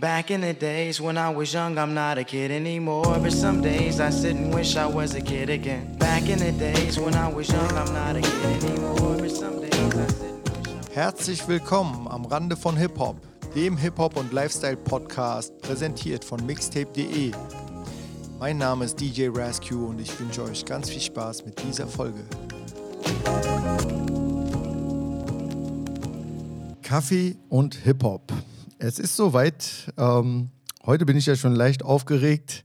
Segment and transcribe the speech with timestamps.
[0.00, 3.18] Back in the days when I was young, I'm not a kid anymore.
[3.20, 5.96] But some days I sit and wish I was a kid again.
[5.98, 9.16] Back in the days when I was young, I'm not a kid anymore.
[9.18, 13.16] But some days I sit and wish I Herzlich willkommen am Rande von Hip-Hop,
[13.56, 17.32] dem Hip-Hop- und Lifestyle-Podcast, präsentiert von mixtape.de.
[18.38, 22.20] Mein Name ist DJ Rascue und ich wünsche euch ganz viel Spaß mit dieser Folge.
[26.82, 28.32] Kaffee und Hip-Hop.
[28.80, 29.92] Es ist soweit.
[29.96, 30.50] Ähm,
[30.86, 32.64] heute bin ich ja schon leicht aufgeregt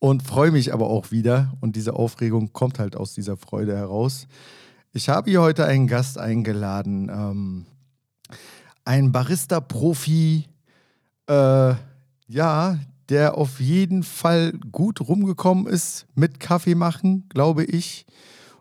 [0.00, 1.52] und freue mich aber auch wieder.
[1.60, 4.26] Und diese Aufregung kommt halt aus dieser Freude heraus.
[4.92, 7.08] Ich habe hier heute einen Gast eingeladen.
[7.08, 7.66] Ähm,
[8.84, 10.46] ein Barista-Profi,
[11.28, 11.74] äh,
[12.26, 12.78] ja,
[13.08, 18.06] der auf jeden Fall gut rumgekommen ist mit Kaffee machen, glaube ich.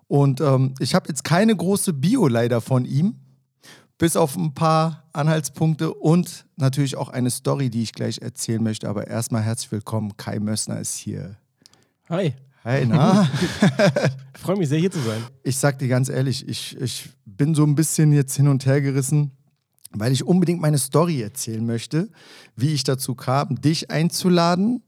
[0.07, 3.15] Und ähm, ich habe jetzt keine große Bio leider von ihm,
[3.97, 8.89] bis auf ein paar Anhaltspunkte und natürlich auch eine Story, die ich gleich erzählen möchte.
[8.89, 11.37] Aber erstmal herzlich willkommen, Kai Mössner ist hier.
[12.09, 13.29] Hi, Hi, na?
[14.33, 15.21] ich freue mich sehr hier zu sein.
[15.43, 18.79] ich sag dir ganz ehrlich, ich, ich bin so ein bisschen jetzt hin und her
[18.79, 19.31] gerissen,
[19.91, 22.09] weil ich unbedingt meine Story erzählen möchte,
[22.55, 24.81] wie ich dazu kam, dich einzuladen.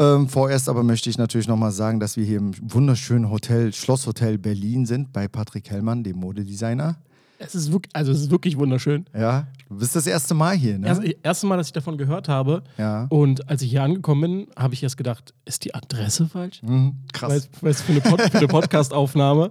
[0.00, 4.36] Ähm, vorerst aber möchte ich natürlich nochmal sagen, dass wir hier im wunderschönen Hotel, Schlosshotel
[4.38, 6.96] Berlin sind, bei Patrick Hellmann, dem Modedesigner.
[7.38, 9.06] Es ist wirklich, also es ist wirklich wunderschön.
[9.12, 10.86] Ja, du bist das erste Mal hier, ne?
[10.86, 12.62] Erst, erste Mal, dass ich davon gehört habe.
[12.78, 13.06] Ja.
[13.10, 16.62] Und als ich hier angekommen bin, habe ich erst gedacht, ist die Adresse falsch?
[16.62, 17.48] Mhm, krass.
[17.60, 19.50] weil es für eine, Pod, für eine Podcast-Aufnahme.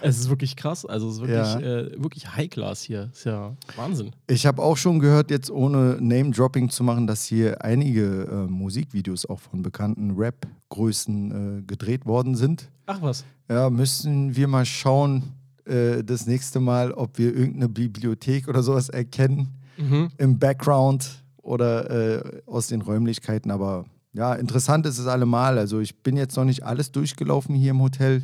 [0.00, 0.86] Es ist wirklich krass.
[0.86, 1.58] Also es ist wirklich, Ja.
[1.60, 3.10] äh, wirklich High-Class hier.
[3.12, 4.12] Ist ja Wahnsinn.
[4.28, 9.26] Ich habe auch schon gehört, jetzt ohne Name-Dropping zu machen, dass hier einige äh, Musikvideos
[9.26, 12.70] auch von bekannten Rap-Größen äh, gedreht worden sind.
[12.86, 13.24] Ach was.
[13.48, 15.24] Ja, müssen wir mal schauen,
[15.66, 20.10] äh, das nächste Mal, ob wir irgendeine Bibliothek oder sowas erkennen Mhm.
[20.18, 23.50] im Background oder äh, aus den Räumlichkeiten.
[23.50, 25.58] Aber ja, interessant ist es allemal.
[25.58, 28.22] Also ich bin jetzt noch nicht alles durchgelaufen hier im Hotel.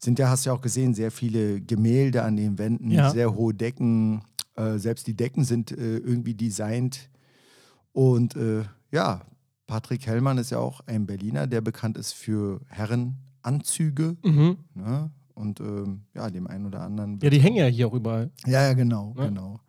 [0.00, 3.10] Sind ja, hast du ja auch gesehen, sehr viele Gemälde an den Wänden, Ja.
[3.10, 4.22] sehr hohe Decken.
[4.54, 7.10] Äh, selbst die Decken sind äh, irgendwie designt.
[7.92, 8.62] Und äh,
[8.92, 9.22] ja,
[9.66, 14.16] Patrick Hellmann ist ja auch ein Berliner, der bekannt ist für Herrenanzüge.
[14.24, 14.56] Mhm.
[14.74, 15.10] Ne?
[15.36, 17.20] Und ähm, ja, dem einen oder anderen.
[17.22, 18.30] Ja, die hängen ja hier auch überall.
[18.46, 19.26] Ja, ja, genau, Ne?
[19.26, 19.60] genau.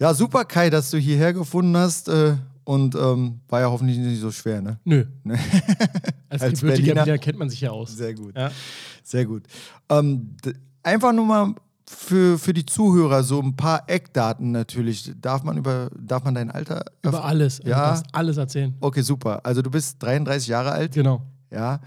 [0.00, 2.08] Ja, super, Kai, dass du hierher gefunden hast.
[2.08, 4.78] Äh, und ähm, war ja hoffentlich nicht so schwer, ne?
[4.84, 5.04] Nö.
[5.24, 5.38] Ne?
[6.28, 7.94] Als, Als gebürtiger Berliner- Berliner kennt man sich ja aus.
[7.96, 8.34] Sehr gut.
[8.36, 8.50] Ja.
[9.04, 9.42] Sehr gut.
[9.90, 10.36] Ähm,
[10.82, 11.54] einfach nur mal
[11.86, 15.12] für, für die Zuhörer so ein paar Eckdaten natürlich.
[15.20, 16.84] Darf man über darf man dein Alter?
[17.02, 17.58] Über alles.
[17.60, 18.02] Also Ja.
[18.12, 18.74] Alles erzählen.
[18.80, 19.40] Okay, super.
[19.44, 20.92] Also du bist 33 Jahre alt.
[20.94, 21.22] Genau.
[21.52, 21.80] Ja,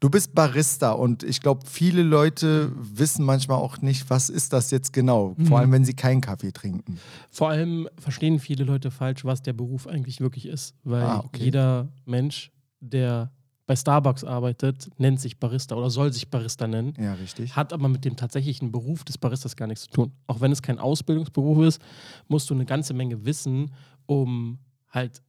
[0.00, 4.70] du bist Barista und ich glaube, viele Leute wissen manchmal auch nicht, was ist das
[4.70, 6.98] jetzt genau, vor allem wenn sie keinen Kaffee trinken.
[7.30, 10.74] Vor allem verstehen viele Leute falsch, was der Beruf eigentlich wirklich ist.
[10.84, 11.44] Weil Ah, okay.
[11.44, 12.50] jeder Mensch,
[12.80, 13.30] der
[13.66, 17.54] bei Starbucks arbeitet, nennt sich Barista oder soll sich Barista nennen, Ja, richtig.
[17.54, 20.12] hat aber mit dem tatsächlichen Beruf des Baristas gar nichts zu tun.
[20.26, 21.80] Auch wenn es kein Ausbildungsberuf ist,
[22.26, 23.70] musst du eine ganze Menge wissen,
[24.06, 24.58] um
[24.88, 25.22] halt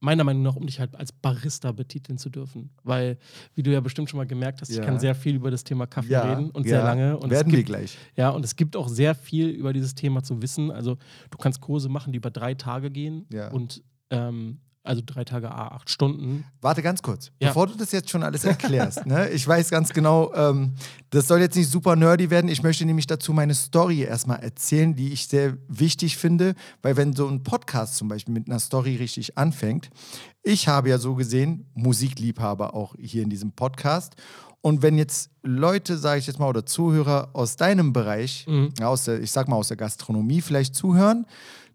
[0.00, 2.70] meiner Meinung nach, um dich halt als Barista betiteln zu dürfen.
[2.82, 3.18] Weil,
[3.54, 4.80] wie du ja bestimmt schon mal gemerkt hast, Ja.
[4.80, 7.18] ich kann sehr viel über das Thema Kaffee Ja, reden und ja, sehr lange.
[7.18, 7.98] Und es werden wir gibt, gleich.
[8.16, 10.70] ja, und es gibt auch sehr viel über dieses Thema zu wissen.
[10.70, 10.96] Also
[11.30, 14.58] du kannst Kurse machen, die über drei Tage gehen und ähm,
[14.90, 16.44] also drei Tage, a acht Stunden.
[16.60, 17.48] Warte ganz kurz, Ja.
[17.48, 19.06] bevor du das jetzt schon alles erklärst.
[19.06, 19.28] ne?
[19.30, 20.74] Ich weiß ganz genau, ähm,
[21.10, 22.48] das soll jetzt nicht super nerdy werden.
[22.50, 27.14] Ich möchte nämlich dazu meine Story erstmal erzählen, die ich sehr wichtig finde, weil wenn
[27.14, 29.90] so ein Podcast zum Beispiel mit einer Story richtig anfängt,
[30.42, 34.14] ich habe ja so gesehen Musikliebhaber auch hier in diesem Podcast.
[34.62, 38.74] Und wenn jetzt Leute, sage ich jetzt mal, oder Zuhörer aus deinem Bereich, Mhm.
[38.78, 41.24] ja, aus der, ich sag mal aus der Gastronomie vielleicht zuhören,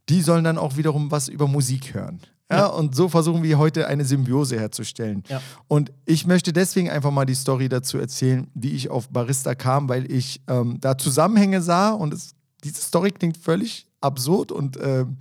[0.10, 2.20] die sollen dann auch wiederum was über Musik hören.
[2.52, 2.66] Ja, Ja.
[2.68, 5.24] und so versuchen wir heute eine Symbiose herzustellen.
[5.28, 5.42] Ja.
[5.68, 9.90] Und ich möchte deswegen einfach mal die Story dazu erzählen, wie ich auf Barista kam,
[9.90, 15.18] weil ich ähm, da Zusammenhänge sah und es, diese Story klingt völlig absurd und ähm,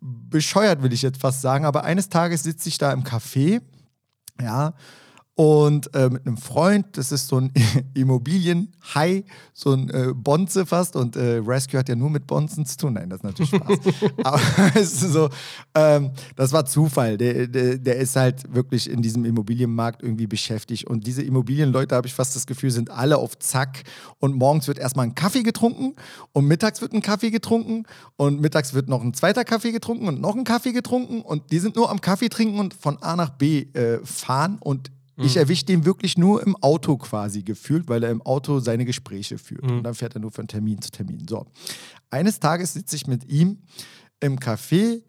[0.00, 1.64] bescheuert, will ich jetzt fast sagen.
[1.66, 3.60] Aber eines Tages sitze ich da im Café,
[4.40, 4.74] ja,
[5.36, 7.52] und äh, mit einem Freund, das ist so ein
[7.94, 10.94] Immobilien-High, so ein äh, Bonze fast.
[10.94, 12.92] Und äh, Rescue hat ja nur mit Bonzen zu tun.
[12.92, 13.78] Nein, das ist natürlich Spaß.
[14.24, 14.40] Aber
[14.76, 15.28] es ist so,
[15.74, 17.18] ähm, das war Zufall.
[17.18, 20.86] Der, der, der ist halt wirklich in diesem Immobilienmarkt irgendwie beschäftigt.
[20.86, 23.82] Und diese Immobilienleute, habe ich fast das Gefühl, sind alle auf Zack.
[24.20, 25.96] Und morgens wird erstmal ein Kaffee getrunken
[26.30, 27.86] und mittags wird ein Kaffee getrunken
[28.16, 31.22] und mittags wird noch ein zweiter Kaffee getrunken und noch ein Kaffee getrunken.
[31.22, 34.58] Und die sind nur am Kaffee trinken und von A nach B äh, fahren.
[34.60, 38.84] Und Ich erwische den wirklich nur im Auto quasi gefühlt, weil er im Auto seine
[38.84, 39.62] Gespräche führt.
[39.70, 41.26] Und dann fährt er nur von Termin zu Termin.
[41.28, 41.46] So.
[42.10, 43.58] Eines Tages sitze ich mit ihm
[44.20, 45.02] im Café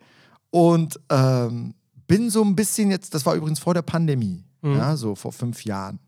[0.51, 1.73] und ähm,
[2.07, 4.73] bin so ein bisschen jetzt, das war übrigens vor der Pandemie, Mhm.
[4.77, 5.99] ja, so vor fünf Jahren.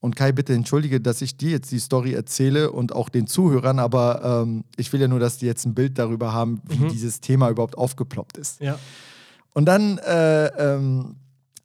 [0.00, 3.78] Und Kai, bitte entschuldige, dass ich dir jetzt die Story erzähle und auch den Zuhörern,
[3.78, 6.88] aber ähm, ich will ja nur, dass die jetzt ein Bild darüber haben, wie Mhm.
[6.88, 8.60] dieses Thema überhaupt aufgeploppt ist.
[8.60, 8.78] Ja.
[9.54, 11.16] Und dann äh, ähm,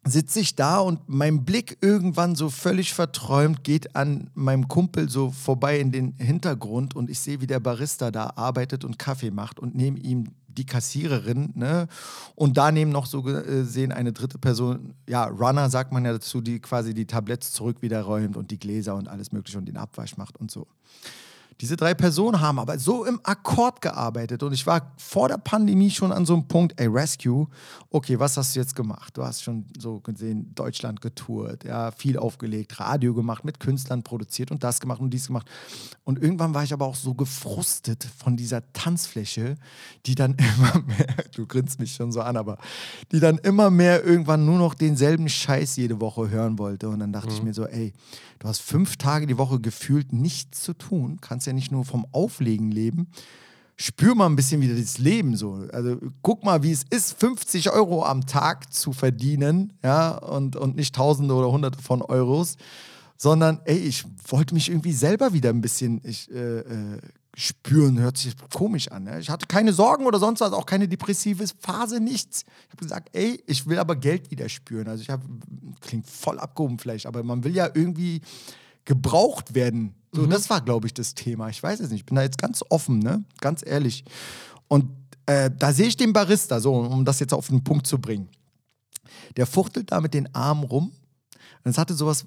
[0.08, 5.30] sitze ich da und mein Blick irgendwann so völlig verträumt geht an meinem Kumpel so
[5.30, 9.58] vorbei in den Hintergrund und ich sehe, wie der Barista da arbeitet und Kaffee macht
[9.58, 11.86] und neben ihm die Kassiererin, ne?
[12.34, 16.58] Und daneben noch so gesehen eine dritte Person, ja, Runner sagt man ja dazu, die
[16.60, 20.16] quasi die Tabletts zurück wieder räumt und die Gläser und alles mögliche und den Abwasch
[20.16, 20.66] macht und so.
[21.60, 25.90] Diese drei Personen haben aber so im Akkord gearbeitet und ich war vor der Pandemie
[25.90, 27.48] schon an so einem Punkt, ey, Rescue,
[27.90, 29.16] okay, was hast du jetzt gemacht?
[29.16, 34.52] Du hast schon so gesehen Deutschland getourt, ja, viel aufgelegt, Radio gemacht, mit Künstlern produziert
[34.52, 35.48] und das gemacht und dies gemacht.
[36.04, 39.56] Und irgendwann war ich aber auch so gefrustet von dieser Tanzfläche,
[40.06, 42.58] die dann immer mehr, du grinst mich schon so an, aber
[43.10, 46.88] die dann immer mehr irgendwann nur noch denselben Scheiß jede Woche hören wollte.
[46.88, 47.92] Und dann dachte ich mir so, ey,
[48.38, 52.06] du hast fünf Tage die Woche gefühlt nichts zu tun, kannst ja nicht nur vom
[52.12, 53.08] Auflegen leben.
[53.76, 55.66] Spür mal ein bisschen wieder das Leben so.
[55.72, 60.76] Also guck mal, wie es ist, 50 Euro am Tag zu verdienen, ja, und, und
[60.76, 62.56] nicht Tausende oder Hunderte von Euros,
[63.16, 67.00] sondern ey, ich wollte mich irgendwie selber wieder ein bisschen ich, äh, äh,
[67.36, 67.98] spüren.
[68.00, 69.04] Hört sich komisch an.
[69.04, 69.20] Ne?
[69.20, 72.44] Ich hatte keine Sorgen oder sonst was, auch keine depressive Phase, nichts.
[72.66, 74.88] Ich habe gesagt, ey, ich will aber Geld wieder spüren.
[74.88, 75.22] Also ich habe,
[75.80, 78.22] klingt voll abgehoben vielleicht, aber man will ja irgendwie
[78.88, 79.94] gebraucht werden.
[80.12, 81.50] So, das war, glaube ich, das Thema.
[81.50, 82.00] Ich weiß es nicht.
[82.00, 83.22] Ich bin da jetzt ganz offen, ne?
[83.42, 84.02] Ganz ehrlich.
[84.66, 84.86] Und
[85.26, 88.28] äh, da sehe ich den Barista, so, um das jetzt auf den Punkt zu bringen.
[89.36, 90.90] Der fuchtelt da mit den Armen rum.
[91.64, 92.24] Und es hatte sowas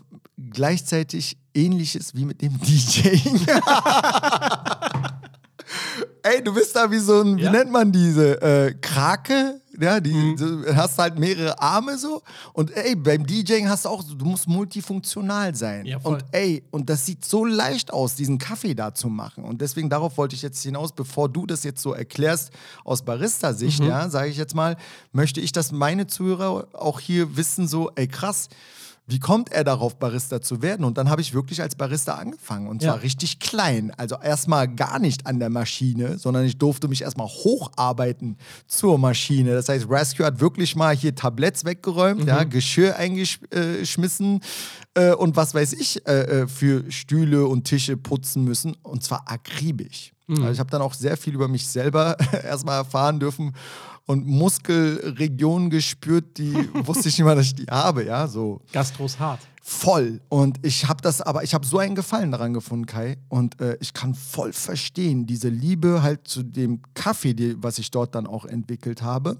[0.51, 3.09] gleichzeitig ähnliches wie mit dem DJ.
[6.23, 7.51] Ey, du bist da wie so ein, wie Ja.
[7.51, 9.60] nennt man diese äh, Krake?
[9.79, 12.21] Ja, die du hast halt mehrere Arme so.
[12.53, 15.85] Und ey, beim DJing hast du auch, du musst multifunktional sein.
[15.85, 19.43] Ja, und ey, und das sieht so leicht aus, diesen Kaffee da zu machen.
[19.43, 22.51] Und deswegen darauf wollte ich jetzt hinaus, bevor du das jetzt so erklärst
[22.83, 24.75] aus Barista-Sicht, ja, sage ich jetzt mal,
[25.13, 28.49] möchte ich, dass meine Zuhörer auch hier wissen, so, ey, krass.
[29.11, 30.85] Wie kommt er darauf, Barista zu werden?
[30.85, 32.67] Und dann habe ich wirklich als Barista angefangen.
[32.69, 33.01] Und zwar Ja.
[33.01, 33.91] richtig klein.
[33.97, 38.37] Also erstmal gar nicht an der Maschine, sondern ich durfte mich erstmal hocharbeiten
[38.67, 39.51] zur Maschine.
[39.51, 44.39] Das heißt, Rescue hat wirklich mal hier Tabletts weggeräumt, ja, Geschirr eingeschmissen
[44.93, 48.77] äh, und was weiß ich äh, äh, für Stühle und Tische putzen müssen.
[48.81, 50.13] Und zwar akribisch.
[50.29, 52.15] Also ich habe dann auch sehr viel über mich selber
[52.45, 53.53] erstmal erfahren dürfen
[54.11, 56.53] und Muskelregionen gespürt, die
[56.85, 59.39] wusste ich nicht mal, dass ich die habe, ja, so Gastros hart.
[59.61, 60.19] voll.
[60.27, 63.17] Und ich habe das, aber ich habe so einen Gefallen daran gefunden, Kai.
[63.29, 67.89] Und äh, ich kann voll verstehen, diese Liebe halt zu dem Kaffee, die, was ich
[67.89, 69.37] dort dann auch entwickelt habe.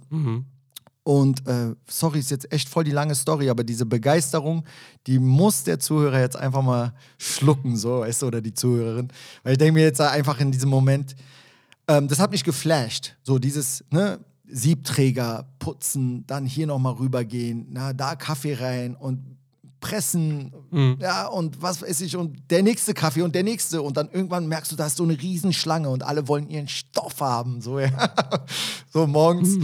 [1.04, 4.64] Und äh, sorry, ist jetzt echt voll die lange Story, aber diese Begeisterung,
[5.06, 9.10] die muss der Zuhörer jetzt einfach mal schlucken, so, weißt du, oder die Zuhörerin.
[9.44, 11.14] Weil ich denke mir jetzt einfach in diesem Moment,
[11.90, 13.16] ähm, das hat mich geflasht.
[13.24, 14.20] So dieses, ne,
[14.52, 19.38] Siebträger putzen, dann hier nochmal rübergehen, na, da Kaffee rein und
[19.80, 20.54] pressen,
[21.00, 23.82] ja, und was weiß ich, und der nächste Kaffee und der nächste.
[23.82, 27.20] Und dann irgendwann merkst du, da ist so eine Riesenschlange und alle wollen ihren Stoff
[27.20, 27.90] haben, so, ja.
[28.94, 29.58] so morgens.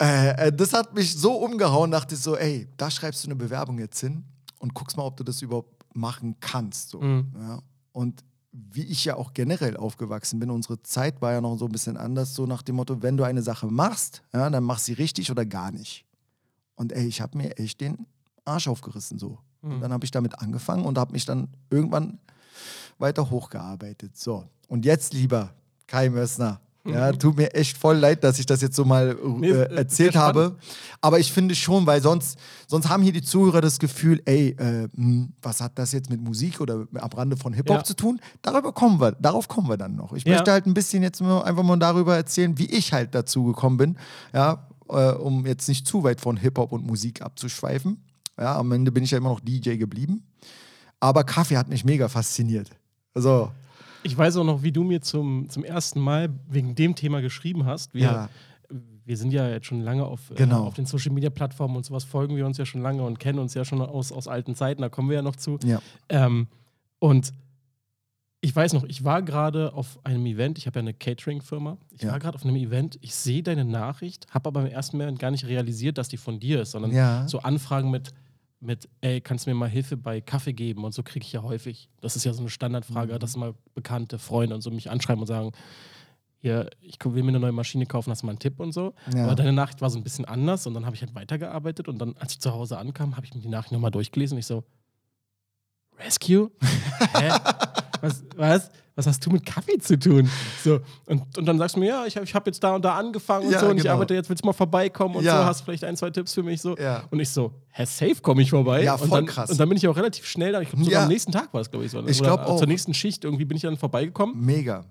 [0.00, 3.36] Äh, äh, das hat mich so umgehauen, dachte ich so, ey, da schreibst du eine
[3.36, 4.24] Bewerbung jetzt hin
[4.60, 6.90] und guckst mal, ob du das überhaupt machen kannst.
[6.90, 7.02] So.
[7.02, 7.60] Ja.
[7.92, 11.72] Und wie ich ja auch generell aufgewachsen bin, unsere Zeit war ja noch so ein
[11.72, 14.92] bisschen anders, so nach dem Motto, wenn du eine Sache machst, ja, dann mach sie
[14.92, 16.04] richtig oder gar nicht.
[16.74, 18.06] Und ey, ich habe mir echt den
[18.44, 19.38] Arsch aufgerissen so.
[19.62, 22.18] Und dann habe ich damit angefangen und habe mich dann irgendwann
[22.98, 24.16] weiter hochgearbeitet.
[24.16, 25.54] So, und jetzt lieber
[25.86, 26.60] Kai Mössner.
[26.84, 30.16] Ja, tut mir echt voll leid, dass ich das jetzt so mal äh, äh, erzählt
[30.16, 30.56] habe.
[31.00, 32.36] Aber ich finde schon, weil sonst,
[32.66, 36.20] sonst haben hier die Zuhörer das Gefühl, ey, äh, hm, was hat das jetzt mit
[36.20, 37.84] Musik oder am Rande von Hip-Hop Ja.
[37.84, 38.20] zu tun?
[38.42, 40.12] Darüber kommen wir, darauf kommen wir dann noch.
[40.12, 40.32] Ich Ja.
[40.34, 43.76] möchte halt ein bisschen jetzt nur einfach mal darüber erzählen, wie ich halt dazu gekommen
[43.76, 43.96] bin,
[44.34, 48.02] ja, äh, um jetzt nicht zu weit von Hip-Hop und Musik abzuschweifen.
[48.36, 50.24] Ja, am Ende bin ich ja immer noch DJ geblieben.
[50.98, 52.70] Aber Kaffee hat mich mega fasziniert.
[53.14, 53.52] Also,
[54.02, 57.64] Ich weiß auch noch, wie du mir zum, zum ersten Mal wegen dem Thema geschrieben
[57.66, 57.94] hast.
[57.94, 58.28] Wir, Ja.
[59.04, 60.64] wir sind ja jetzt schon lange auf, Genau.
[60.64, 63.18] äh, auf den Social Media Plattformen und sowas, folgen wir uns ja schon lange und
[63.18, 65.58] kennen uns ja schon aus, aus alten Zeiten, da kommen wir ja noch zu.
[65.64, 65.80] ja.
[66.08, 66.46] Ähm,
[66.98, 67.32] und
[68.44, 71.76] ich weiß noch, ich war gerade auf einem Event, ich habe ja eine Catering-Firma.
[71.90, 72.10] Ich Ja.
[72.10, 75.30] war gerade auf einem Event, ich sehe deine Nachricht, habe aber im ersten Moment gar
[75.30, 77.26] nicht realisiert, dass die von dir ist, sondern Ja.
[77.28, 78.12] so Anfragen mit,
[78.62, 80.84] mit, ey, kannst du mir mal Hilfe bei Kaffee geben?
[80.84, 81.88] Und so kriege ich ja häufig.
[82.00, 83.18] Das ist ja so eine Standardfrage, Mhm.
[83.18, 85.52] dass mal bekannte Freunde und so mich anschreiben und sagen,
[86.38, 88.94] hier, ich will mir eine neue Maschine kaufen, hast du mal einen Tipp und so.
[89.14, 89.24] Ja.
[89.26, 91.98] Aber deine Nachricht war so ein bisschen anders und dann habe ich halt weitergearbeitet und
[91.98, 94.46] dann, als ich zu Hause ankam, habe ich mir die Nachricht nochmal durchgelesen und ich
[94.46, 94.64] so,
[95.98, 96.50] Rescue?
[97.14, 97.30] Hä?
[98.02, 98.70] Was, was?
[98.94, 100.28] Was hast du mit Kaffee zu tun?
[100.62, 102.84] So, und, und dann sagst du mir, ja, ich habe ich hab jetzt da und
[102.84, 103.94] da angefangen und Ja, so und ich genau.
[103.94, 105.38] arbeite jetzt, willst du mal vorbeikommen und Ja.
[105.38, 106.76] so, hast vielleicht ein, zwei Tipps für mich so.
[106.76, 107.04] Ja.
[107.10, 108.82] Und ich so, hä, safe komme ich vorbei.
[108.82, 109.48] Ja, und voll dann, krass.
[109.50, 110.60] Und dann bin ich auch relativ schnell da.
[110.60, 112.06] Ich glaube, sogar am nächsten Tag war das, glaube ich, so.
[112.06, 112.58] Ich Oder glaub auch.
[112.58, 114.84] Zur nächsten Schicht irgendwie bin ich dann vorbeigekommen, Mega.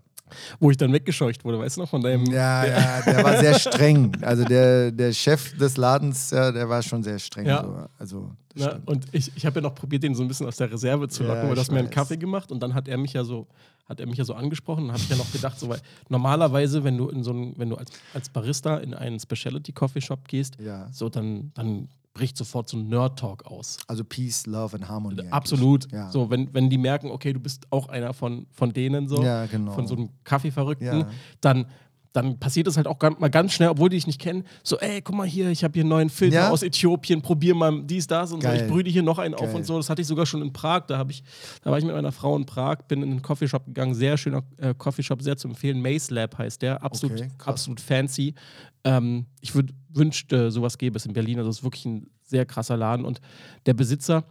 [0.59, 2.25] Wo ich dann weggescheucht wurde, weißt du noch, von deinem.
[2.25, 4.11] Ja, ja, der war sehr streng.
[4.21, 7.45] Also der, der Chef des Ladens, ja, der war schon sehr streng.
[7.45, 7.63] Ja.
[7.63, 7.89] So.
[7.99, 8.87] Also, stimmt.
[8.87, 11.23] Und ich, ich habe ja noch probiert, den so ein bisschen aus der Reserve zu
[11.23, 11.89] locken, Ja, weil du hast mir einen.
[11.89, 13.47] Kaffee gemacht und dann hat er mich ja so,
[13.87, 16.83] hat er mich ja so angesprochen und habe ich ja noch gedacht, so, weil normalerweise,
[16.83, 20.27] wenn du in so ein, wenn du als, als Barista in einen Specialty Coffee Shop
[20.27, 20.87] gehst, Ja.
[20.91, 23.77] so dann, dann bricht sofort so ein Nerd-Talk aus.
[23.87, 25.23] also Peace, Love and Harmony.
[25.29, 25.89] Absolut.
[25.91, 26.11] Ja.
[26.11, 29.45] So, wenn, wenn die merken, okay, du bist auch einer von, von denen so, Ja,
[29.45, 29.71] genau.
[29.71, 31.07] von so einem Kaffeeverrückten, Ja.
[31.39, 31.67] dann,
[32.13, 35.01] dann passiert es halt auch mal ganz schnell, obwohl die dich nicht kennen, so, ey,
[35.01, 36.49] guck mal hier, ich habe hier einen neuen Filter Ja.
[36.49, 38.61] aus Äthiopien, probier mal dies, das und so, Geil.
[38.61, 39.55] ich brühe dir hier noch einen auf Geil.
[39.55, 39.77] und so.
[39.77, 41.23] Das hatte ich sogar schon in Prag, da, ich,
[41.63, 44.43] da war ich mit meiner Frau in Prag, bin in einen Coffeeshop gegangen, sehr schöner
[44.57, 48.33] äh, Coffeeshop, sehr zu empfehlen, Maze Lab heißt der, absolut, Okay, absolut fancy.
[48.83, 52.45] Ähm, ich würd, wünschte, sowas gäbe es in Berlin, also es ist wirklich ein sehr
[52.45, 53.21] krasser Laden und
[53.65, 54.23] der Besitzer,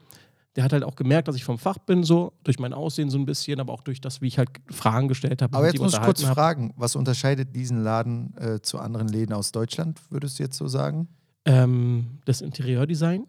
[0.57, 3.19] der hat halt auch gemerkt, dass ich vom Fach bin, so durch mein Aussehen so
[3.19, 5.57] ein bisschen, aber auch durch das, wie ich halt Fragen gestellt habe.
[5.57, 6.35] Aber jetzt muss ich kurz hab.
[6.35, 10.67] fragen, was unterscheidet diesen Laden äh, zu anderen Läden aus Deutschland, würdest du jetzt so
[10.67, 11.09] sagen?
[11.45, 13.27] Ähm, das Interieurdesign,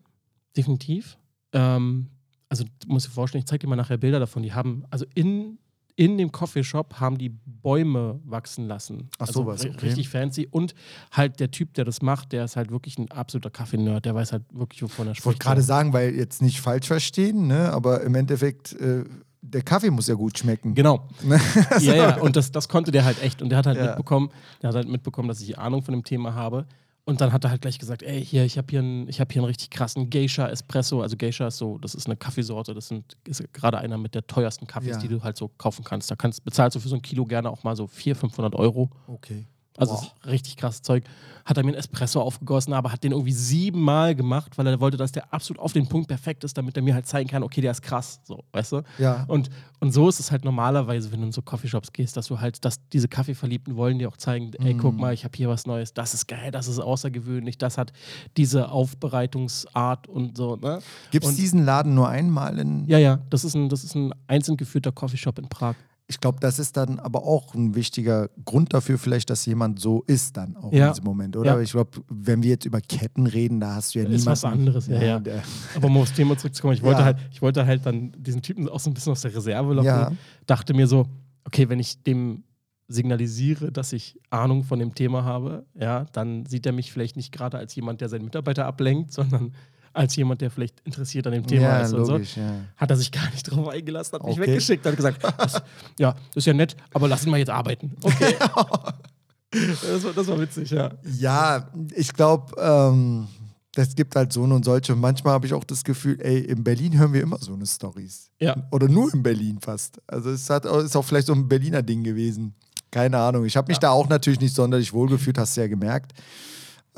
[0.58, 1.18] definitiv.
[1.54, 2.08] Ähm,
[2.50, 4.44] also du musst dir vorstellen, ich zeige dir mal nachher Bilder davon.
[4.44, 5.60] Die haben, also in,
[5.96, 9.10] in dem Coffeeshop haben die Bäume wachsen lassen.
[9.18, 9.76] Ach, also sowas, okay.
[9.82, 10.48] Richtig fancy.
[10.50, 10.74] Und
[11.12, 14.06] halt der Typ, der das macht, der ist halt wirklich ein absoluter Kaffee-Nerd.
[14.06, 15.42] Der weiß halt wirklich, wovon er Ich wollte spricht.
[15.42, 17.72] gerade sagen, weil jetzt nicht falsch verstehen, ne?
[17.72, 19.04] aber im Endeffekt, äh,
[19.44, 20.76] der Kaffee muss ja gut schmecken.
[20.76, 21.08] Genau.
[21.80, 23.42] Ja, ja, und das, das konnte der halt echt.
[23.42, 23.88] Und der hat halt Ja.
[23.88, 24.30] mitbekommen,
[24.62, 26.66] der hat halt mitbekommen, dass ich Ahnung von dem Thema habe.
[27.12, 29.32] Und dann hat er halt gleich gesagt, ey, hier, ich habe hier, einen- ich hab
[29.32, 31.02] hier einen richtig krassen Geisha Espresso.
[31.02, 34.26] Also Geisha ist so, das ist eine Kaffeesorte, das sind, ist gerade einer mit der
[34.26, 34.98] teuersten Kaffees, Ja.
[34.98, 36.10] die du halt so kaufen kannst.
[36.10, 38.90] Da kannst, bezahlst du für so ein Kilo gerne auch mal so 400, 500 Euro.
[39.08, 39.46] Okay.
[39.82, 40.04] Also Wow.
[40.04, 41.04] ist richtig krasses Zeug.
[41.44, 44.96] Hat er mir einen Espresso aufgegossen, aber hat den irgendwie siebenmal gemacht, weil er wollte,
[44.96, 47.62] dass der absolut auf den Punkt perfekt ist, damit er mir halt zeigen kann, okay,
[47.62, 48.20] der ist krass.
[48.24, 48.84] So, weißt du?
[49.00, 49.24] Ja.
[49.28, 52.40] Und, und so ist es halt normalerweise, wenn du in so Coffeeshops gehst, dass du
[52.40, 54.78] halt, dass diese Kaffeeverliebten wollen dir auch zeigen, ey, Mm.
[54.78, 57.92] guck mal, ich habe hier was Neues, das ist geil, das ist außergewöhnlich, das hat
[58.38, 60.80] diese Aufbereitungsart und so, ne?
[61.12, 62.86] Gibt es diesen Laden nur einmal in.
[62.88, 65.76] Ja, ja, das ist ein, das ist ein einzeln geführter Coffeeshop in Prag.
[66.12, 70.04] Ich glaube, das ist dann aber auch ein wichtiger Grund dafür, vielleicht, dass jemand so
[70.08, 70.88] ist, dann auch Ja.
[70.88, 71.56] in diesem Moment, oder?
[71.56, 71.62] Ja.
[71.62, 74.26] Ich glaube, wenn wir jetzt über Ketten reden, da hast du ja Ist niemanden.
[74.28, 75.20] was anderes, ja, ja.
[75.20, 75.42] Der,
[75.76, 77.06] Aber um aufs Thema zurückzukommen, ich wollte, Ja.
[77.06, 79.86] halt, ich wollte halt dann diesen Typen auch so ein bisschen aus der Reserve locken.
[79.88, 80.12] Ja.
[80.46, 81.08] Dachte mir so,
[81.46, 82.44] okay, wenn ich dem
[82.90, 87.32] signalisiere, dass ich Ahnung von dem Thema habe, ja, dann sieht er mich vielleicht nicht
[87.32, 89.54] gerade als jemand, der seinen Mitarbeiter ablenkt, sondern
[89.94, 92.14] als jemand, der vielleicht interessiert an dem Thema ja, ist und so.
[92.14, 92.56] logisch, ja.
[92.78, 94.48] Hat er sich gar nicht drauf eingelassen, hat mich Okay.
[94.48, 95.62] weggeschickt, hat gesagt, das,
[96.00, 97.96] ja, das ist ja nett, aber lass ihn mal jetzt arbeiten.
[98.02, 98.36] Okay.
[99.52, 100.92] das, war, das war witzig, ja.
[101.04, 103.28] Ja, ich glaube, ähm,
[103.74, 104.94] das gibt halt so und solche.
[104.94, 107.66] Und manchmal habe ich auch das Gefühl, ey, in Berlin hören wir immer so eine
[107.66, 108.30] Stories.
[108.40, 108.56] Ja.
[108.72, 110.02] Oder nur in Berlin fast.
[110.08, 112.54] Also es hat, ist auch vielleicht so ein Berliner Ding gewesen.
[112.92, 113.46] Keine Ahnung.
[113.46, 116.12] Ich habe mich da auch natürlich nicht sonderlich wohlgefühlt, hast du ja gemerkt.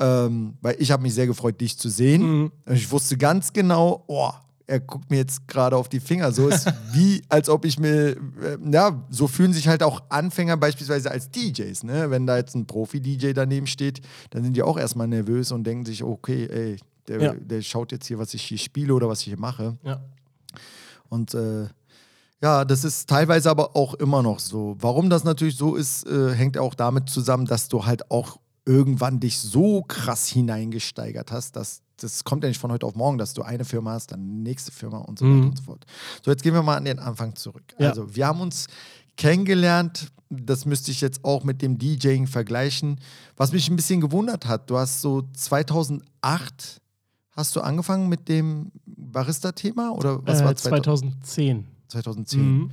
[0.00, 2.22] Ähm, weil ich habe mich sehr gefreut, dich zu sehen.
[2.22, 2.52] Mhm.
[2.66, 4.30] Und Ich wusste ganz genau, oh,
[4.66, 6.32] er guckt mir jetzt gerade auf die Finger.
[6.32, 8.16] So ist wie, als ob ich mir, äh,
[8.72, 11.84] ja, so fühlen sich halt auch Anfänger beispielsweise als DJs.
[11.84, 12.10] Ne?
[12.10, 15.84] Wenn da jetzt ein Profi-DJ daneben steht, dann sind die auch erstmal nervös und denken
[15.86, 17.34] sich, okay, ey, der, Ja.
[17.34, 19.76] der schaut jetzt hier, was ich hier spiele oder was ich hier mache.
[19.84, 20.00] ja.
[21.08, 21.68] Und äh,
[22.42, 24.76] ja, das ist teilweise aber auch immer noch so.
[24.80, 29.20] Warum das natürlich so ist, äh, hängt auch damit zusammen, dass du halt auch irgendwann
[29.20, 33.34] dich so krass hineingesteigert hast, dass das kommt ja nicht von heute auf morgen, dass
[33.34, 35.36] du eine Firma hast, dann nächste Firma und so Mhm.
[35.38, 35.86] weiter und so fort.
[36.24, 37.62] So, jetzt gehen wir mal an den Anfang zurück.
[37.78, 37.90] Ja.
[37.90, 38.66] Also, wir haben uns
[39.16, 42.98] kennengelernt, das müsste ich jetzt auch mit dem DJing vergleichen.
[43.36, 46.80] Was mich ein bisschen gewundert hat, du hast so 2008
[47.30, 51.66] hast du angefangen mit dem Barista-Thema oder was äh, war 2010.
[51.88, 52.40] 2010.
[52.58, 52.70] Mhm.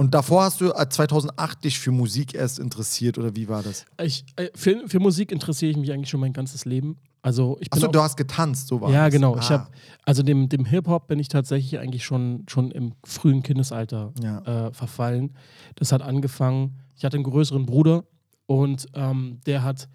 [0.00, 3.84] Und davor hast du äh, 2008 dich für Musik erst interessiert oder wie war das?
[4.00, 6.98] Ich, äh, für, für Musik interessiere ich mich eigentlich schon mein ganzes Leben.
[7.20, 9.12] Also ich bin Achso, du hast getanzt, so war ja das.
[9.14, 9.34] genau.
[9.34, 9.72] Ah, Ich hab,
[10.04, 14.68] also dem, dem Hip Hop bin ich tatsächlich eigentlich schon, schon im frühen Kindesalter Ja.
[14.68, 15.34] äh, verfallen.
[15.74, 16.78] Das hat angefangen.
[16.96, 18.04] Ich hatte einen größeren Bruder
[18.46, 19.88] und ähm, der hat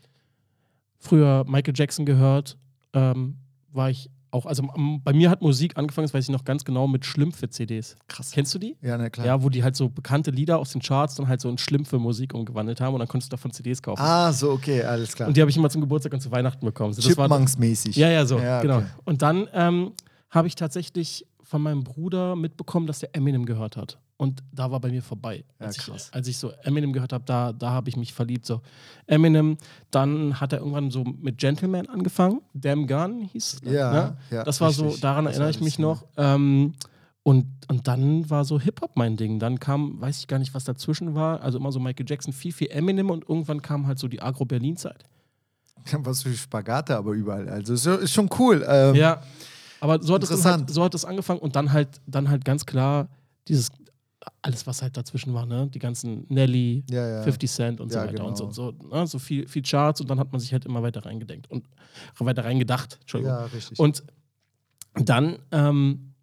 [1.00, 2.58] früher Michael Jackson gehört.
[2.92, 3.38] Ähm,
[3.72, 4.64] war ich auch, also
[5.04, 7.96] bei mir hat Musik angefangen, das weiß ich noch ganz genau, mit Schlümpfe-CDs.
[8.08, 8.32] Krass.
[8.32, 8.76] Kennst du die?
[8.82, 9.26] Ja, na klar.
[9.28, 12.34] Ja, wo die halt so bekannte Lieder aus den Charts dann halt so in Schlümpfe-Musik
[12.34, 14.02] umgewandelt haben und dann konntest du davon CDs kaufen.
[14.02, 15.28] Ah, so, okay, alles klar.
[15.28, 16.94] Und die habe ich immer zum Geburtstag und zu Weihnachten bekommen.
[16.94, 17.96] So, Chipmunks-mäßig.
[17.96, 18.78] Ja, ja, so, Ja, genau.
[18.78, 18.88] okay.
[19.06, 19.92] Und dann ähm,
[20.30, 24.00] habe ich tatsächlich von meinem Bruder mitbekommen, dass der Eminem gehört hat.
[24.18, 25.44] Und da war bei mir vorbei.
[25.60, 26.08] Ja, Als, krass.
[26.10, 28.46] ich, als ich so Eminem gehört habe, da, da habe ich mich verliebt.
[28.46, 28.62] So
[29.08, 29.58] Eminem,
[29.92, 32.42] dann hat er irgendwann so mit Gentleman angefangen.
[32.54, 33.72] Damn Gun hieß es.
[33.72, 34.18] Ja, ne?
[34.30, 35.02] ja, Das war so, richtig.
[35.02, 35.82] daran Das erinnere ich mich ja.
[35.82, 36.06] noch.
[36.16, 36.74] Ähm,
[37.24, 39.40] und, und dann war so Hip-Hop mein Ding.
[39.40, 41.42] Dann kam, weiß ich gar nicht, was dazwischen war.
[41.42, 45.04] Also immer so Michael Jackson, viel, viel Eminem und irgendwann kam halt so die Agro-Berlin-Zeit.
[45.98, 47.50] Was für Spagate aber überall.
[47.50, 48.64] Also ist, schon cool.
[48.68, 49.22] Ähm, Ja,
[49.80, 52.66] aber so hat, es halt, so hat es angefangen und dann halt, dann halt ganz
[52.66, 53.10] klar
[53.48, 53.70] dieses,
[54.42, 55.68] alles, was halt dazwischen war, ne?
[55.74, 57.22] Die ganzen Nelly, Ja, ja.
[57.24, 58.54] 50 Cent und so Ja, weiter und so, genau.
[58.54, 59.08] so, ne?
[59.08, 61.66] so viel, viel Charts und dann hat man sich halt immer weiter reingedenkt und
[62.20, 62.98] weiter reingedacht.
[63.02, 63.36] Entschuldigung.
[63.36, 63.80] Ja, richtig.
[63.80, 64.04] Und
[64.96, 66.14] dann ähm,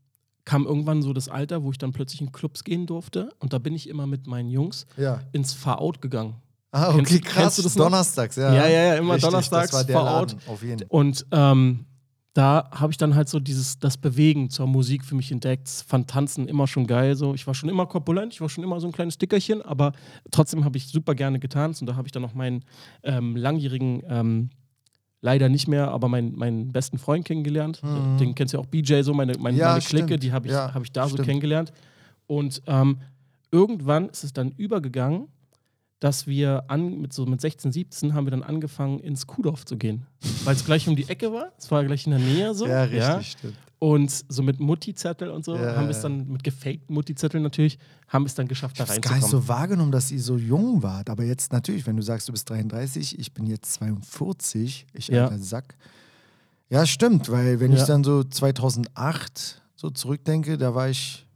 [0.44, 3.58] kam irgendwann so das Alter, wo ich dann plötzlich in Clubs gehen durfte und da
[3.58, 4.86] bin ich immer mit meinen Jungs
[5.32, 6.36] ins Far-Out gegangen.
[6.72, 7.42] Ah, Kennst okay, du- krass.
[7.42, 7.84] kennst du das noch?
[7.86, 8.54] Donnerstags, ja.
[8.54, 10.32] Ja, ja, ja, immer Richtig, donnerstags Das war der vor Ort.
[10.32, 10.86] Laden, auf jeden Fall.
[10.88, 11.84] Und ähm,
[12.32, 15.68] da habe ich dann halt so dieses, das Bewegen zur Musik für mich entdeckt.
[15.68, 17.16] Fand Tanzen immer schon geil.
[17.16, 17.34] So.
[17.34, 19.92] Ich war schon immer korpulent, ich war schon immer so ein kleines Dickerchen, aber
[20.30, 22.64] trotzdem habe ich super gerne getanzt und da habe ich dann noch meinen
[23.02, 24.50] ähm, langjährigen, ähm,
[25.22, 27.82] leider nicht mehr, aber meinen, meinen besten Freund kennengelernt.
[27.82, 28.16] Mhm.
[28.18, 30.22] Den kennst du ja auch, BJ, so meine, meine, Ja, meine Clique, stimmt.
[30.22, 31.26] die habe ich, Ja, hab ich da so stimmt.
[31.28, 31.72] kennengelernt.
[32.28, 32.98] Und ähm,
[33.50, 35.26] irgendwann ist es dann übergegangen,
[36.00, 39.76] dass wir an, mit so mit 16, 17 haben wir dann angefangen, ins Kuhdorf zu
[39.76, 40.06] gehen.
[40.44, 41.52] Weil es gleich um die Ecke war.
[41.58, 42.66] Es war gleich in der Nähe so.
[42.66, 43.54] Ja, richtig, stimmt.
[43.78, 46.02] Und so mit Mutti-Zettel und so Ja, haben wir es ja.
[46.10, 47.78] dann, mit gefakten Mutti-Zetteln natürlich,
[48.08, 49.42] haben wir es dann geschafft, Ich da habe es gar nicht reinzukommen.
[49.46, 51.08] so wahrgenommen, dass ihr so jung wart.
[51.08, 55.24] Aber jetzt natürlich, wenn du sagst, du bist 33, ich bin jetzt 42, ich Ja.
[55.24, 55.76] alter Sack.
[56.68, 57.86] Ja, stimmt, weil wenn ich Ja.
[57.86, 61.26] dann so 2008 so zurückdenke, da war ich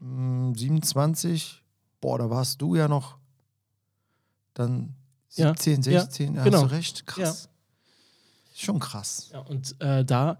[0.00, 1.62] mh, 27.
[2.00, 3.17] Boah, da warst du ja noch
[4.58, 4.94] dann
[5.34, 6.34] Ja, 17, ja, 16.
[6.34, 6.62] Ja, genau.
[6.62, 7.48] Hast du recht, krass.
[8.54, 9.30] Schon krass.
[9.32, 10.36] ja, und äh, da,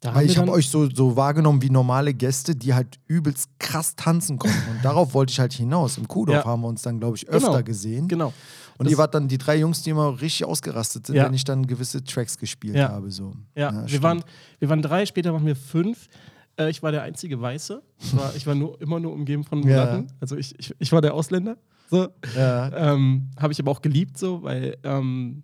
[0.00, 3.94] da Weil ich habe euch so, so wahrgenommen wie normale Gäste, die halt übelst krass
[3.94, 4.56] tanzen konnten.
[4.70, 5.98] Und darauf wollte ich halt hinaus.
[5.98, 6.50] Im Kuhdorf Ja.
[6.50, 7.62] haben wir uns dann, glaube ich, öfter Genau.
[7.64, 8.08] gesehen.
[8.08, 8.32] Genau.
[8.78, 11.26] Und Das- ihr wart dann die drei Jungs, die immer richtig ausgerastet sind, Ja.
[11.26, 12.88] wenn ich dann gewisse Tracks gespielt Ja.
[12.90, 13.10] habe.
[13.10, 13.34] So.
[13.54, 14.02] Ja, wir, stimmt.
[14.04, 14.24] waren,
[14.60, 16.08] wir waren drei, später waren wir fünf.
[16.56, 17.82] Äh, ich war der einzige Weiße.
[18.00, 19.80] Ich war, ich war nur, immer nur umgeben von Ja.
[19.84, 20.12] Mulatten.
[20.20, 21.58] Also ich, ich, ich war der Ausländer.
[21.90, 22.08] So.
[22.36, 22.94] Ja.
[22.94, 25.42] Ähm, Habe ich aber auch geliebt, so, weil ähm,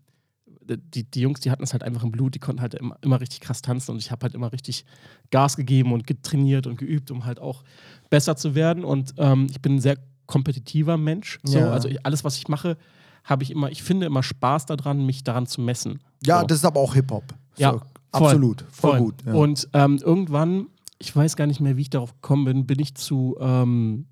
[0.67, 3.21] die, die Jungs, die hatten es halt einfach im Blut, die konnten halt immer, immer
[3.21, 4.85] richtig krass tanzen und ich habe halt immer richtig
[5.31, 7.65] Gas gegeben und getrainiert und geübt, um halt auch
[8.11, 8.85] besser zu werden.
[8.85, 11.39] Und ähm, ich bin ein sehr kompetitiver Mensch.
[11.43, 11.59] So.
[11.59, 11.71] Ja.
[11.71, 12.77] Also ich, alles, was ich mache,
[13.25, 16.01] habe ich immer, ich finde immer Spaß daran, mich daran zu messen.
[16.25, 16.47] ja, so.
[16.47, 17.25] das ist aber auch Hip-Hop.
[17.57, 17.83] Ja, voll.
[18.13, 18.65] absolut.
[18.71, 19.01] Voll, Voll.
[19.01, 19.15] gut.
[19.27, 19.33] Ja.
[19.33, 20.67] Und ähm, irgendwann,
[20.99, 24.07] ich weiß gar nicht mehr, wie ich darauf gekommen bin, bin ich zu, ähm,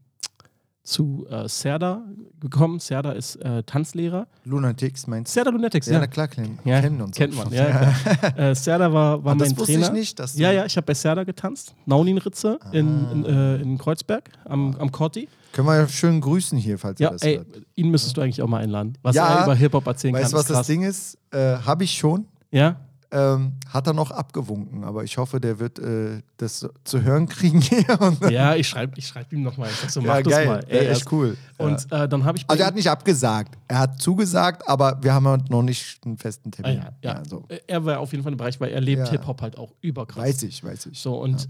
[0.85, 2.03] zu äh, Serda
[2.41, 2.81] gekommen.
[2.81, 4.27] Serda ist äh, Tanzlehrer.
[4.45, 5.35] Lunatics meinst du?
[5.35, 5.99] Serda Lunatics, Ja, ja.
[6.01, 7.17] na klar, kennen, Ja, kennen uns.
[7.17, 7.55] kennt man, schon.
[7.55, 7.93] ja.
[8.37, 9.87] äh, Serda war, war Ah, das mein wusste Trainer.
[9.89, 11.75] ich nicht, dass du- ja, ja, ich habe bei Serda getanzt.
[11.87, 15.29] Nauninritze in, in, äh, in Kreuzberg am, am Corti.
[15.53, 17.47] Können wir ja schön grüßen hier, falls Ja, ihr das ey, hört.
[17.77, 18.99] ihn müsstest du eigentlich auch mal einladen.
[19.03, 19.37] Was Ja.
[19.41, 20.39] er über Hip-Hop erzählen Weißt du, kann.
[20.39, 20.67] was ist das krass.
[20.67, 21.19] Ding ist?
[21.31, 22.27] Äh, Habe ich schon.
[22.51, 22.77] Ja?
[23.15, 27.61] Ähm, hat er noch abgewunken, aber ich hoffe, der wird äh, das zu hören kriegen
[28.31, 29.69] Ja, ich schreibe ich schreib ihm nochmal.
[29.69, 30.47] Ich sag so, mach ja, das geil.
[30.47, 30.65] mal.
[30.67, 31.37] Ja, er echt ist- cool.
[31.59, 31.65] ja.
[31.67, 33.59] Und äh, dann habe ich Also er hat nicht abgesagt.
[33.69, 36.83] Er hat zugesagt, aber wir haben halt noch nicht einen festen Ah, Termin.
[37.03, 37.23] ja, ja.
[37.29, 37.45] so.
[37.67, 39.11] Er war auf jeden Fall im Bereich, weil er lebt Ja.
[39.11, 40.17] Hip-Hop halt auch überkrass.
[40.25, 40.99] Weiß ich, weiß ich.
[40.99, 41.49] So, und,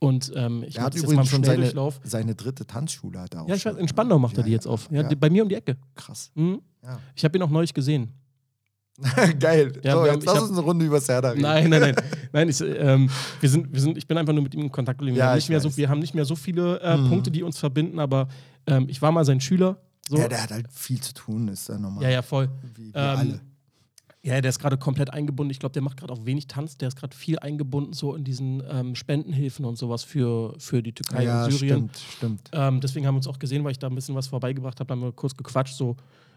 [0.00, 1.70] und ähm, ich er hat übrigens schon seine,
[2.02, 3.20] seine dritte Tanzschule.
[3.20, 4.88] Hat er auch Ja, ich weiß, in Spandau macht er die Ja, jetzt auf.
[4.90, 5.08] Ja, ja.
[5.20, 5.76] Bei mir um die Ecke.
[5.94, 6.30] Krass.
[6.34, 6.62] Mhm.
[6.82, 6.98] Ja.
[7.14, 8.10] Ich habe ihn auch neulich gesehen.
[9.40, 9.72] Geil.
[9.82, 11.42] Ja, so, wir jetzt haben- lass hab- uns eine Runde über Serda reden.
[11.42, 11.96] Nein, nein, nein.
[12.32, 14.98] nein ich, ähm, wir sind, wir sind, ich bin einfach nur mit ihm in Kontakt
[14.98, 15.16] geblieben.
[15.16, 17.08] Wir, Ja, haben, ich nicht mehr so, wir haben nicht mehr so viele äh, Mhm.
[17.08, 18.28] Punkte, die uns verbinden, aber
[18.66, 19.78] ähm, ich war mal sein Schüler.
[20.08, 20.16] So.
[20.18, 22.04] Ja, der hat halt viel zu tun, ist ja normal.
[22.04, 22.48] ja, ja, voll.
[22.74, 23.40] Wie, wie Ähm, alle.
[24.22, 25.50] Ja, der ist gerade komplett eingebunden.
[25.50, 26.78] Ich glaube, der macht gerade auch wenig Tanz.
[26.78, 30.92] Der ist gerade viel eingebunden so in diesen ähm, Spendenhilfen und sowas für, für die
[30.94, 31.90] Türkei ja, und Syrien.
[31.90, 32.50] stimmt, stimmt.
[32.54, 34.88] Ähm, deswegen haben wir uns auch gesehen, weil ich da ein bisschen was vorbeigebracht habe.
[34.88, 35.96] Da haben wir kurz gequatscht so.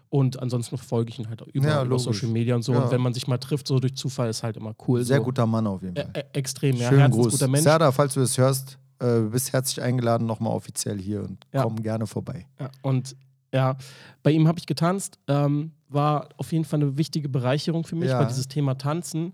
[0.10, 2.00] Und ansonsten folge ich ihn halt über, Ja, über.
[2.00, 2.74] Social Media und so.
[2.74, 2.84] Ja.
[2.86, 5.04] Und wenn man sich mal trifft, so durch Zufall, ist halt immer cool.
[5.04, 5.24] Sehr so.
[5.24, 6.12] guter Mann auf jeden Fall.
[6.16, 6.90] ä extrem, ja.
[6.90, 7.26] Schönen Gruß.
[7.26, 7.64] Herzensguter Mensch.
[7.64, 11.64] Serda, falls du das hörst, äh, bist herzlich eingeladen, nochmal offiziell hier und Ja.
[11.64, 12.46] komm gerne vorbei.
[12.60, 13.16] Ja, und
[13.54, 13.76] ja,
[14.24, 15.20] bei ihm habe ich getanzt.
[15.28, 19.34] Ähm, war auf jeden Fall eine wichtige Bereicherung für mich, weil dieses Thema Tanzen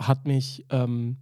[0.00, 1.16] hat mich ähm,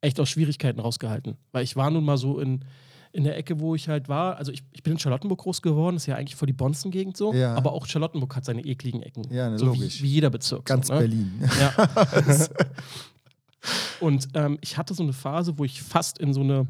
[0.00, 1.36] echt aus Schwierigkeiten rausgehalten.
[1.52, 2.64] Weil ich war nun mal so in,
[3.12, 4.36] in der Ecke, wo ich halt war.
[4.36, 7.32] Also ich, ich bin in Charlottenburg groß geworden, ist ja eigentlich voll die Bonzen-Gegend so.
[7.34, 7.54] Ja.
[7.54, 9.24] Aber auch Charlottenburg hat seine ekligen Ecken.
[9.30, 9.98] Ja, ne, so logisch.
[10.00, 10.64] Wie, wie jeder Bezirk.
[10.64, 11.00] Ganz so, ne?
[11.00, 11.42] Berlin.
[11.60, 11.88] Ja.
[14.00, 16.66] Und ähm, ich hatte so eine Phase, wo ich fast in so eine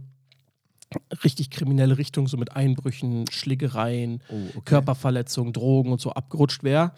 [1.24, 4.60] richtig kriminelle Richtung, so mit Einbrüchen, Schlägereien, Oh, okay.
[4.66, 6.92] Körperverletzungen, Drogen und so abgerutscht wäre.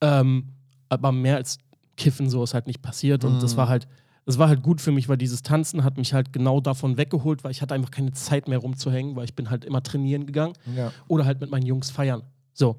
[0.00, 0.48] Ähm,
[0.88, 1.58] aber mehr als
[1.96, 3.24] Kiffen so ist halt nicht passiert.
[3.24, 3.40] Und Mhm.
[3.40, 3.88] das war halt,
[4.24, 7.42] das war halt gut für mich, weil dieses Tanzen hat mich halt genau davon weggeholt,
[7.44, 10.54] weil ich hatte einfach keine Zeit mehr rumzuhängen, weil ich bin halt immer trainieren gegangen
[10.76, 10.92] Ja.
[11.08, 12.22] oder halt mit meinen Jungs feiern.
[12.54, 12.76] So.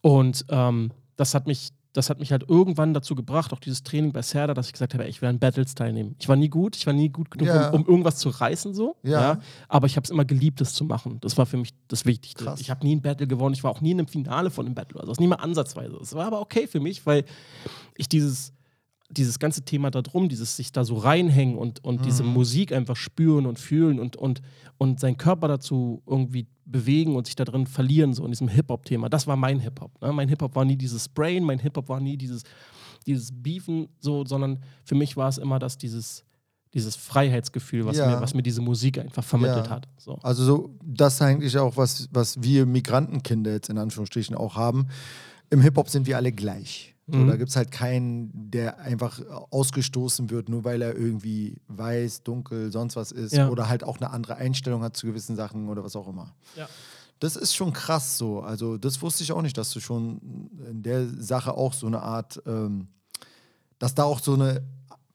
[0.00, 4.12] Und ähm, das hat mich, das hat mich halt irgendwann dazu gebracht, auch dieses Training
[4.12, 6.16] bei Serda, dass ich gesagt habe, ey, ich will an Battles teilnehmen.
[6.18, 7.68] Ich war nie gut, ich war nie gut genug, Ja.
[7.68, 8.96] um, um irgendwas zu reißen, so.
[9.02, 9.38] Ja.
[9.68, 11.18] aber ich habe es immer geliebt, das zu machen.
[11.20, 12.44] Das war für mich das Wichtigste.
[12.44, 12.60] Krass.
[12.60, 14.74] Ich habe nie ein Battle gewonnen, ich war auch nie in einem Finale von einem
[14.74, 14.98] Battle.
[14.98, 15.96] Also das nie mal ansatzweise.
[16.02, 17.24] Es war aber okay für mich, weil
[17.96, 18.54] ich dieses,
[19.12, 22.96] dieses ganze Thema da drum, dieses sich da so reinhängen und, und diese Musik einfach
[22.96, 24.42] spüren und fühlen und, und,
[24.78, 29.08] und seinen Körper dazu irgendwie bewegen und sich da drin verlieren, so in diesem Hip-Hop-Thema.
[29.08, 30.00] Das war mein Hip-Hop.
[30.00, 30.12] Ne?
[30.12, 32.42] Mein Hip-Hop war nie dieses Sprayen, mein Hip-Hop war nie dieses,
[33.06, 36.24] dieses Beefen, so, sondern für mich war es immer das, dieses,
[36.72, 38.06] dieses Freiheitsgefühl, was, Ja.
[38.08, 39.72] mir, was mir diese Musik einfach vermittelt Ja.
[39.72, 39.88] hat.
[39.98, 40.14] So.
[40.22, 44.86] Also so, das ist eigentlich auch was, was wir Migrantenkinder jetzt in Anführungsstrichen auch haben.
[45.50, 46.91] Im Hip-Hop sind wir alle gleich.
[47.08, 47.26] So, Mhm.
[47.28, 52.70] Da gibt es halt keinen, der einfach ausgestoßen wird, nur weil er irgendwie weiß, dunkel,
[52.70, 53.48] sonst was ist Ja.
[53.48, 56.32] oder halt auch eine andere Einstellung hat zu gewissen Sachen oder was auch immer.
[56.56, 56.68] Ja.
[57.18, 58.40] Das ist schon krass so.
[58.40, 62.02] Also, das wusste ich auch nicht, dass du schon in der Sache auch so eine
[62.02, 62.88] Art, ähm,
[63.78, 64.62] dass da auch so eine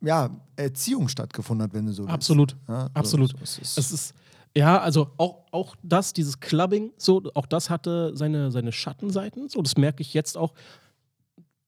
[0.02, 2.14] ja, Erziehung stattgefunden hat, wenn du so willst.
[2.14, 2.56] Absolut.
[2.68, 3.30] Ja, so- Absolut.
[3.32, 3.78] so ist es.
[3.78, 4.14] Es ist,
[4.56, 9.50] ja, also auch, auch das, dieses Clubbing, so, auch das hatte seine, seine Schattenseiten.
[9.50, 10.54] So, das merke ich jetzt auch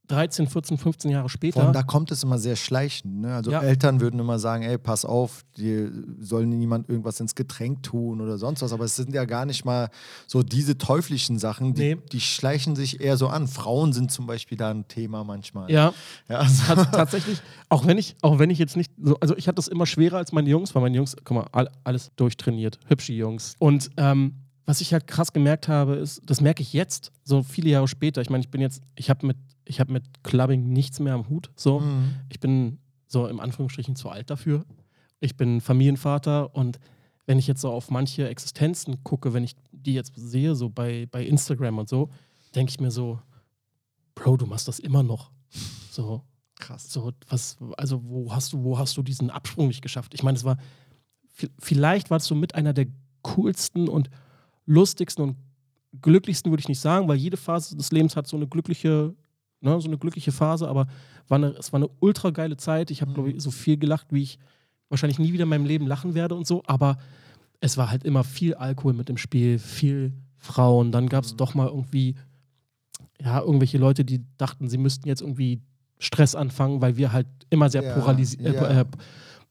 [0.10, 1.62] 13, 14, 15 Jahre später.
[1.63, 3.22] allem da kommt es immer sehr schleichend.
[3.22, 3.34] Ne?
[3.36, 3.62] Also Ja.
[3.62, 8.38] Eltern würden immer sagen, ey, pass auf, dir soll niemand irgendwas ins Getränk tun oder
[8.38, 8.74] sonst was.
[8.74, 9.89] Aber es sind ja gar nicht mal
[10.28, 11.98] so diese teuflischen Sachen, die, Nee.
[12.12, 13.48] die schleichen sich eher so an.
[13.48, 15.69] Frauen sind zum Beispiel da ein Thema manchmal.
[15.72, 15.93] ja,
[16.28, 19.48] ja also, Tats- tatsächlich, auch wenn ich, auch wenn ich jetzt nicht so, also ich
[19.48, 22.80] hatte das immer schwerer als meine Jungs, weil meine Jungs, guck mal, all, alles durchtrainiert,
[22.88, 23.56] hübsche Jungs.
[23.60, 24.34] Und ähm,
[24.65, 28.22] was ich halt krass gemerkt habe, ist, das merke ich jetzt, so viele Jahre später.
[28.22, 29.38] Ich meine, ich bin jetzt, ich habe mit,
[29.69, 31.51] ich habe mit Clubbing nichts mehr am Hut.
[31.55, 32.15] So, Mhm.
[32.29, 34.65] ich bin so im Anführungsstrichen zu alt dafür.
[35.19, 36.79] Ich bin Familienvater und
[37.25, 41.08] wenn ich jetzt so auf manche Existenzen gucke, wenn ich die jetzt sehe, so bei,
[41.12, 42.10] bei Instagram und so,
[42.55, 43.19] denke ich mir so,
[44.15, 45.32] Bro, du machst das immer noch.
[45.91, 46.23] So,
[46.55, 46.91] krass.
[46.91, 50.13] so, was, also wo hast du, wo hast du diesen Absprung nicht geschafft?
[50.13, 50.58] Ich meine, es war,
[51.38, 52.88] vi- vielleicht warst du mit einer der
[53.21, 54.10] coolsten und
[54.65, 55.38] lustigsten und
[56.01, 59.13] glücklichsten, würde ich nicht sagen, weil jede Phase des Lebens hat so eine glückliche,
[59.62, 60.88] ne, so eine glückliche Phase, aber
[61.28, 62.91] war eine, es war eine ultra geile Zeit.
[62.91, 64.39] Ich habe, glaube ich, so viel gelacht, wie ich
[64.89, 66.98] wahrscheinlich nie wieder in meinem Leben lachen werde und so, aber
[67.60, 70.91] es war halt immer viel Alkohol mit im Spiel, viel Frauen.
[70.91, 72.15] Dann gab es doch mal irgendwie,
[73.22, 75.62] ja, irgendwelche Leute, die dachten, sie müssten jetzt irgendwie
[76.00, 78.52] Stress anfangen, weil wir halt immer sehr Ja, polarisi ja.
[78.82, 78.86] äh,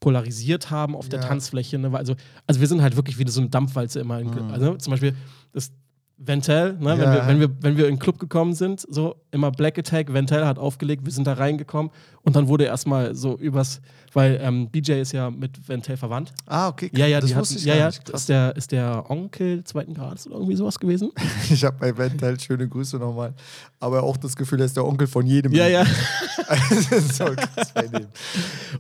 [0.00, 1.26] polarisiert haben auf der Ja.
[1.26, 1.78] Tanzfläche.
[1.78, 1.90] Ne?
[1.92, 2.14] Also,
[2.46, 4.20] also wir sind halt wirklich wie so eine Dampfwalze immer.
[4.20, 4.50] In, Mhm.
[4.50, 5.14] also zum Beispiel
[5.52, 5.72] das
[6.18, 6.98] Ventel, ne?
[6.98, 7.14] wenn, Ja.
[7.14, 10.44] wir, wenn, wir, wenn wir in den Club gekommen sind, so immer Black Attack, Ventel
[10.46, 13.80] hat aufgelegt, wir sind da reingekommen und dann wurde erstmal so übers,
[14.14, 16.32] weil ähm, BJ ist ja mit Ventel verwandt.
[16.46, 16.90] Ah, okay.
[16.92, 18.04] Ja, ja, das wusste hatten, ich ja, gar ja, nicht.
[18.04, 18.20] Krass.
[18.20, 21.10] ist der, ist der Onkel zweiten Grades oder irgendwie sowas gewesen?
[21.50, 23.32] Ich habe bei Ventel schöne Grüße nochmal.
[23.80, 25.52] Aber auch das Gefühl, er ist der Onkel von jedem.
[25.52, 25.84] Ja, ja.
[27.12, 28.06] so krass bei dem.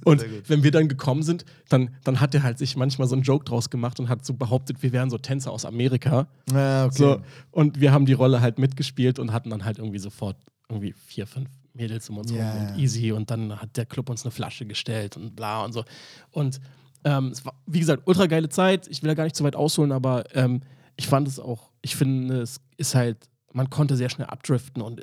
[0.04, 3.22] Und wenn wir dann gekommen sind, dann, dann hat er halt sich manchmal so einen
[3.22, 6.26] Joke draus gemacht und hat so behauptet, wir wären so Tänzer aus Amerika.
[6.52, 6.94] Ja, okay.
[6.96, 7.20] So,
[7.50, 10.36] und wir haben die Rolle halt mitgespielt und hatten dann halt irgendwie sofort
[10.68, 13.12] irgendwie vier, fünf Mädels um uns Ja, rum und easy.
[13.12, 15.84] Und dann hat der Club uns eine Flasche gestellt und bla und so.
[16.30, 16.60] Und
[17.04, 18.86] ähm, es war, wie gesagt, ultra geile Zeit.
[18.88, 20.60] Ich will da gar nicht zu weit ausholen, aber ähm,
[20.96, 25.02] ich fand es auch, ich finde, es ist halt, man konnte sehr schnell abdriften und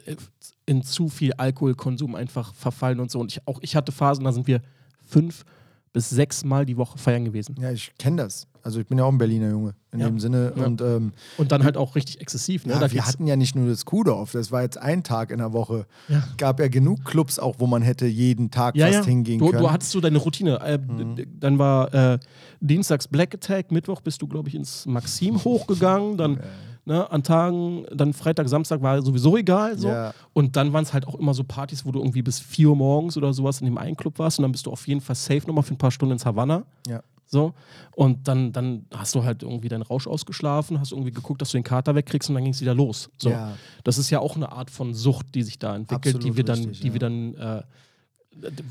[0.65, 3.19] in zu viel Alkoholkonsum einfach verfallen und so.
[3.19, 4.61] Und ich, auch ich hatte Phasen, da sind wir
[5.07, 5.45] fünf
[5.93, 7.55] bis sechs Mal die Woche feiern gewesen.
[7.59, 8.47] Ja, ich kenne das.
[8.65, 10.07] Also ich bin ja auch ein Berliner Junge in Ja.
[10.07, 10.51] dem Sinne.
[10.55, 10.65] Ja.
[10.65, 12.65] Und ähm, Und dann halt auch richtig exzessiv.
[12.65, 12.73] Ne?
[12.73, 15.53] ja, wir hatten ja nicht nur das Kuhdorf, das war jetzt ein Tag in der
[15.53, 15.85] Woche.
[16.09, 16.23] Ja.
[16.37, 19.61] Gab ja genug Clubs auch, wo man hätte jeden Tag ja, fast hingehen du, können.
[19.61, 20.59] du hattest so deine Routine.
[20.61, 21.15] Äh, Mhm.
[21.39, 22.19] Dann war äh,
[22.59, 26.17] Dienstags Black Attack, Mittwoch bist du, glaube ich, ins Maxim hochgegangen.
[26.17, 26.39] Dann
[26.85, 29.77] ne, an Tagen, dann Freitag, Samstag war sowieso egal.
[29.77, 29.87] So.
[29.89, 30.13] Ja.
[30.33, 32.75] Und dann waren es halt auch immer so Partys, wo du irgendwie bis 4 Uhr
[32.75, 34.39] morgens oder sowas in dem einen Club warst.
[34.39, 36.63] Und dann bist du auf jeden Fall safe nochmal für ein paar Stunden ins Havanna.
[36.87, 37.01] ja.
[37.35, 37.53] So.
[37.97, 41.57] Und dann, dann hast du halt irgendwie deinen Rausch ausgeschlafen, hast irgendwie geguckt, dass du
[41.57, 43.09] den Kater wegkriegst und dann ging es wieder los.
[43.21, 43.29] So.
[43.29, 43.57] Ja.
[43.83, 46.43] Das ist ja auch eine Art von Sucht, die sich da entwickelt, die Absolut wir
[46.45, 46.93] dann, richtig, die ja.
[46.93, 47.63] wir dann, äh,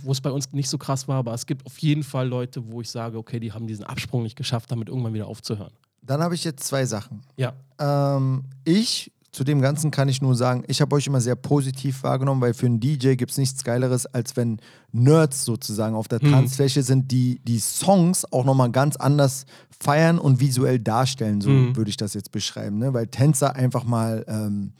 [0.02, 2.66] wo es bei uns nicht so krass war, aber es gibt auf jeden Fall Leute,
[2.70, 5.72] wo ich sage, okay, die haben diesen Absprung nicht geschafft, damit irgendwann wieder aufzuhören.
[6.00, 7.20] Dann habe ich jetzt zwei Sachen.
[7.36, 7.52] Ja.
[7.78, 12.04] Ähm, ich zu dem Ganzen kann ich nur sagen, ich habe euch immer sehr positiv
[12.04, 14.60] wahrgenommen, weil für einen DJ gibt es nichts Geileres, als wenn
[14.92, 16.30] Nerds sozusagen auf der Hm.
[16.30, 19.44] Tanzfläche sind, die die Songs auch nochmal ganz anders
[19.80, 21.74] feiern und visuell darstellen, so Hm.
[21.76, 22.78] würde ich das jetzt beschreiben.
[22.78, 22.94] Ne?
[22.94, 24.72] Weil Tänzer einfach mal, ähm,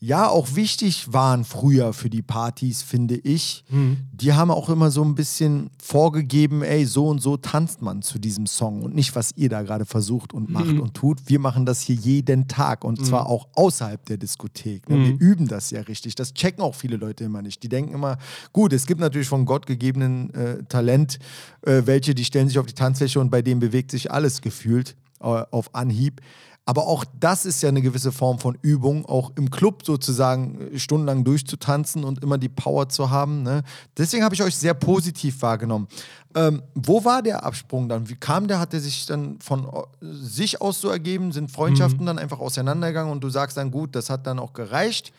[0.00, 3.64] ja, auch wichtig waren früher für die Partys, finde ich.
[3.68, 3.96] Hm.
[4.12, 8.18] Die haben auch immer so ein bisschen vorgegeben, ey, so und so tanzt man zu
[8.18, 10.80] diesem Song und nicht, was ihr da gerade versucht und macht Mhm.
[10.80, 11.20] und tut.
[11.26, 14.90] Wir machen das hier jeden Tag und zwar auch außerhalb der Diskothek.
[14.90, 14.96] Ne?
[14.96, 15.04] Mhm.
[15.06, 16.14] Wir üben das ja richtig.
[16.16, 17.62] Das checken auch viele Leute immer nicht.
[17.62, 18.18] Die denken immer,
[18.52, 21.18] gut, es gibt natürlich von Gott gegebenen äh, Talent,
[21.62, 24.96] äh, welche, die stellen sich auf die Tanzfläche und bei denen bewegt sich alles gefühlt
[25.20, 26.20] äh, auf Anhieb.
[26.66, 30.78] Aber auch das ist ja eine gewisse Form von Übung, auch im Club sozusagen äh,
[30.78, 33.42] stundenlang durchzutanzen und immer die Power zu haben.
[33.42, 33.62] Ne?
[33.96, 35.88] Deswegen habe ich euch sehr positiv wahrgenommen.
[36.34, 38.08] Ähm, wo war der Absprung dann?
[38.08, 38.58] Wie kam der?
[38.58, 41.32] Hat der sich dann von äh, sich aus so ergeben?
[41.32, 45.12] Sind Freundschaften dann einfach auseinandergegangen und du sagst dann, gut, das hat dann auch gereicht?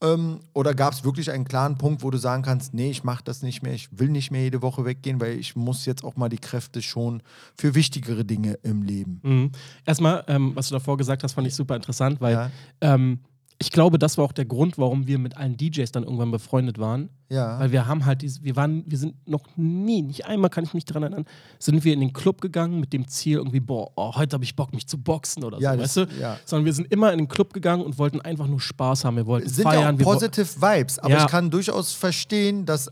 [0.00, 3.24] Ähm, oder gab es wirklich einen klaren Punkt, wo du sagen kannst, nee, ich mache
[3.24, 6.14] das nicht mehr, ich will nicht mehr jede Woche weggehen, weil ich muss jetzt auch
[6.14, 7.20] mal die Kräfte schon
[7.56, 9.20] für wichtigere Dinge im Leben.
[9.24, 9.50] Mhm.
[9.84, 12.50] Erstmal, ähm, was du davor gesagt hast, fand ich super interessant, weil Ja.
[12.80, 13.18] ähm,
[13.60, 16.78] ich glaube, das war auch der Grund, warum wir mit allen DJs dann irgendwann befreundet
[16.78, 17.08] waren.
[17.28, 17.58] Ja.
[17.58, 20.74] Weil wir haben halt diese, wir waren, wir sind noch nie, nicht einmal kann ich
[20.74, 21.24] mich daran erinnern,
[21.58, 24.54] sind wir in den Club gegangen mit dem Ziel irgendwie, boah, oh, heute habe ich
[24.54, 26.20] Bock, mich zu boxen oder Ja, so, das- weißt du?
[26.20, 26.38] ja.
[26.44, 29.16] Sondern wir sind immer in den Club gegangen und wollten einfach nur Spaß haben.
[29.16, 29.96] Wir wollten sind feiern.
[29.98, 32.88] ja auch positive Vibes, aber ich kann durchaus verstehen, dass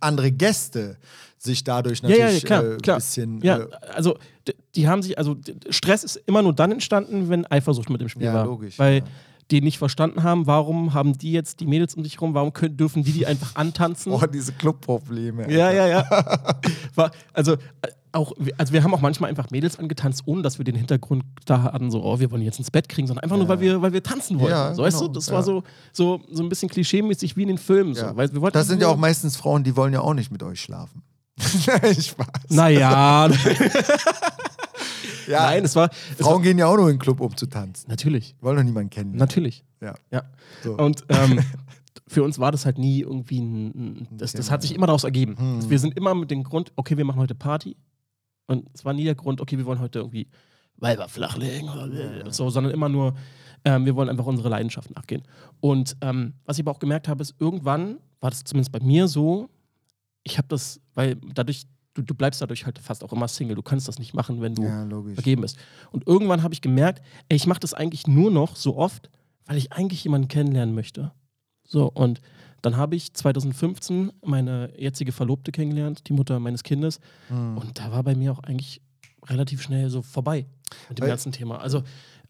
[0.00, 0.96] andere Gäste
[1.38, 3.40] sich dadurch ja, ja, natürlich ja, klar, äh, bisschen.
[3.42, 4.16] ja, äh, also
[4.74, 5.36] die haben sich, also
[5.68, 8.46] Stress ist immer nur dann entstanden, wenn Eifersucht mit dem Spiel Ja, war.
[8.46, 9.04] logisch, Weil ja.
[9.50, 12.76] Die nicht verstanden haben, warum haben die jetzt die Mädels um dich rum, warum können,
[12.76, 14.12] dürfen die die einfach antanzen?
[14.12, 15.50] oh, diese Clubprobleme.
[15.50, 16.04] Ja, ja, ja.
[16.94, 17.58] War, also, äh,
[18.12, 21.62] auch, also wir haben auch manchmal einfach Mädels angetanzt, ohne dass wir den Hintergrund da
[21.62, 23.92] hatten, so, oh, wir wollen jetzt ins Bett kriegen, sondern einfach nur, weil wir, weil
[23.92, 24.52] wir tanzen wollten.
[24.52, 25.34] Ja, so, weißt genau, du, das ja.
[25.34, 27.94] war so, so, so ein bisschen klischeemäßig wie in den Filmen.
[27.94, 28.10] Ja.
[28.10, 30.32] So, weil wir wollten Das sind ja auch meistens Frauen, die wollen ja auch nicht
[30.32, 31.02] mit euch schlafen.
[31.66, 32.26] Nein, Spaß.
[32.48, 33.28] Naja,
[35.26, 35.90] Ja, nein, es war.
[36.12, 37.90] Es war Frauen gehen ja auch nur in den Club, um zu tanzen.
[37.90, 39.16] natürlich, Wollen doch niemanden kennen.
[39.16, 39.64] natürlich.
[39.80, 39.94] Ja.
[40.12, 40.22] Ja.
[40.62, 40.76] So.
[40.76, 41.40] Und ähm,
[42.06, 44.06] für uns war das halt nie irgendwie ein.
[44.12, 45.36] das, das hat sich immer daraus ergeben.
[45.36, 45.68] Hm.
[45.68, 47.76] Wir sind immer mit dem Grund, okay, wir machen heute Party.
[48.46, 50.28] Und es war nie der Grund, okay, wir wollen heute irgendwie
[50.76, 53.14] Weiber flachlegen oder so, sondern immer nur,
[53.64, 55.22] ähm, wir wollen einfach unsere Leidenschaft nachgehen.
[55.60, 59.08] Und ähm, was ich aber auch gemerkt habe, ist, irgendwann war das zumindest bei mir
[59.08, 59.48] so,
[60.22, 61.66] ich habe das, weil dadurch,
[61.96, 63.56] du, du bleibst dadurch halt fast auch immer Single.
[63.56, 65.58] Du kannst das nicht machen, wenn du ja, vergeben ist.
[65.90, 69.10] Und irgendwann habe ich gemerkt, ey, ich mache das eigentlich nur noch so oft,
[69.46, 71.12] weil ich eigentlich jemanden kennenlernen möchte.
[71.66, 72.20] So, und
[72.62, 77.00] dann habe ich 2015 meine jetzige Verlobte kennengelernt, die Mutter meines Kindes.
[77.28, 77.56] Hm.
[77.58, 78.82] Und da war bei mir auch eigentlich
[79.24, 80.46] relativ schnell so vorbei
[80.88, 81.58] mit dem Weil- ganzen Thema.
[81.60, 81.82] Also,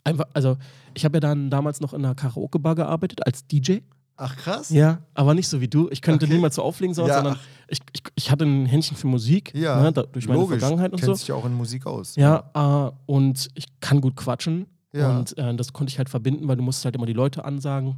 [0.05, 0.57] einfach, also
[0.95, 3.79] ich habe ja dann damals noch in einer Karaoke-Bar gearbeitet als DJ.
[4.19, 4.71] Ach, krass.
[4.71, 5.89] Ja, aber nicht so wie du.
[5.91, 6.35] Ich könnte Okay.
[6.35, 7.17] niemals so auflegen, so, Ja.
[7.17, 10.59] sondern ich, ich, ich hatte ein Händchen für Musik, Ja, ne, da, durch meine logisch.
[10.59, 11.15] Vergangenheit und Kennt so.
[11.15, 12.17] sich ja auch in Musik aus.
[12.17, 14.67] Ja, äh, und ich kann gut quatschen.
[14.95, 15.19] Ja.
[15.19, 17.97] Und äh, das konnte ich halt verbinden, weil du musst halt immer die Leute ansagen.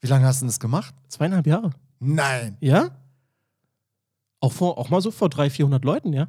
[0.00, 0.92] Wie lange hast du denn das gemacht?
[1.08, 1.70] Zweieinhalb Jahre.
[2.00, 2.56] Nein.
[2.60, 2.90] Ja?
[4.40, 6.26] Auch, vor, auch mal so vor 300, 400 Leuten, ja?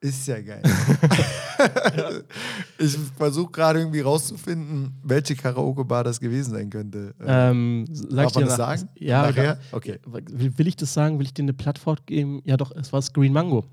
[0.00, 0.62] Ist ja geil.
[2.78, 7.14] ich versuche gerade irgendwie rauszufinden, welche Karaoke-Bar das gewesen sein könnte.
[7.20, 8.88] Äh, Ähm, sag Darf ich man dir das sagen?
[8.96, 9.58] Ja, Nachher?
[9.72, 9.98] Okay.
[10.06, 11.18] Will, will ich das sagen?
[11.18, 12.42] Will ich dir eine Plattform geben?
[12.44, 13.64] Ja, doch, es war das Green Mango.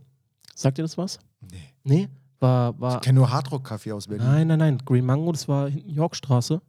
[0.55, 1.19] Sagt dir das was?
[1.51, 1.57] Nee.
[1.83, 2.09] Nee?
[2.39, 4.25] War, war Ich kenne nur Hardrock-Kaffee aus Berlin.
[4.27, 4.77] Nein, nein, nein.
[4.85, 6.61] Green Mango, das war hinten Yorkstraße.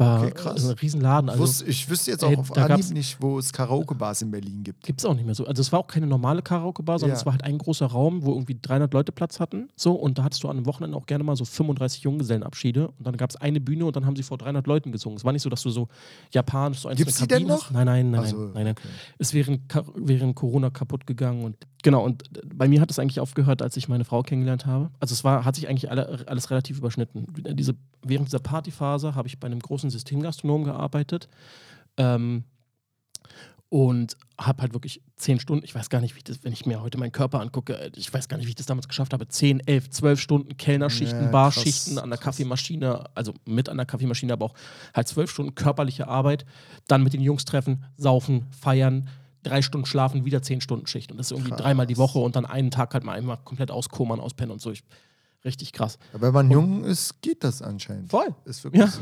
[0.00, 0.64] War Okay, krass.
[0.68, 1.28] ein Riesenladen.
[1.28, 4.22] Ich, Also wusste, ich wüsste jetzt ey, auch auf da Anhieb nicht, wo es Karaoke-Bars
[4.22, 4.82] in Berlin gibt.
[4.82, 5.46] gibt es auch nicht mehr so.
[5.46, 7.20] Also es war auch keine normale Karaoke-Bar, sondern Ja.
[7.20, 9.68] es war halt ein großer Raum, wo irgendwie 300 Leute Platz hatten.
[9.76, 12.88] So, und da hattest du an einem Wochenende auch gerne mal so 35 Junggesellenabschiede.
[12.88, 15.18] Und dann gab es eine Bühne und dann haben sie vor 300 Leuten gesungen.
[15.18, 15.88] Es war nicht so, dass du so
[16.32, 17.70] japanisch so Gibt's einzelne die denn noch?
[17.70, 18.74] Nein, nein, nein, Also, nein, nein, nein.
[18.78, 19.28] okay.
[19.32, 22.04] Während, Ka- während Corona kaputt gegangen und genau.
[22.04, 24.90] Und bei mir hat es eigentlich aufgehört, als ich meine Frau kennengelernt habe.
[24.98, 27.26] Also es war, hat sich eigentlich alle, alles relativ überschnitten.
[27.54, 31.28] Diese, während dieser Partyphase habe ich bei einem großen Systemgastronom gearbeitet.
[31.96, 32.44] Ähm,
[33.70, 36.66] und habe halt wirklich zehn Stunden, ich weiß gar nicht, wie ich das, wenn ich
[36.66, 39.12] mir heute meinen Körper angucke, äh, ich weiß gar nicht, wie ich das damals geschafft
[39.12, 42.36] habe, zehn, elf, zwölf Stunden Kellnerschichten, Ja, Barschichten krass, an der krass.
[42.36, 44.54] Kaffeemaschine, also mit an der Kaffeemaschine, aber auch
[44.92, 46.46] halt zwölf Stunden körperliche Arbeit,
[46.88, 49.08] dann mit den Jungs treffen, saufen, feiern,
[49.44, 51.60] drei Stunden schlafen, wieder zehn Stunden Schicht und das ist irgendwie Krass.
[51.60, 54.72] dreimal die Woche und dann einen Tag halt mal einmal komplett auskommern, auspennen und so.
[54.72, 54.82] Ich,
[55.44, 55.98] richtig krass.
[56.12, 58.10] Wenn man jung ist, geht das anscheinend.
[58.10, 58.28] Voll.
[58.44, 58.88] Ist wirklich Ja.
[58.88, 59.00] so.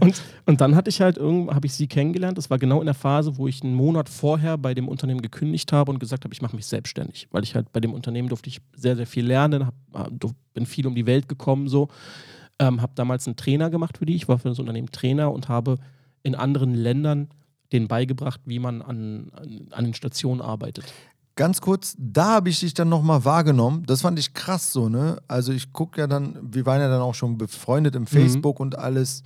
[0.00, 2.36] Und, und dann hatte ich halt irgendwann, habe ich sie kennengelernt.
[2.38, 5.72] Das war genau in der Phase, wo ich einen Monat vorher bei dem Unternehmen gekündigt
[5.72, 7.28] habe und gesagt habe, ich mache mich selbstständig.
[7.30, 10.10] Weil ich halt bei dem Unternehmen durfte ich sehr, sehr viel lernen, hab,
[10.54, 11.88] bin viel um die Welt gekommen so.
[12.58, 14.14] Ähm, habe damals einen Trainer gemacht für die.
[14.16, 15.78] Ich war für das Unternehmen Trainer und habe
[16.22, 17.28] in anderen Ländern
[17.72, 20.92] denen beigebracht, wie man an, an, an den Stationen arbeitet.
[21.36, 23.84] Ganz kurz, da habe ich dich dann nochmal wahrgenommen.
[23.86, 25.18] Das fand ich krass so, ne?
[25.28, 28.78] Also ich gucke ja dann, wir waren ja dann auch schon befreundet im Facebook und
[28.78, 29.22] alles.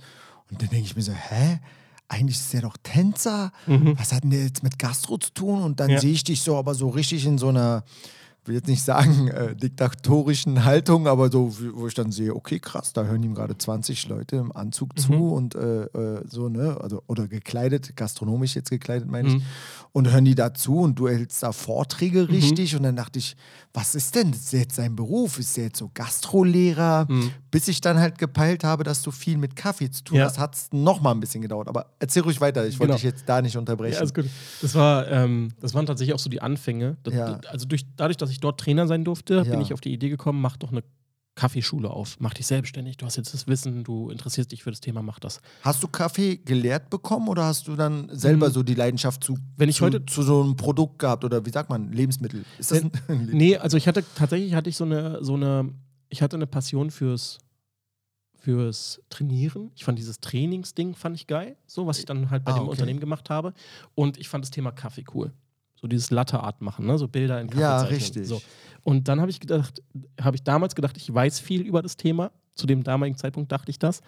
[0.49, 1.59] Und dann denke ich mir so, hä?
[2.07, 3.51] Eigentlich ist der doch Tänzer.
[3.97, 5.63] Was hat denn der jetzt mit Gastro zu tun?
[5.63, 5.99] Und dann Ja.
[5.99, 7.83] sehe ich dich so, aber so richtig in so einer,
[8.47, 12.93] will jetzt nicht sagen, äh, diktatorischen Haltung, aber so, wo ich dann sehe, okay, krass,
[12.93, 16.77] da hören ihm gerade 20 Leute im Anzug zu und äh, äh, so, ne?
[16.81, 19.43] Also, oder gekleidet, gastronomisch jetzt gekleidet, meine ich.
[19.93, 22.75] Und hören die dazu und du hältst da Vorträge richtig.
[22.75, 23.35] Und dann dachte ich,
[23.73, 25.39] was ist denn das ist jetzt sein Beruf?
[25.39, 27.07] Ist der jetzt so Gastrolehrer?
[27.51, 30.25] Bis ich dann halt gepeilt habe, dass du viel mit Kaffee zu tun Ja.
[30.25, 31.67] hast, hat es nochmal ein bisschen gedauert.
[31.69, 32.95] Aber erzähl ruhig weiter, ich wollte Genau.
[32.95, 33.93] dich jetzt da nicht unterbrechen.
[33.93, 34.25] Ja, alles gut.
[34.61, 36.97] Das, war, ähm, das waren tatsächlich auch so die Anfänge.
[37.03, 37.39] Das, Ja.
[37.47, 39.43] Also durch, dadurch, dass ich dort Trainer sein durfte, Ja.
[39.43, 40.83] bin ich auf die Idee gekommen, mach doch eine
[41.35, 42.15] Kaffeeschule auf.
[42.19, 42.95] Mach dich selbstständig.
[42.95, 45.41] Du hast jetzt das Wissen, du interessierst dich für das Thema, mach das.
[45.63, 49.37] Hast du Kaffee gelehrt bekommen oder hast du dann selber so die Leidenschaft zu.
[49.57, 52.45] Wenn ich zu, heute- zu so einem Produkt gehabt oder wie sagt man, Lebensmittel?
[52.57, 52.91] Ist das ein
[53.33, 55.73] Nee, also ich hatte tatsächlich hatte ich so eine, so eine,
[56.07, 57.39] ich hatte eine Passion fürs,
[58.37, 59.71] fürs Trainieren.
[59.75, 62.61] Ich fand dieses Trainingsding fand ich geil, so was ich dann halt bei Ah, dem
[62.63, 62.71] okay.
[62.71, 63.53] Unternehmen gemacht habe.
[63.95, 65.33] Und ich fand das Thema Kaffee cool.
[65.75, 66.97] So dieses Latte-Art machen, ne?
[66.97, 67.99] so Bilder in Kaffee Ja, zeichnen.
[67.99, 68.27] richtig.
[68.27, 68.41] So.
[68.83, 69.81] Und dann habe ich gedacht,
[70.21, 72.31] habe ich damals gedacht, ich weiß viel über das Thema.
[72.55, 74.01] Zu dem damaligen Zeitpunkt dachte ich das.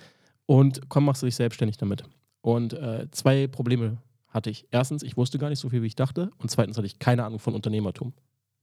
[0.46, 2.04] Und komm, machst du dich selbstständig damit.
[2.42, 3.98] Und äh, zwei Probleme
[4.30, 4.66] hatte ich.
[4.72, 6.30] Erstens, ich wusste gar nicht so viel, wie ich dachte.
[6.38, 8.14] Und zweitens hatte ich keine Ahnung von Unternehmertum.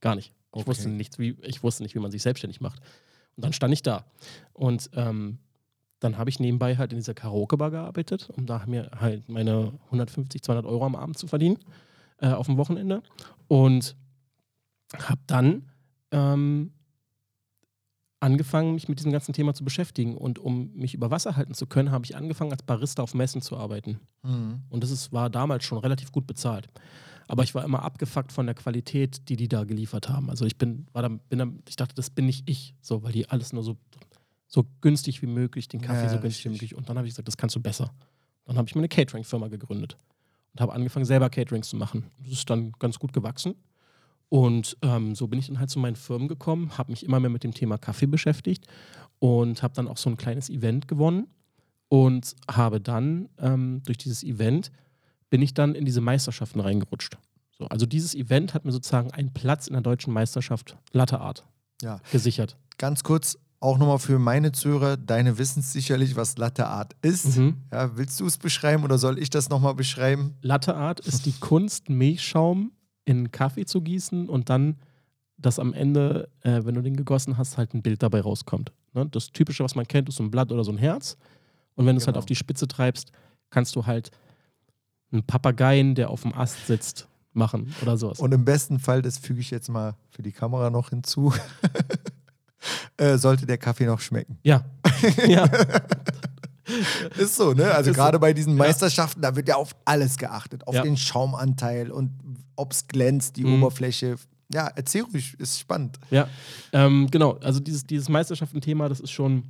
[0.01, 0.29] Gar nicht.
[0.53, 0.67] Ich, Okay.
[0.67, 2.79] wusste, nichts, wie, ich wusste nicht, wie man sich selbstständig macht.
[3.35, 4.05] Und dann stand ich da.
[4.53, 5.37] Und ähm,
[5.99, 10.41] dann habe ich nebenbei halt in dieser Karaoke-Bar gearbeitet, um da mir halt meine 150,
[10.41, 11.57] 200 Euro am Abend zu verdienen,
[12.17, 13.03] äh, auf dem Wochenende.
[13.47, 13.95] Und
[14.97, 15.69] habe dann
[16.11, 16.71] ähm,
[18.19, 20.17] angefangen, mich mit diesem ganzen Thema zu beschäftigen.
[20.17, 23.41] Und um mich über Wasser halten zu können, habe ich angefangen, als Barista auf Messen
[23.41, 23.99] zu arbeiten.
[24.23, 24.63] Mhm.
[24.69, 26.69] Und das ist, war damals schon relativ gut bezahlt.
[27.27, 30.29] Aber ich war immer abgefuckt von der Qualität, die die da geliefert haben.
[30.29, 33.13] Also ich bin, war da, bin da, ich dachte, das bin nicht ich, so, weil
[33.13, 33.77] die alles nur so,
[34.47, 36.75] so günstig wie möglich, den Kaffee Ja, so günstig wie möglich.
[36.75, 37.91] Und dann habe ich gesagt, das kannst du besser.
[38.45, 39.97] Dann habe ich mir eine Catering-Firma gegründet
[40.55, 42.05] und habe angefangen, selber Caterings zu machen.
[42.23, 43.55] Das ist dann ganz gut gewachsen.
[44.29, 47.29] Und ähm, so bin ich dann halt zu meinen Firmen gekommen, habe mich immer mehr
[47.29, 48.65] mit dem Thema Kaffee beschäftigt
[49.19, 51.27] und habe dann auch so ein kleines Event gewonnen
[51.89, 54.71] und habe dann ähm, durch dieses Event
[55.29, 57.17] bin ich dann in diese Meisterschaften reingerutscht.
[57.57, 61.45] So, also dieses Event hat mir sozusagen einen Platz in der deutschen Meisterschaft Latte Art
[61.81, 61.99] Ja.
[62.11, 62.57] gesichert.
[62.77, 67.37] Ganz kurz, auch nochmal für meine Zuhörer, deine wissen sicherlich, was Latte Art ist.
[67.37, 67.57] Mhm.
[67.71, 70.35] Ja, willst du es beschreiben oder soll ich das nochmal beschreiben?
[70.41, 72.71] Latte Art ist die Kunst, Milchschaum
[73.05, 74.77] in Kaffee zu gießen und dann,
[75.37, 78.71] dass am Ende, äh, wenn du den gegossen hast, halt ein Bild dabei rauskommt.
[78.93, 79.05] Ne?
[79.07, 81.17] Das Typische, was man kennt, ist so ein Blatt oder so ein Herz.
[81.75, 82.19] Und wenn du es halt Genau.
[82.19, 83.11] auf die Spitze treibst,
[83.49, 84.11] kannst du halt
[85.11, 88.19] einen Papageien, der auf dem Ast sitzt, machen oder sowas.
[88.19, 91.33] Und im besten Fall, das füge ich jetzt mal für die Kamera noch hinzu,
[92.97, 94.37] äh, sollte der Kaffee noch schmecken.
[94.43, 94.63] ja.
[95.27, 95.45] ja.
[97.17, 97.71] Ist so, ne?
[97.71, 98.01] Also Ist so.
[98.01, 100.65] gerade bei diesen Meisterschaften, da wird ja auf alles geachtet.
[100.67, 100.81] Auf Ja.
[100.81, 102.11] den Schaumanteil und
[102.55, 103.61] ob es glänzt, die Mhm.
[103.63, 104.15] Oberfläche.
[104.51, 105.99] Ja, erzähl ruhig, ist spannend.
[106.09, 106.27] Ja,
[106.73, 107.33] ähm, genau.
[107.43, 109.43] Also dieses, dieses Meisterschaften-Thema, das ist schon,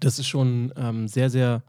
[0.00, 1.62] das ist schon ähm, sehr, sehr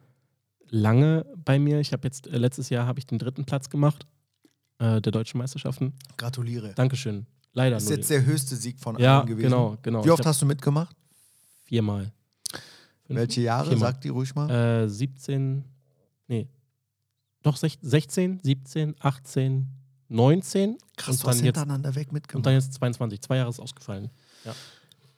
[0.70, 1.80] lange bei mir.
[1.80, 4.06] Ich habe jetzt äh, letztes Jahr habe ich den dritten Platz gemacht
[4.80, 5.94] äh, der deutschen Meisterschaften.
[6.18, 6.74] Gratuliere.
[6.76, 7.26] Dankeschön.
[7.58, 9.50] Leider Das ist jetzt der höchste Sieg von Ja, allen gewesen.
[9.50, 10.06] genau, genau.
[10.06, 10.96] Wie oft hast du mitgemacht?
[11.64, 12.12] viermal.
[13.08, 13.70] Fünf- Welche Jahre?
[13.72, 13.94] Viermal.
[13.94, 14.84] Sag die ruhig mal.
[14.86, 15.64] Äh, 17,
[16.28, 16.48] nee,
[17.42, 19.68] doch sech- 16, 17, 18,
[20.08, 22.46] 19 Krass, und dann jetzt hintereinander weg und mitgemacht.
[22.46, 23.22] dann jetzt 22.
[23.22, 24.12] Zwei Jahre ist ausgefallen.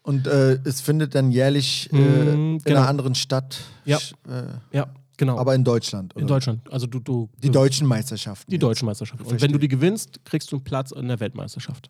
[0.02, 2.80] Und äh, es findet dann jährlich äh, Mhm, in genau.
[2.80, 3.98] einer anderen Stadt, Ja.
[4.30, 5.38] äh, Ja, genau.
[5.38, 6.14] aber in Deutschland.
[6.14, 6.36] in oder?
[6.36, 6.72] Deutschland.
[6.72, 8.50] Also du, du Die deutschen Meisterschaften.
[8.50, 8.64] Die jetzt.
[8.64, 9.24] deutsche Meisterschaft.
[9.26, 11.90] Und wenn du die gewinnst, kriegst du einen Platz in der Weltmeisterschaft.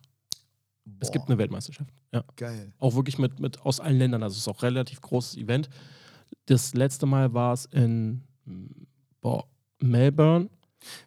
[0.98, 1.90] Es Boah, gibt eine Weltmeisterschaft.
[2.12, 2.24] Ja.
[2.36, 2.72] Geil.
[2.78, 4.22] Auch wirklich mit, mit aus allen Ländern.
[4.22, 5.68] Also es ist auch ein relativ großes Event.
[6.46, 8.66] Das letzte Mal war es in mm,
[9.20, 9.44] boah,
[9.80, 10.48] Melbourne.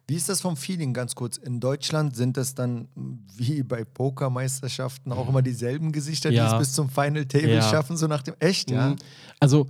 [0.06, 1.36] Wie ist das vom Feeling ganz kurz?
[1.36, 2.88] In Deutschland sind das dann
[3.36, 6.52] wie bei Pokermeisterschaften auch immer dieselben Gesichter, die Ja.
[6.52, 7.62] es bis zum Final Table Ja.
[7.62, 8.34] schaffen, so nach dem.
[8.38, 8.90] Echt, ja?
[8.90, 8.96] Mhm.
[9.40, 9.66] Also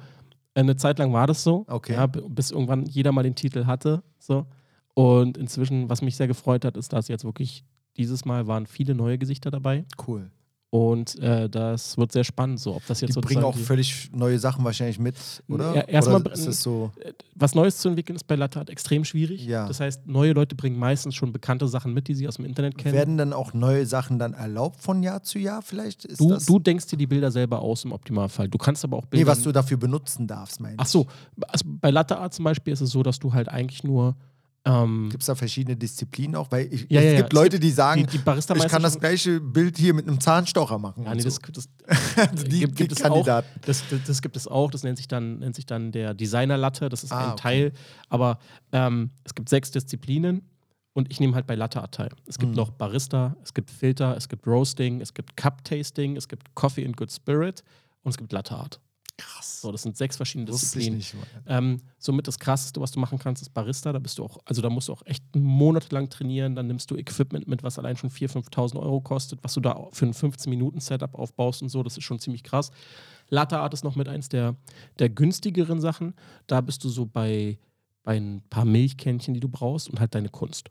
[0.54, 1.64] eine Zeit lang war das so.
[1.68, 1.94] Okay.
[1.94, 4.02] Ja, bis irgendwann jeder mal den Titel hatte.
[4.18, 4.46] So.
[4.94, 7.64] Und inzwischen, was mich sehr gefreut hat, ist, dass jetzt wirklich
[7.96, 9.84] dieses Mal waren viele neue Gesichter dabei.
[10.06, 10.30] Cool.
[10.74, 14.40] Und äh, das wird sehr spannend, so ob das jetzt Die bringen auch völlig neue
[14.40, 15.14] Sachen wahrscheinlich mit,
[15.48, 15.72] oder?
[15.72, 16.90] Ja, erstmal oder ist es so.
[17.36, 19.46] was Neues zu entwickeln ist bei Latte Art extrem schwierig.
[19.46, 19.68] Ja.
[19.68, 22.76] Das heißt, neue Leute bringen meistens schon bekannte Sachen mit, die sie aus dem Internet
[22.76, 22.92] kennen.
[22.92, 26.06] Werden dann auch neue Sachen dann erlaubt von Jahr zu Jahr vielleicht?
[26.06, 28.48] Ist du, das du denkst dir die Bilder selber aus im Optimalfall.
[28.48, 29.28] Du kannst aber auch nee, Bilder.
[29.28, 31.06] was du dafür benutzen darfst, meine Ach so,
[31.46, 34.16] also bei Latte Art zum Beispiel ist es so, dass du halt eigentlich nur.
[34.66, 36.50] Ähm, Gibt es da verschiedene Disziplinen auch?
[36.50, 37.16] Weil ich, Ja, es ja, ja.
[37.18, 40.20] gibt Es Leute, die sagen, die, die ich kann das gleiche Bild hier mit einem
[40.20, 41.04] Zahnstocher machen.
[41.04, 41.28] Ja, und nee, so.
[41.52, 43.24] das, das, Also die, gibt, es auch.
[43.26, 44.70] Das, das, das gibt es auch.
[44.70, 46.88] Das nennt sich dann, nennt sich dann der Designer-Latte.
[46.88, 47.40] Das ist Ah, ein okay.
[47.42, 47.72] Teil.
[48.08, 48.38] Aber
[48.72, 50.40] ähm, es gibt sechs Disziplinen
[50.94, 52.08] und ich nehme halt bei Latte Art teil.
[52.26, 52.56] Es gibt Hm.
[52.56, 56.96] noch Barista, es gibt Filter, es gibt Roasting, es gibt Cup-Tasting, es gibt Coffee and
[56.96, 57.62] Good Spirit
[58.02, 58.80] und es gibt Latte Art.
[59.16, 59.60] Krass.
[59.60, 60.98] So, das sind sechs verschiedene Disziplinen.
[60.98, 61.14] nicht.
[61.46, 63.92] Ähm, somit das krasseste, was du machen kannst, ist Barista.
[63.92, 66.56] Da bist du auch, also da musst du auch echt monatelang trainieren.
[66.56, 69.86] Dann nimmst du Equipment mit, was allein schon 4.000, 5.000 Euro kostet, was du da
[69.92, 71.84] für ein 15-Minuten-Setup aufbaust und so.
[71.84, 72.72] Das ist schon ziemlich krass.
[73.28, 74.56] Latte Art ist noch mit eins der,
[74.98, 76.14] der günstigeren Sachen.
[76.48, 77.58] Da bist du so bei,
[78.02, 80.70] bei ein paar Milchkännchen, die du brauchst und halt deine Kunst.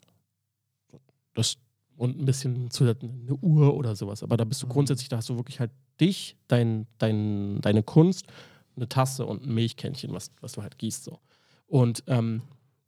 [1.33, 1.57] Das,
[2.03, 4.23] und ein bisschen zusätzlich eine Uhr oder sowas.
[4.23, 4.71] Aber da bist du Mhm.
[4.71, 8.25] grundsätzlich, da hast du wirklich halt dich, dein, dein, deine Kunst,
[8.75, 11.05] eine Tasse und ein Milchkännchen, was, was du halt gießt.
[11.05, 11.19] So.
[11.65, 12.41] Und ähm,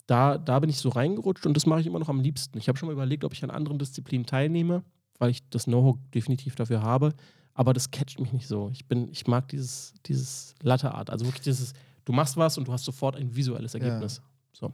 [0.06, 2.58] da, da bin ich so reingerutscht und das mache ich immer noch am liebsten.
[2.58, 4.84] Ich habe schon mal überlegt, ob ich an anderen Disziplinen teilnehme,
[5.18, 7.14] weil ich das Know-how definitiv dafür habe.
[7.54, 8.68] Aber das catcht mich nicht so.
[8.70, 11.08] Ich bin, ich mag dieses, dieses Latte Art.
[11.08, 11.72] Also wirklich dieses,
[12.04, 14.20] du machst was und du hast sofort ein visuelles Ergebnis.
[14.52, 14.72] So.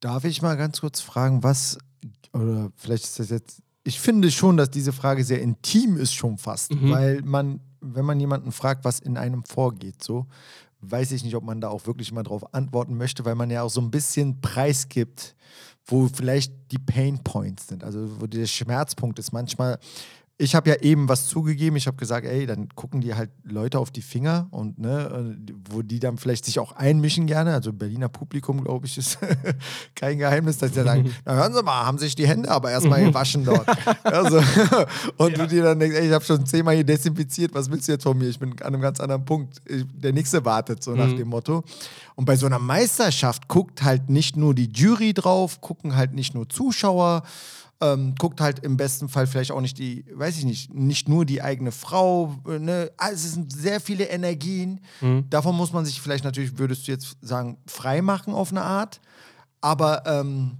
[0.00, 1.78] Darf ich mal ganz kurz fragen, was,
[2.32, 6.38] oder vielleicht ist das jetzt, ich finde schon, dass diese Frage sehr intim ist schon
[6.38, 6.90] fast, Mhm.
[6.90, 10.26] weil man, wenn man jemanden fragt, was in einem vorgeht, so,
[10.80, 13.62] weiß ich nicht, ob man da auch wirklich mal drauf antworten möchte, weil man ja
[13.62, 15.34] auch so ein bisschen preisgibt,
[15.86, 19.32] wo vielleicht die Pain Points sind, also wo der Schmerzpunkt ist.
[19.32, 19.78] Manchmal,
[20.38, 23.78] ich habe ja eben was zugegeben, ich habe gesagt, ey, dann gucken die halt Leute
[23.78, 27.54] auf die Finger und ne, äh, wo die dann vielleicht sich auch einmischen gerne.
[27.54, 29.18] Also Berliner Publikum, glaube ich, ist
[29.94, 33.02] kein Geheimnis, dass die sagen, na hören Sie mal, haben sich die Hände aber erstmal
[33.02, 33.66] gewaschen dort.
[34.02, 34.42] also,
[35.16, 37.92] und du dir dann denkst, ey, ich habe schon zehnmal hier desinfiziert, was willst du
[37.92, 38.28] jetzt von mir?
[38.28, 39.62] Ich bin an einem ganz anderen Punkt.
[39.64, 41.64] Ich, der nächste wartet, so nach dem Motto.
[42.14, 46.34] Und bei so einer Meisterschaft guckt halt nicht nur die Jury drauf, gucken halt nicht
[46.34, 47.22] nur Zuschauer,
[47.80, 51.24] ähm, guckt halt im besten Fall vielleicht auch nicht die, weiß ich nicht, nicht nur
[51.26, 52.34] die eigene Frau.
[52.48, 52.90] äh, Ne?
[52.96, 54.80] Also es sind sehr viele Energien.
[55.30, 59.00] Davon muss man sich vielleicht natürlich, würdest du jetzt sagen, frei machen auf eine Art.
[59.60, 60.52] Aber ähm,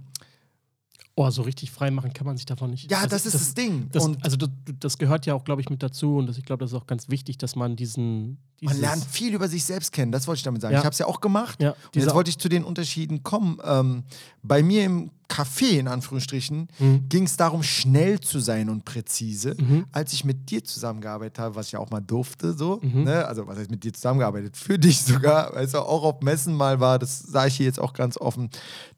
[1.19, 2.91] Oh, so richtig frei machen kann man sich davon nicht.
[2.91, 3.89] ja, Also das ist das, Ding.
[3.91, 4.49] Das, und also das,
[4.79, 6.85] das gehört ja auch, glaube ich, mit dazu und das, ich glaube, das ist auch
[6.85, 8.37] ganz wichtig, dass man diesen.
[8.61, 10.73] man lernt viel über sich selbst kennen, das wollte ich damit sagen.
[10.73, 10.79] Ja.
[10.79, 11.59] Ich habe es ja auch gemacht.
[11.59, 13.57] Ja, und jetzt wollte ich zu den Unterschieden kommen.
[13.65, 14.03] Ähm,
[14.43, 17.09] bei mir im Café, in Anführungsstrichen, Mhm.
[17.09, 19.57] ging es darum, schnell zu sein und präzise.
[19.91, 23.05] Als ich mit dir zusammengearbeitet habe, was ich ja auch mal durfte, so, Mhm.
[23.05, 23.25] ne?
[23.25, 24.55] also was heißt mit dir zusammengearbeitet?
[24.55, 27.79] Für dich sogar, weil es auch auf Messen mal war, das sage ich hier jetzt
[27.79, 28.49] auch ganz offen.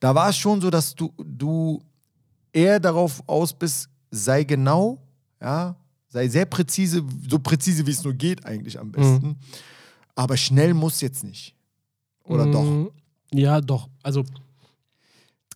[0.02, 1.82] Da war es schon so, dass du, du
[2.54, 4.98] eher darauf aus bist, sei genau,
[5.42, 5.76] ja,
[6.08, 9.38] sei sehr präzise, so präzise wie es nur geht eigentlich am besten.
[10.16, 11.56] Aber schnell muss jetzt nicht.
[12.26, 12.64] Oder doch?
[12.64, 12.88] Mm,
[13.34, 13.88] Ja, doch.
[14.04, 14.24] Also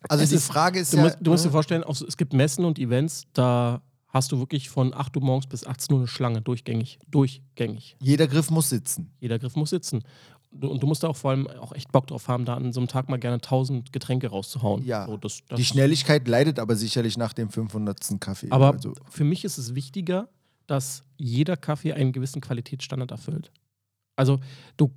[0.09, 1.03] Also Es die ist- Frage ist Du, ja.
[1.03, 4.37] musst, du musst dir äh, vorstellen, so, es gibt Messen und Events, da hast du
[4.37, 6.99] wirklich von 8 Uhr morgens bis 18 Uhr eine Schlange, durchgängig.
[7.09, 7.95] Durchgängig.
[7.99, 9.11] jeder Griff muss sitzen.
[9.19, 10.03] Jeder Griff muss sitzen.
[10.55, 12.71] Du- Und du musst da auch vor allem auch echt Bock drauf haben, da an
[12.73, 14.85] so einem Tag mal gerne 1000 Getränke rauszuhauen.
[14.85, 15.05] Ja.
[15.07, 18.19] So, das, das, Die Schnelligkeit leidet aber sicherlich nach dem 500.
[18.19, 18.47] Kaffee.
[18.51, 20.29] Aber also, für mich ist es wichtiger,
[20.67, 23.51] dass jeder Kaffee einen gewissen Qualitätsstandard erfüllt.
[24.15, 24.39] Also
[24.77, 24.91] du,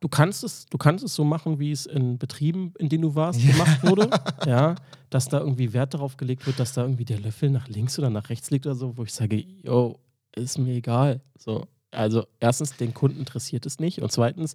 [0.00, 3.14] du, kannst es, du kannst es so machen, wie es in Betrieben, in denen du
[3.14, 4.10] warst, gemacht wurde.
[4.46, 4.74] ja,
[5.10, 8.10] dass da irgendwie Wert darauf gelegt wird, dass da irgendwie der Löffel nach links oder
[8.10, 9.98] nach rechts liegt oder so, wo ich sage, yo,
[10.36, 11.20] ist mir egal.
[11.38, 14.54] So, also erstens, den Kunden interessiert es nicht und zweitens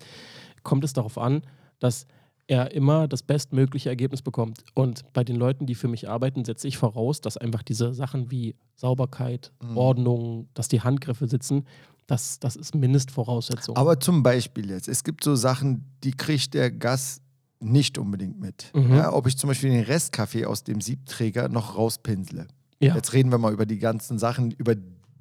[0.63, 1.41] kommt es darauf an,
[1.79, 2.05] dass
[2.47, 4.63] er immer das bestmögliche Ergebnis bekommt.
[4.73, 8.31] Und bei den Leuten, die für mich arbeiten, setze ich voraus, dass einfach diese Sachen
[8.31, 9.77] wie Sauberkeit, Mhm.
[9.77, 11.65] Ordnung, dass die Handgriffe sitzen,
[12.05, 13.77] das, das ist Mindestvoraussetzung.
[13.77, 17.21] aber zum Beispiel jetzt, es gibt so Sachen, die kriegt der Gast
[17.61, 18.71] nicht unbedingt mit.
[18.75, 18.93] Mhm.
[18.95, 22.47] Ja, ob ich zum Beispiel den Restkaffee aus dem Siebträger noch rauspinsle.
[22.81, 22.93] ja.
[22.93, 24.75] Jetzt reden wir mal über die ganzen Sachen, über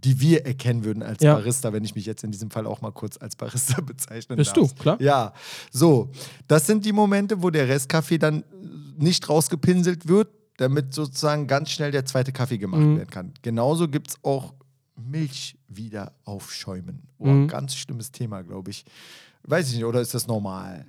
[0.04, 1.34] die wir erkennen würden als Ja.
[1.34, 4.56] Barista, wenn ich mich jetzt in diesem Fall auch mal kurz als Barista bezeichnen Bist
[4.56, 4.72] darf.
[4.74, 5.00] du, klar.
[5.00, 5.32] Ja,
[5.70, 6.10] so.
[6.48, 8.44] Das sind die Momente, wo der Restkaffee dann
[8.98, 12.96] nicht rausgepinselt wird, damit sozusagen ganz schnell der zweite Kaffee gemacht Mhm.
[12.98, 13.32] werden kann.
[13.42, 14.54] Genauso gibt es auch
[14.96, 17.02] Milch wieder aufschäumen.
[17.18, 17.48] Oh, Mhm.
[17.48, 18.84] Ganz schlimmes Thema, glaube ich.
[19.44, 20.84] Weiß ich nicht, oder ist das normal,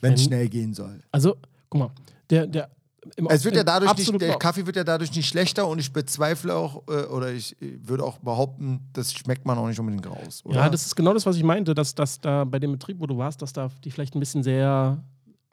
[0.00, 1.00] wenn es Wenn- schnell gehen soll?
[1.12, 1.36] Also,
[1.70, 1.90] guck mal,
[2.30, 2.68] der, der
[3.16, 5.92] im, Es wird ja dadurch nicht, der Kaffee wird ja dadurch nicht schlechter und ich
[5.92, 10.06] bezweifle auch, äh, oder ich äh, würde auch behaupten, das schmeckt man auch nicht unbedingt
[10.06, 10.42] raus.
[10.44, 10.56] Oder?
[10.56, 13.06] Ja, das ist genau das, was ich meinte, dass, dass da bei dem Betrieb, wo
[13.06, 15.02] du warst, dass da die vielleicht ein bisschen sehr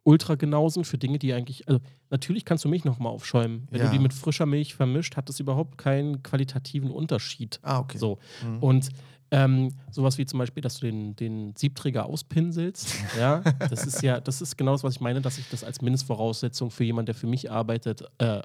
[0.06, 1.68] ultra genau sind für Dinge, die eigentlich.
[1.68, 1.80] Also,
[2.10, 3.68] natürlich kannst du Milch nochmal aufschäumen.
[3.72, 3.86] Wenn Ja.
[3.88, 7.60] du die mit frischer Milch vermischt, hat das überhaupt keinen qualitativen Unterschied.
[7.62, 7.98] Ah, okay.
[7.98, 8.20] So.
[8.46, 8.60] Mhm.
[8.60, 8.90] Und
[9.34, 14.20] ähm, sowas wie zum Beispiel, dass du den, den Siebträger auspinselst, ja, das ist ja,
[14.22, 17.16] das ist genau das, was ich meine, dass ich das als Mindestvoraussetzung für jemanden, der
[17.16, 18.42] für mich arbeitet, äh,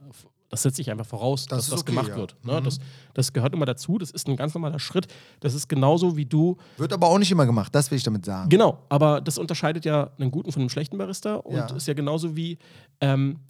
[0.48, 2.16] das setze ich einfach voraus, Das dass das okay, gemacht ja.
[2.16, 2.36] wird.
[2.42, 2.58] Ne?
[2.58, 2.64] Mhm.
[2.64, 2.78] Das,
[3.12, 5.06] das gehört immer dazu, das ist ein ganz normaler Schritt.
[5.40, 8.24] Das ist genauso wie du Wird aber auch nicht immer gemacht, das will ich damit
[8.24, 8.48] sagen.
[8.48, 11.66] Genau, aber das unterscheidet ja einen guten von einem schlechten Barista und Ja.
[11.76, 12.56] ist ja genauso wie,
[13.02, 13.40] ähm,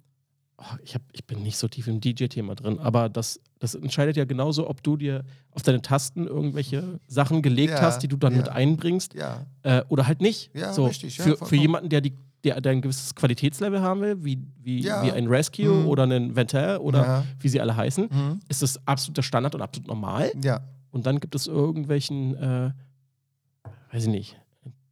[0.59, 4.17] oh, ich, hab, ich bin nicht so tief im DJ-Thema drin, aber das, das entscheidet
[4.17, 8.17] ja genauso, ob du dir auf deine Tasten irgendwelche Sachen gelegt Ja, hast, die du
[8.17, 8.39] dann ja.
[8.39, 10.51] mit einbringst Ja, äh, oder halt nicht.
[10.53, 14.23] Ja, so, richtig, für, für jemanden, der, die, der, der ein gewisses Qualitätslevel haben will,
[14.23, 15.87] wie, wie, wie ein Rescue Mhm.
[15.87, 18.39] oder ein Ventel oder wie sie alle heißen, Mhm.
[18.47, 20.31] ist das absoluter Standard und absolut normal.
[20.43, 20.61] ja.
[20.91, 22.71] Und dann gibt es irgendwelchen, äh,
[23.91, 24.38] weiß ich nicht,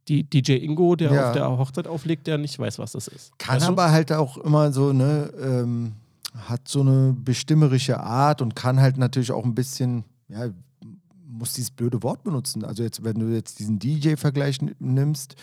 [0.08, 1.26] die, DJ Ingo, der Ja.
[1.28, 3.38] auf der Hochzeit auflegt, der nicht weiß, was das ist.
[3.38, 3.72] Kann Weißt du?
[3.72, 5.92] aber halt auch immer so, ne, ähm,
[6.34, 10.48] hat so eine bestimmerische Art und kann halt natürlich auch ein bisschen, ja,
[11.30, 12.64] muss dieses blöde Wort benutzen.
[12.64, 15.34] Also jetzt, wenn du jetzt diesen DJ-Vergleich nimmst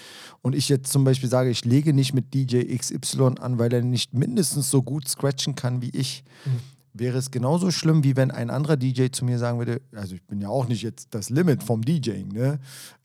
[0.42, 3.82] und ich jetzt zum Beispiel sage, ich lege nicht mit DJ XY an, weil er
[3.84, 6.24] nicht mindestens so gut scratchen kann wie ich,
[6.98, 10.24] wäre es genauso schlimm, wie wenn ein anderer DJ zu mir sagen würde, also ich
[10.24, 12.60] bin ja auch nicht jetzt das Limit vom DJing, ne?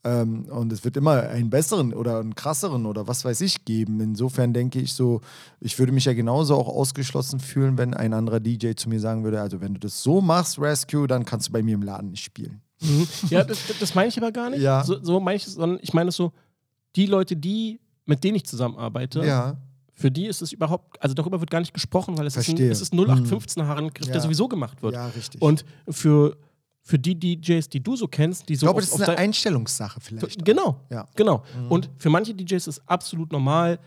[0.05, 4.01] Ähm, und es wird immer einen besseren oder einen krasseren oder was weiß ich geben.
[4.01, 5.21] Insofern denke ich so,
[5.61, 9.25] ich würde mich ja genauso auch ausgeschlossen fühlen, wenn ein anderer DJ zu mir sagen
[9.25, 12.11] würde, also wenn du das so machst, Rescue, dann kannst du bei mir im Laden
[12.11, 12.63] nicht spielen.
[12.81, 13.07] Mhm.
[13.29, 14.63] Ja, das, das meine ich aber gar nicht.
[14.63, 14.85] Ja.
[14.85, 16.33] So, so meine ich es, sondern ich meine es so,
[16.97, 19.59] die Leute, die, mit denen ich zusammenarbeite, Ja,
[20.01, 22.57] für die ist es überhaupt, also darüber wird gar nicht gesprochen, weil es ist ein,
[22.57, 22.71] Verstehe.
[22.71, 24.13] es ist 0815-Haarengriff, Ja.
[24.13, 24.95] der sowieso gemacht wird.
[24.95, 25.43] ja, richtig.
[25.43, 26.37] Und für,
[26.83, 30.01] für die DJs, die du so kennst, die so ich glaube, das ist eine Einstellungssache
[30.01, 30.45] vielleicht.
[30.45, 31.07] Genau, Ja.
[31.17, 31.43] genau.
[31.59, 31.71] Mhm.
[31.71, 33.79] Und für manche DJs ist absolut normal,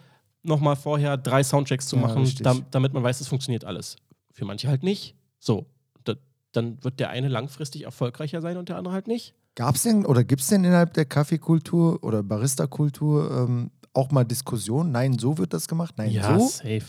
[0.43, 3.95] nochmal vorher drei Soundchecks zu Ja, machen, dam- damit man weiß, es funktioniert alles.
[4.31, 5.15] Für manche halt nicht.
[5.39, 5.65] So,
[6.03, 6.13] da,
[6.51, 9.33] dann wird der eine langfristig erfolgreicher sein und der andere halt nicht.
[9.55, 14.23] Gab es denn oder gibt es denn innerhalb der Kaffeekultur oder Barista-Kultur ähm, auch mal
[14.23, 14.91] Diskussionen?
[14.91, 16.47] Nein, so wird das gemacht, nein, so.
[16.47, 16.81] safe.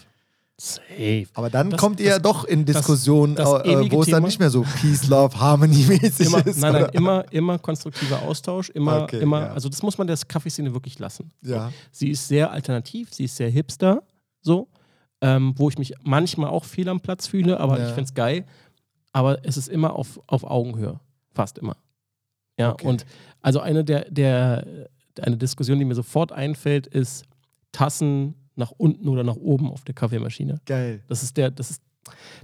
[0.56, 1.26] Safe.
[1.34, 4.38] Aber dann Das- kommt ihr ja doch in Diskussionen, äh, ewige wo es dann nicht
[4.38, 6.58] mehr so Peace, Love, Harmony-mäßig ist.
[6.60, 9.52] nein, nein, immer, immer konstruktiver Austausch, immer, Okay, immer, ja.
[9.52, 11.32] also das muss man der Kaffeeszene wirklich lassen.
[11.42, 11.72] Ja.
[11.90, 14.04] Sie ist sehr alternativ, sie ist sehr hipster,
[14.42, 14.68] so,
[15.20, 17.88] ähm, wo ich mich manchmal auch fehl am Platz fühle, aber Ja.
[17.88, 18.44] ich finde es geil.
[19.12, 21.00] Aber es ist immer auf, auf Augenhöhe,
[21.32, 21.76] fast immer.
[22.60, 22.86] Ja, Okay.
[22.86, 23.06] und
[23.42, 24.88] also eine der, der,
[25.20, 27.24] eine Diskussion, die mir sofort einfällt, ist
[27.72, 30.60] Tassen nach unten oder nach oben auf der Kaffeemaschine.
[30.66, 31.02] Geil.
[31.08, 31.82] Das ist der, das ist,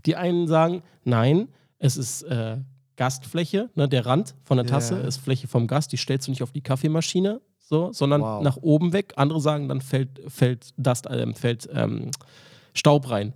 [0.06, 1.48] die einen sagen, nein,
[1.78, 2.58] es ist äh,
[2.96, 5.00] Gastfläche, ne, der Rand von der Tasse Ja.
[5.06, 8.42] ist Fläche vom Gast, die stellst du nicht auf die Kaffeemaschine, so, sondern Wow.
[8.42, 9.12] nach oben weg.
[9.16, 12.10] Andere sagen, dann fällt, fällt, Dust, ähm, fällt ähm,
[12.74, 13.32] Staub rein.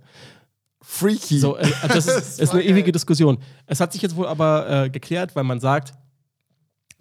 [0.81, 1.39] Freaky.
[1.39, 2.91] So, äh, das Das ist, ist war eine ewige geil.
[2.91, 3.37] Diskussion.
[3.65, 5.93] Es hat sich jetzt wohl aber äh, geklärt, weil man sagt,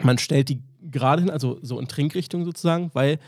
[0.03, 0.63] man stellt die
[0.95, 3.19] gerade hin, also so in Trinkrichtung sozusagen, weil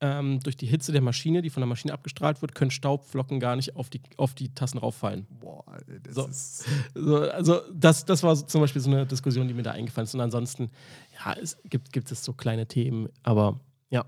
[0.00, 3.56] ähm, durch die Hitze der Maschine, die von der Maschine abgestrahlt wird, können Staubflocken gar
[3.56, 5.26] nicht auf die, auf die Tassen rauffallen.
[5.40, 5.64] Boah,
[6.02, 6.26] das So.
[6.26, 6.64] ist.
[6.94, 10.04] So, also das, das war so zum Beispiel so eine Diskussion, die mir da eingefallen
[10.04, 10.14] ist.
[10.14, 10.70] Und ansonsten,
[11.24, 13.58] ja, es gibt, gibt es so kleine Themen, aber
[13.90, 14.04] ja.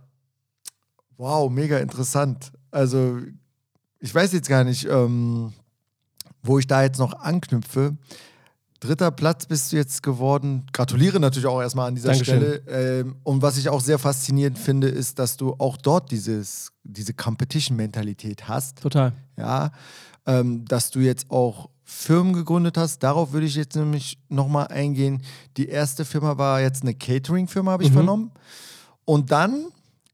[1.17, 2.53] Wow, mega interessant.
[2.71, 3.21] Also,
[3.99, 5.53] ich weiß jetzt gar nicht, ähm,
[6.43, 7.97] wo ich da jetzt noch anknüpfe.
[8.81, 10.65] Dritter Platz bist du jetzt geworden.
[10.73, 12.37] Gratuliere natürlich auch erstmal an dieser Dankeschön.
[12.39, 12.63] Stelle.
[13.01, 17.13] Ähm, und was ich auch sehr faszinierend finde, ist, dass du auch dort dieses, diese
[17.13, 18.81] Competition-Mentalität hast.
[18.81, 19.13] Total.
[19.37, 19.71] Ja,
[20.27, 23.03] ähm, dass du jetzt auch Firmen gegründet hast.
[23.03, 25.23] Darauf würde ich jetzt nämlich nochmal eingehen.
[25.57, 27.95] Die erste Firma war jetzt eine Catering-Firma, habe ich Mhm.
[27.95, 28.31] vernommen.
[29.05, 29.67] Und dann,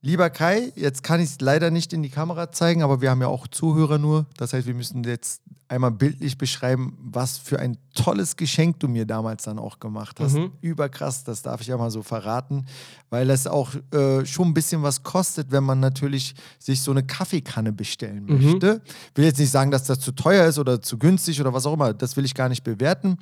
[0.06, 3.20] lieber Kai, jetzt kann ich es leider nicht in die Kamera zeigen, aber wir haben
[3.20, 4.26] ja auch Zuhörer nur.
[4.36, 9.04] Das heißt, wir müssen jetzt einmal bildlich beschreiben, was für ein tolles Geschenk du mir
[9.04, 10.34] damals dann auch gemacht hast.
[10.34, 10.52] Mhm.
[10.60, 12.66] Überkrass, das darf ich ja mal so verraten,
[13.10, 17.02] weil es auch äh, schon ein bisschen was kostet, wenn man natürlich sich so eine
[17.04, 18.44] Kaffeekanne bestellen Mhm.
[18.44, 18.80] möchte.
[19.16, 21.72] Will jetzt nicht sagen, dass das zu teuer ist oder zu günstig oder was auch
[21.74, 21.92] immer.
[21.94, 23.16] Das will ich gar nicht bewerten.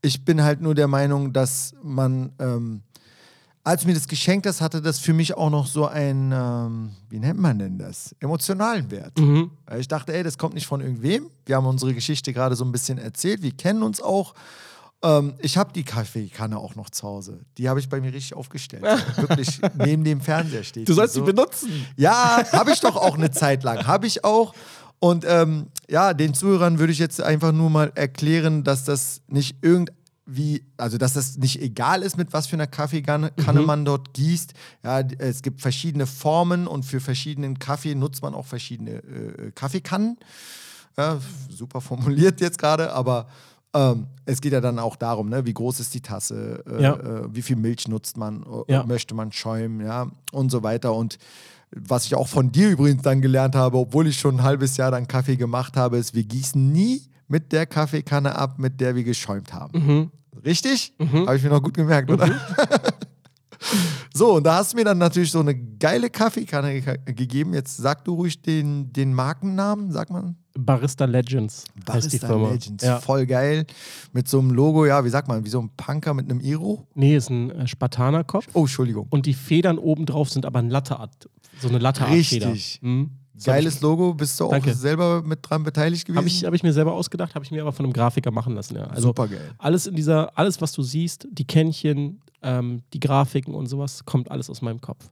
[0.00, 2.80] Ich bin halt nur der Meinung, dass man, ähm,
[3.70, 6.90] als du mir das geschenkt hast, hatte das für mich auch noch so einen, ähm,
[7.08, 8.16] wie nennt man denn das?
[8.18, 9.16] Emotionalen Wert.
[9.16, 9.52] Mhm.
[9.66, 11.30] Weil Ich dachte, ey, das kommt nicht von irgendwem.
[11.46, 13.42] Wir haben unsere Geschichte gerade so ein bisschen erzählt.
[13.42, 14.34] Wir kennen uns auch.
[15.04, 17.42] Ähm, ich habe die Kaffeekanne auch noch zu Hause.
[17.58, 18.82] Die habe ich bei mir richtig aufgestellt.
[19.16, 20.88] Wirklich neben dem Fernseher steht.
[20.88, 21.26] Du sollst sie so.
[21.26, 21.70] benutzen.
[21.96, 23.86] Ja, habe ich doch auch eine Zeit lang.
[23.86, 24.52] Habe ich auch.
[24.98, 29.56] Und ähm, ja, den Zuhörern würde ich jetzt einfach nur mal erklären, dass das nicht
[30.30, 33.64] irgendwie, also dass das nicht egal ist, mit was für einer Kaffeekanne Mhm.
[33.64, 34.54] man dort gießt.
[34.84, 40.18] Ja, es gibt verschiedene Formen und für verschiedenen Kaffee nutzt man auch verschiedene äh, Kaffeekannen.
[40.96, 41.18] Ja,
[41.48, 43.26] super formuliert jetzt gerade, aber
[43.74, 46.94] ähm, es geht ja dann auch darum, ne, wie groß ist die Tasse, äh, Ja.
[46.96, 48.84] äh, wie viel Milch nutzt man, äh, Ja.
[48.84, 50.92] möchte man schäumen, ja, und so weiter.
[50.94, 51.18] Und
[51.70, 54.90] was ich auch von dir übrigens dann gelernt habe, obwohl ich schon ein halbes Jahr
[54.90, 59.04] dann Kaffee gemacht habe, ist, wir gießen nie mit der Kaffeekanne ab, mit der wir
[59.04, 59.86] geschäumt haben.
[59.86, 60.10] Mhm.
[60.44, 60.92] Richtig?
[60.98, 62.28] Habe ich mir noch gut gemerkt, oder?
[64.14, 67.54] so, und da hast du mir dann natürlich so eine geile Kaffeekanne ge gegeben.
[67.54, 70.36] Jetzt sag du ruhig den, den Markennamen, sagt man?
[70.58, 72.50] Barista Legends Barista Firma.
[72.50, 72.82] Legends.
[72.82, 72.98] Ja.
[72.98, 73.64] Voll geil.
[74.12, 76.88] Mit so einem Logo, ja, wie sagt man, wie so ein Punker mit einem Iro.
[76.94, 78.48] Nee, ist ein äh, Spartanerkopf.
[78.54, 79.06] Oh, Entschuldigung.
[79.10, 81.28] Und die Federn oben drauf sind aber ein Latteart.
[81.60, 82.52] So eine Latteart-Feder.
[82.52, 82.80] Richtig.
[82.82, 83.10] Mhm.
[83.44, 84.14] Geiles Logo.
[84.14, 84.74] Bist du auch Danke.
[84.74, 86.18] selber mit dran beteiligt gewesen?
[86.18, 88.54] Habe ich, hab ich mir selber ausgedacht, habe ich mir aber von einem Grafiker machen
[88.54, 88.76] lassen.
[88.76, 88.84] Ja.
[88.84, 89.52] Also Super geil.
[89.58, 94.30] alles in dieser, alles, was du siehst, die Kännchen, ähm, die Grafiken und sowas, kommt
[94.30, 95.10] alles aus meinem Kopf.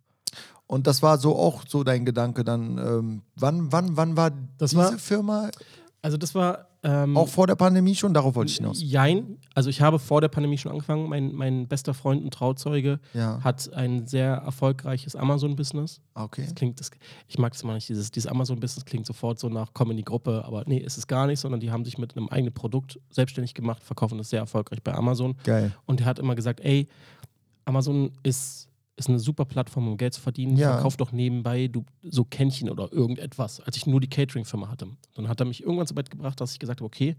[0.67, 2.77] Und das war so auch so dein Gedanke dann.
[2.79, 5.51] Ähm, wann, wann, wann war Das diese war- Firma?
[6.09, 8.15] Also das war ähm, Auch vor der Pandemie schon?
[8.15, 8.81] Darauf wollte ich hinaus.
[8.83, 9.37] Jein.
[9.55, 11.07] Also ich habe vor der Pandemie schon angefangen.
[11.07, 13.45] Mein, mein bester Freund und Trauzeuge Ja.
[13.45, 16.01] hat ein sehr erfolgreiches Amazon-Business.
[16.15, 16.45] Okay.
[16.45, 16.91] Das klingt, das,
[17.27, 20.05] ich mag das mal nicht, dieses, dieses Amazon-Business klingt sofort so nach, komm in die
[20.05, 22.99] Gruppe, aber nee, ist es gar nicht, sondern die haben sich mit einem eigenen Produkt
[23.11, 25.37] selbstständig gemacht, verkaufen das sehr erfolgreich bei Amazon.
[25.45, 25.75] Geil.
[25.85, 26.89] Und er hat immer gesagt, ey,
[27.67, 28.68] Amazon ist,
[28.99, 30.57] ist eine super Plattform, um Geld zu verdienen.
[30.57, 30.73] Ja.
[30.75, 34.89] Verkauf doch nebenbei du, so Kännchen oder irgendetwas, als ich nur die Catering-Firma hatte.
[35.15, 37.17] Dann hat er mich irgendwann so weit gebracht, dass ich gesagt habe, okay,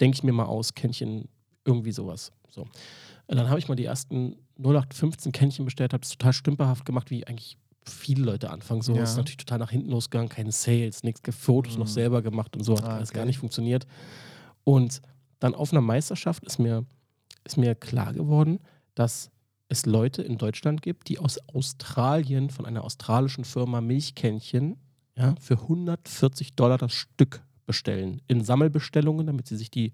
[0.00, 1.28] denke ich mir mal aus, Kännchen,
[1.64, 2.32] irgendwie sowas.
[2.48, 2.62] So.
[2.62, 7.10] Und dann habe ich mal die ersten 0815 Kännchen bestellt, habe es total stümperhaft gemacht,
[7.10, 8.80] wie eigentlich viele Leute anfangen.
[8.82, 9.02] So Ja.
[9.02, 12.76] ist natürlich total nach hinten losgegangen, keine Sales, nichts, Fotos noch selber gemacht und so,
[12.78, 13.18] hat Ah, alles okay.
[13.18, 13.86] gar nicht funktioniert.
[14.64, 15.02] Und
[15.38, 16.84] dann auf einer Meisterschaft ist mir,
[17.44, 18.58] ist mir klar geworden,
[18.94, 19.30] dass
[19.70, 24.76] es Leute in Deutschland gibt, die aus Australien von einer australischen Firma Milchkännchen
[25.16, 28.20] ja, für 140 Dollar das Stück bestellen.
[28.26, 29.92] In Sammelbestellungen, damit sie sich die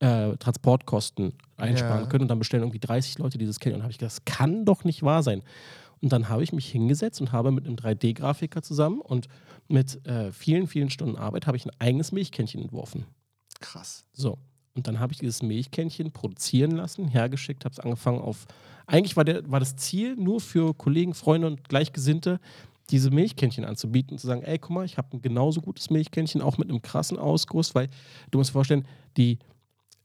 [0.00, 2.06] äh, Transportkosten einsparen Ja.
[2.08, 2.22] können.
[2.22, 3.80] Und dann bestellen irgendwie 30 Leute dieses Kännchen.
[3.80, 5.42] Und habe ich gedacht, das kann doch nicht wahr sein.
[6.00, 9.28] Und dann habe ich mich hingesetzt und habe mit einem 3D-Grafiker zusammen und
[9.68, 13.06] mit äh, vielen, vielen Stunden Arbeit habe ich ein eigenes Milchkännchen entworfen.
[13.60, 14.04] Krass.
[14.12, 14.38] So.
[14.76, 18.46] Und dann habe ich dieses Milchkännchen produzieren lassen, hergeschickt, habe es angefangen auf.
[18.86, 22.40] Eigentlich war, der, war das Ziel nur für Kollegen, Freunde und Gleichgesinnte,
[22.90, 26.42] diese Milchkännchen anzubieten und zu sagen: Ey, guck mal, ich habe ein genauso gutes Milchkännchen,
[26.42, 27.88] auch mit einem krassen Ausguss, weil
[28.30, 28.84] du musst dir vorstellen,
[29.16, 29.38] die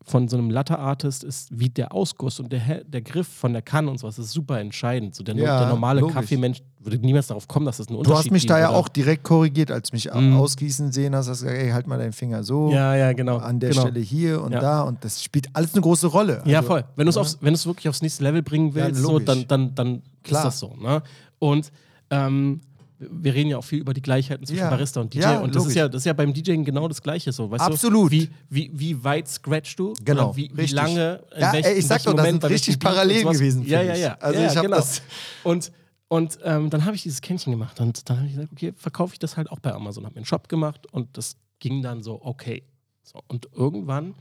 [0.06, 3.92] von so einem Latte-Artist ist wie der Ausguss und der, der Griff von der Kanne
[3.92, 5.14] und sowas ist super entscheidend.
[5.14, 6.16] So der, Ja, der normale logisch.
[6.16, 9.24] Kaffeemensch würde niemals darauf kommen, dass das Du Unterschied hast mich da ja auch direkt
[9.24, 10.38] korrigiert, als mich Mhm.
[10.38, 11.28] ausgießen sehen hast.
[11.28, 12.72] Hast gesagt, ey, halt mal deinen Finger so.
[12.72, 13.38] Ja, ja, genau.
[13.38, 13.82] An der genau.
[13.82, 14.60] Stelle hier und Ja.
[14.62, 14.82] da.
[14.84, 16.42] Und das spielt alles eine große Rolle.
[16.46, 16.86] Ja, Also, voll.
[16.96, 17.22] Wenn du es ja.
[17.22, 20.02] aufs- wenn du es wirklich aufs nächste Level bringen Ja, willst, so, dann, dann, dann
[20.24, 20.42] Klar.
[20.42, 20.74] ist das so.
[20.82, 21.04] Ne?
[21.40, 21.72] Und
[22.10, 22.62] ähm,
[23.00, 24.70] wir reden ja auch viel über die Gleichheiten zwischen Ja.
[24.70, 25.20] Barista und DJ.
[25.22, 27.50] Ja, und das ist, ja, das ist ja beim DJing genau das Gleiche so.
[27.50, 28.12] Weißt Absolut.
[28.12, 28.16] Du?
[28.16, 29.94] Wie, wie, wie weit scratchst du?
[30.04, 31.22] Genau, wie, wie lange?
[31.34, 33.38] in Ja, welch- ey, ich sag doch, das sind richtig sowas.
[33.38, 34.14] gewesen, Ja, ja, ja.
[34.20, 34.76] Also ja, ich hab genau.
[34.78, 35.02] das-
[35.44, 35.72] Und,
[36.10, 37.80] und ähm, dann habe ich dieses Kännchen gemacht.
[37.80, 40.04] Und dann habe ich gesagt, okay, verkaufe ich das halt auch bei Amazon.
[40.06, 42.64] Habe mir einen Shop gemacht und das ging dann so, okay.
[43.04, 44.14] So, und irgendwann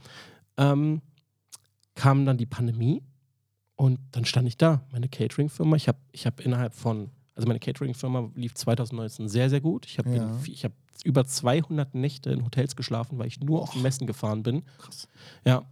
[0.57, 1.01] ähm,
[1.95, 3.01] kam dann die Pandemie
[3.75, 5.75] und dann stand ich da, meine Catering-Firma.
[5.75, 7.09] Ich habe ich hab innerhalb von,
[7.39, 9.85] also meine Catering-Firma lief 2019 sehr, sehr gut.
[9.85, 10.29] Ich habe Ja.
[10.63, 10.71] hab
[11.05, 14.63] über 200 Nächte in Hotels geschlafen, weil ich nur auf Messen gefahren bin.
[14.77, 15.07] Krass.
[15.45, 15.63] Ja.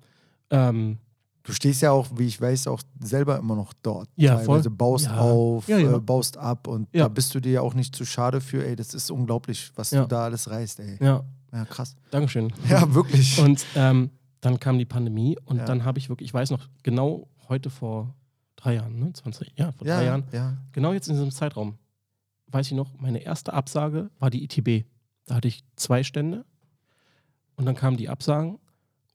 [0.49, 0.97] Ähm,
[1.43, 4.09] Du stehst ja auch, wie ich weiß, auch selber immer noch dort.
[4.17, 4.77] Ja, Teilweise voll.
[4.77, 5.17] baust Ja.
[5.19, 5.77] auf, Ja.
[5.95, 8.65] Äh, baust ab und da bist du dir ja auch nicht zu schade für.
[8.65, 10.97] Ey, das ist unglaublich, was du da alles reißt, ey.
[11.01, 11.95] ja, Ja, krass.
[12.11, 12.51] Dankeschön.
[12.69, 13.39] Ja, wirklich.
[13.39, 14.09] Und ähm,
[14.41, 18.13] dann kam die Pandemie und dann habe ich wirklich, ich weiß noch, genau heute vor
[18.67, 19.13] drei Jahren, ne?
[19.13, 20.57] 20, ja, vor ja, drei Jahren, Ja.
[20.73, 21.77] genau jetzt in diesem Zeitraum,
[22.47, 24.85] weiß ich noch, meine erste Absage war die ITB.
[25.25, 26.45] Da hatte ich zwei Stände
[27.55, 28.59] und dann kamen die Absagen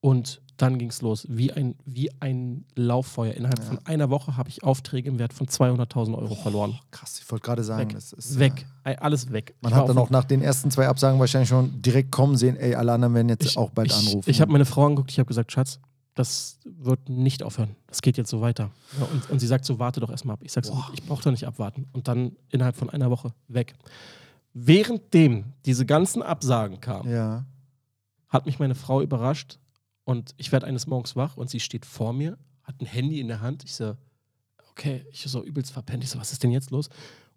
[0.00, 1.26] und dann ging es los.
[1.28, 3.32] Wie ein, wie ein Lauffeuer.
[3.34, 3.64] Innerhalb Ja.
[3.64, 6.78] von einer Woche habe ich Aufträge im Wert von 200.000 Euro verloren.
[6.90, 7.94] Krass, ich wollte gerade sagen, Weg.
[7.94, 8.38] das ist.
[8.38, 8.66] weg.
[8.84, 9.54] Ja, Ey, Alles weg.
[9.60, 12.56] man Ich hat dann auch nach den ersten zwei Absagen wahrscheinlich schon direkt kommen sehen,
[12.56, 14.28] ey, alle anderen werden jetzt Ich- auch bald ich, anrufen.
[14.30, 15.80] Ich habe meine Frau angeguckt, ich habe gesagt, Schatz,
[16.14, 17.74] das wird nicht aufhören.
[17.86, 18.70] Das geht jetzt so weiter.
[18.98, 20.40] Ja, und, und sie sagt so, warte doch erstmal ab.
[20.42, 20.90] Ich sage so, Boah.
[20.92, 21.86] ich brauche doch nicht abwarten.
[21.92, 23.74] Und dann innerhalb von einer Woche weg.
[24.54, 27.46] Währenddem diese ganzen Absagen kamen, Ja.
[28.28, 29.58] hat mich meine Frau überrascht
[30.04, 33.28] und ich werde eines Morgens wach und sie steht vor mir, hat ein Handy in
[33.28, 33.64] der Hand.
[33.64, 33.96] Ich so,
[34.70, 36.04] okay, ich so übelst verpennt.
[36.04, 36.88] Ich so, was ist denn jetzt los?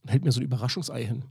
[0.03, 1.23] Und hält mir so ein Überraschungsei hin.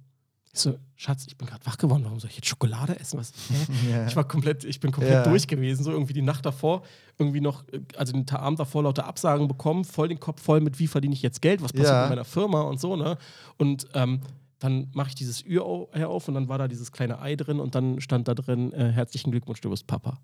[0.54, 3.18] Ich so, Schatz, ich bin gerade wach geworden, warum soll ich jetzt Schokolade essen?
[3.18, 3.32] Was?
[3.90, 4.06] Ja.
[4.06, 5.30] Ich war komplett, ich bin komplett Ja.
[5.30, 6.82] durch gewesen, so irgendwie die Nacht davor,
[7.18, 10.78] irgendwie noch, äh, also den Abend davor lauter Absagen bekommen, voll den Kopf voll mit,
[10.78, 12.00] wie verdiene ich jetzt Geld, was passiert Ja.
[12.02, 13.18] mit meiner Firma und so, ne?
[13.58, 14.20] Und ähm,
[14.60, 17.74] dann mache ich dieses Ü auf und dann war da dieses kleine Ei drin und
[17.74, 20.18] dann stand da drin, äh, herzlichen Glückwunsch, du bist Papa.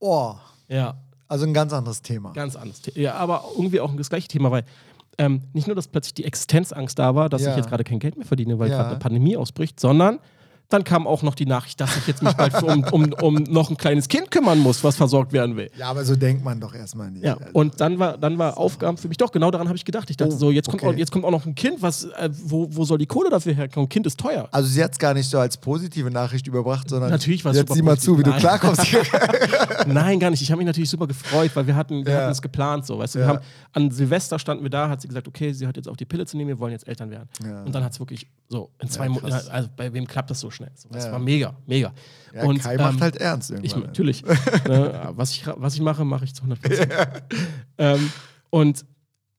[0.00, 0.34] Oh,
[0.68, 0.96] Ja,
[1.28, 2.32] also ein ganz anderes Thema.
[2.32, 2.98] Ganz anderes Thema.
[2.98, 4.64] Ja, aber irgendwie auch das gleiche Thema, weil
[5.18, 7.50] ähm, nicht nur, dass plötzlich die Existenzangst da war, dass Ja.
[7.50, 8.76] ich jetzt gerade kein Geld mehr verdiene, weil Ja.
[8.76, 10.18] gerade eine Pandemie ausbricht, sondern
[10.72, 13.70] dann kam auch noch die Nachricht, dass ich jetzt mich bald um, um, um noch
[13.70, 15.70] ein kleines Kind kümmern muss, was versorgt werden will.
[15.78, 17.24] Ja, aber so denkt man doch erstmal nicht.
[17.24, 19.84] Ja, Also, und dann war, dann war Aufgaben für mich, doch, genau daran habe ich
[19.84, 20.08] gedacht.
[20.10, 20.92] Ich dachte Oh, so, jetzt kommt, okay.
[20.94, 23.54] auch, jetzt kommt auch noch ein Kind, was, äh, wo, wo soll die Kohle dafür
[23.54, 23.88] herkommen?
[23.88, 24.48] Kind ist teuer.
[24.52, 27.82] also sie hat es gar nicht so als positive Nachricht überbracht, sondern Natürlich jetzt sieh
[27.82, 28.48] mal zu, wie du positiv.
[28.48, 28.86] klarkommst.
[29.86, 30.42] Nein, gar nicht.
[30.42, 32.20] Ich habe mich natürlich super gefreut, weil wir hatten wir Ja.
[32.22, 32.98] hatten es geplant so.
[32.98, 33.24] Weißt du, Ja.
[33.26, 33.38] wir haben,
[33.72, 36.26] an Silvester standen wir da, hat sie gesagt, okay, sie hat jetzt auf die Pille
[36.26, 37.28] zu nehmen, wir wollen jetzt Eltern werden.
[37.44, 37.62] Ja.
[37.62, 40.50] Und dann hat es wirklich so in zwei Monaten, also bei wem klappt das so
[40.50, 40.61] schnell?
[40.74, 41.12] So, das Ja.
[41.12, 41.92] war mega, mega.
[42.34, 43.82] ja, Und, Kai macht ähm, halt ernst ich, irgendwann.
[43.82, 44.22] natürlich.
[44.24, 46.92] ne, was, ich, was ich mache, mache ich zu 100 Prozent.
[47.78, 48.10] ähm,
[48.50, 48.84] und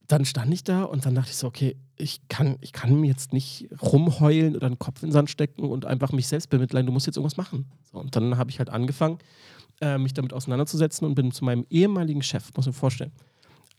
[0.08, 3.08] dann stand ich da und dann dachte ich so, okay, ich kann, ich kann mir
[3.08, 6.86] jetzt nicht rumheulen oder den Kopf in den Sand stecken und einfach mich selbst bemitleiden.
[6.88, 7.66] Du musst jetzt irgendwas machen.
[7.92, 9.20] So, und dann habe ich halt angefangen,
[9.82, 13.12] äh, mich damit auseinanderzusetzen und bin zu meinem ehemaligen Chef, muss mir vorstellen,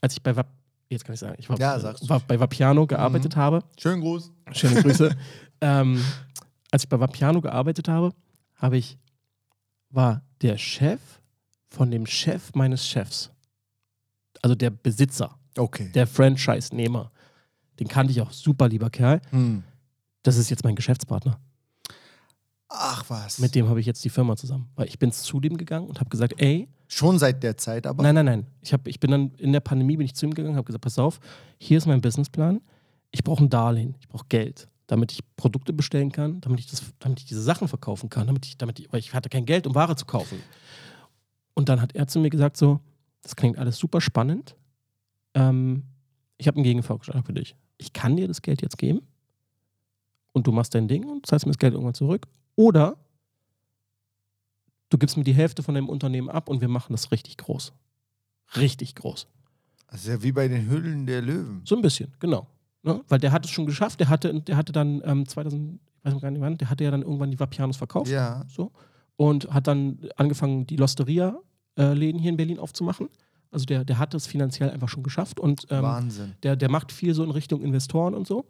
[0.01, 0.49] als ich bei Vap,
[0.89, 4.33] jetzt kann ich sagen, ich war, Ja, war bei Vapiano gearbeitet habe, Schönen Gruß.
[4.53, 5.15] Schöne Grüße.
[5.61, 6.03] ähm,
[6.75, 8.13] als ich bei Vapiano gearbeitet habe,
[8.57, 8.99] habe ich,
[9.91, 11.01] war der Chef
[11.69, 13.31] von dem Chef meines Chefs.
[14.43, 15.93] Also der Besitzer, Okay.
[15.95, 17.13] der Franchise-Nehmer.
[17.79, 19.21] Den kannte ich auch super, lieber Kerl.
[19.31, 19.63] Hm.
[20.25, 21.39] Das ist jetzt mein Geschäftspartner.
[22.69, 23.39] Ach was.
[23.39, 24.69] Mit dem habe ich jetzt die Firma zusammen.
[24.75, 28.03] Weil ich bin zu dem gegangen und habe gesagt, ey, Schon seit der Zeit, aber.
[28.03, 28.47] Nein, nein, nein.
[28.63, 30.83] Ich, hab, ich bin dann in der Pandemie bin ich zu ihm gegangen, habe gesagt,
[30.83, 31.21] pass auf,
[31.57, 32.61] hier ist mein Businessplan.
[33.13, 36.83] Ich brauche ein Darlehen, ich brauche Geld, damit ich Produkte bestellen kann, damit ich, das,
[36.99, 39.67] damit ich diese Sachen verkaufen kann, damit ich, damit ich, weil ich hatte kein Geld,
[39.67, 40.41] um Ware zu kaufen.
[41.55, 42.81] Und dann hat er zu mir gesagt so,
[43.23, 44.57] das klingt alles super spannend.
[45.35, 45.85] Ähm,
[46.37, 47.57] ich habe einen Gegenvorschlag für dich.
[47.79, 49.03] Ich kann dir das Geld jetzt geben
[50.33, 52.27] und du machst dein Ding und zahlst mir das Geld irgendwann zurück.
[52.57, 52.97] Oder
[54.91, 57.73] du gibst mir die Hälfte von deinem Unternehmen ab und wir machen das richtig groß.
[58.57, 59.27] Richtig groß.
[59.91, 61.63] Das ist ja wie bei den Hüllen der Löwen.
[61.65, 62.49] So ein bisschen, genau.
[62.85, 63.01] Ne?
[63.09, 63.99] Weil der hat es schon geschafft.
[64.01, 66.91] Der hatte, der hatte dann ähm, 2000, ich weiß gar nicht wann, der hatte ja
[66.91, 68.11] dann irgendwann die Vapianos verkauft.
[68.11, 68.45] Ja.
[68.47, 68.73] So.
[69.17, 73.09] Und hat dann angefangen, die Losteria-Läden hier in Berlin aufzumachen.
[73.51, 75.41] Also der, der hat es finanziell einfach schon geschafft.
[75.41, 76.35] Und ähm, Wahnsinn.
[76.43, 78.45] der, der macht viel so in Richtung Investoren und so.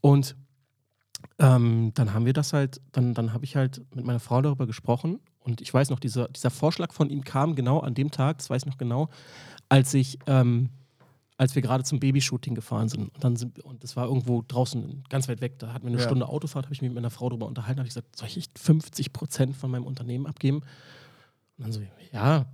[0.00, 0.34] Und
[1.38, 4.66] ähm, dann haben wir das halt, dann, dann habe ich halt mit meiner Frau darüber
[4.66, 5.20] gesprochen.
[5.40, 8.48] Und ich weiß noch, dieser, dieser Vorschlag von ihm kam genau an dem Tag, das
[8.48, 9.10] weiß ich noch genau,
[9.68, 10.70] als ich, ähm,
[11.36, 13.12] als wir gerade zum Babyshooting gefahren sind.
[13.14, 15.58] Und dann sind und das war irgendwo draußen, ganz weit weg.
[15.58, 16.04] Da hatten wir eine Ja.
[16.04, 18.36] Stunde Autofahrt, habe ich mich mit meiner Frau darüber unterhalten, habe ich gesagt, soll ich
[18.36, 20.58] echt 50 Prozent von meinem Unternehmen abgeben?
[21.58, 21.80] Und dann so,
[22.12, 22.46] ja,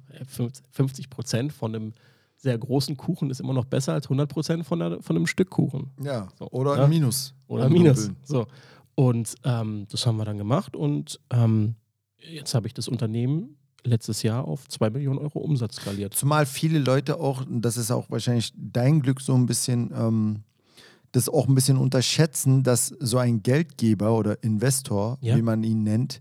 [0.71, 1.93] 50 Prozent von einem
[2.37, 5.91] sehr großen Kuchen ist immer noch besser als 100 Prozent von, von einem Stück Kuchen.
[6.03, 6.29] Ja.
[6.39, 6.85] So, Oder ne?
[6.85, 7.35] ein Minus.
[7.49, 8.11] Oder Ein Minus.
[8.23, 8.47] So.
[8.95, 11.75] Und ähm, das haben wir dann gemacht und ähm,
[12.17, 16.15] jetzt habe ich das Unternehmen letztes Jahr auf 2 Millionen Euro Umsatz skaliert.
[16.15, 20.41] Zumal viele Leute auch, und das ist auch wahrscheinlich dein Glück so ein bisschen, ähm,
[21.13, 25.37] das auch ein bisschen unterschätzen, dass so ein Geldgeber oder Investor, Ja.
[25.37, 26.21] wie man ihn nennt,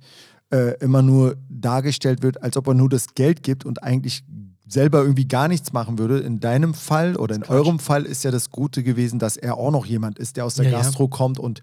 [0.52, 4.24] äh, immer nur dargestellt wird, als ob er nur das Geld gibt und eigentlich
[4.72, 6.20] selber irgendwie gar nichts machen würde.
[6.20, 9.72] In deinem Fall oder in eurem Fall ist ja das Gute gewesen, dass er auch
[9.72, 10.78] noch jemand ist, der aus der Ja, ja.
[10.78, 11.62] Gastro kommt und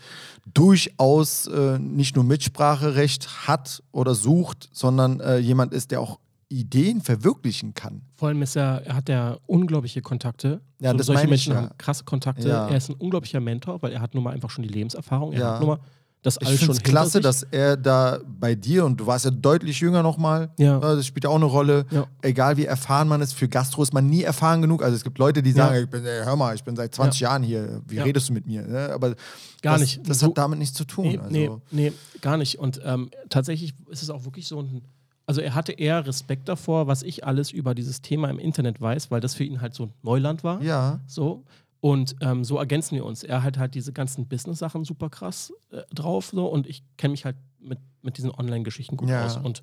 [0.52, 7.00] durchaus äh, nicht nur Mitspracherecht hat oder sucht, sondern äh, jemand ist, der auch Ideen
[7.00, 8.02] verwirklichen kann.
[8.14, 10.60] Vor allem ist er, er hat ja unglaubliche Kontakte.
[10.80, 11.68] Ja, das solche meine ich Menschen ja.
[11.70, 12.48] haben krasse Kontakte.
[12.48, 12.68] Ja.
[12.68, 15.32] Er ist ein unglaublicher Mentor, weil er hat nun mal einfach schon die Lebenserfahrung.
[15.32, 15.52] Er Ja.
[15.54, 15.78] hat nun mal
[16.26, 17.22] das Ich alles finde schon klasse, sich.
[17.22, 20.78] dass er da bei dir, und du warst ja deutlich jünger nochmal, Ja.
[20.80, 21.86] das spielt ja auch eine Rolle.
[21.90, 22.06] Ja.
[22.22, 24.82] Egal wie erfahren man ist, für Gastro ist man nie erfahren genug.
[24.82, 25.56] Also es gibt Leute, die Ja.
[25.68, 28.02] sagen, ich bin, ey, hör mal, ich bin seit 20 Jahren hier, wie Ja.
[28.04, 28.62] redest du mit mir?
[28.62, 28.90] Ne?
[28.92, 29.14] Aber
[29.62, 30.08] Gar das, nicht.
[30.08, 31.06] Das So- hat damit nichts zu tun.
[31.06, 32.58] Nee, also, nee, nee, gar nicht.
[32.58, 34.82] Und ähm, tatsächlich ist es auch wirklich so ein.
[35.28, 39.10] Also er hatte eher Respekt davor, was ich alles über dieses Thema im Internet weiß,
[39.10, 40.62] weil das für ihn halt so Neuland war.
[40.62, 41.42] Ja, So.
[41.80, 43.22] Und ähm, so ergänzen wir uns.
[43.22, 46.30] Er hat halt diese ganzen Business-Sachen super krass äh, drauf.
[46.32, 49.24] So, und ich kenne mich halt mit, mit diesen Online-Geschichten gut Ja.
[49.24, 49.36] aus.
[49.36, 49.62] Und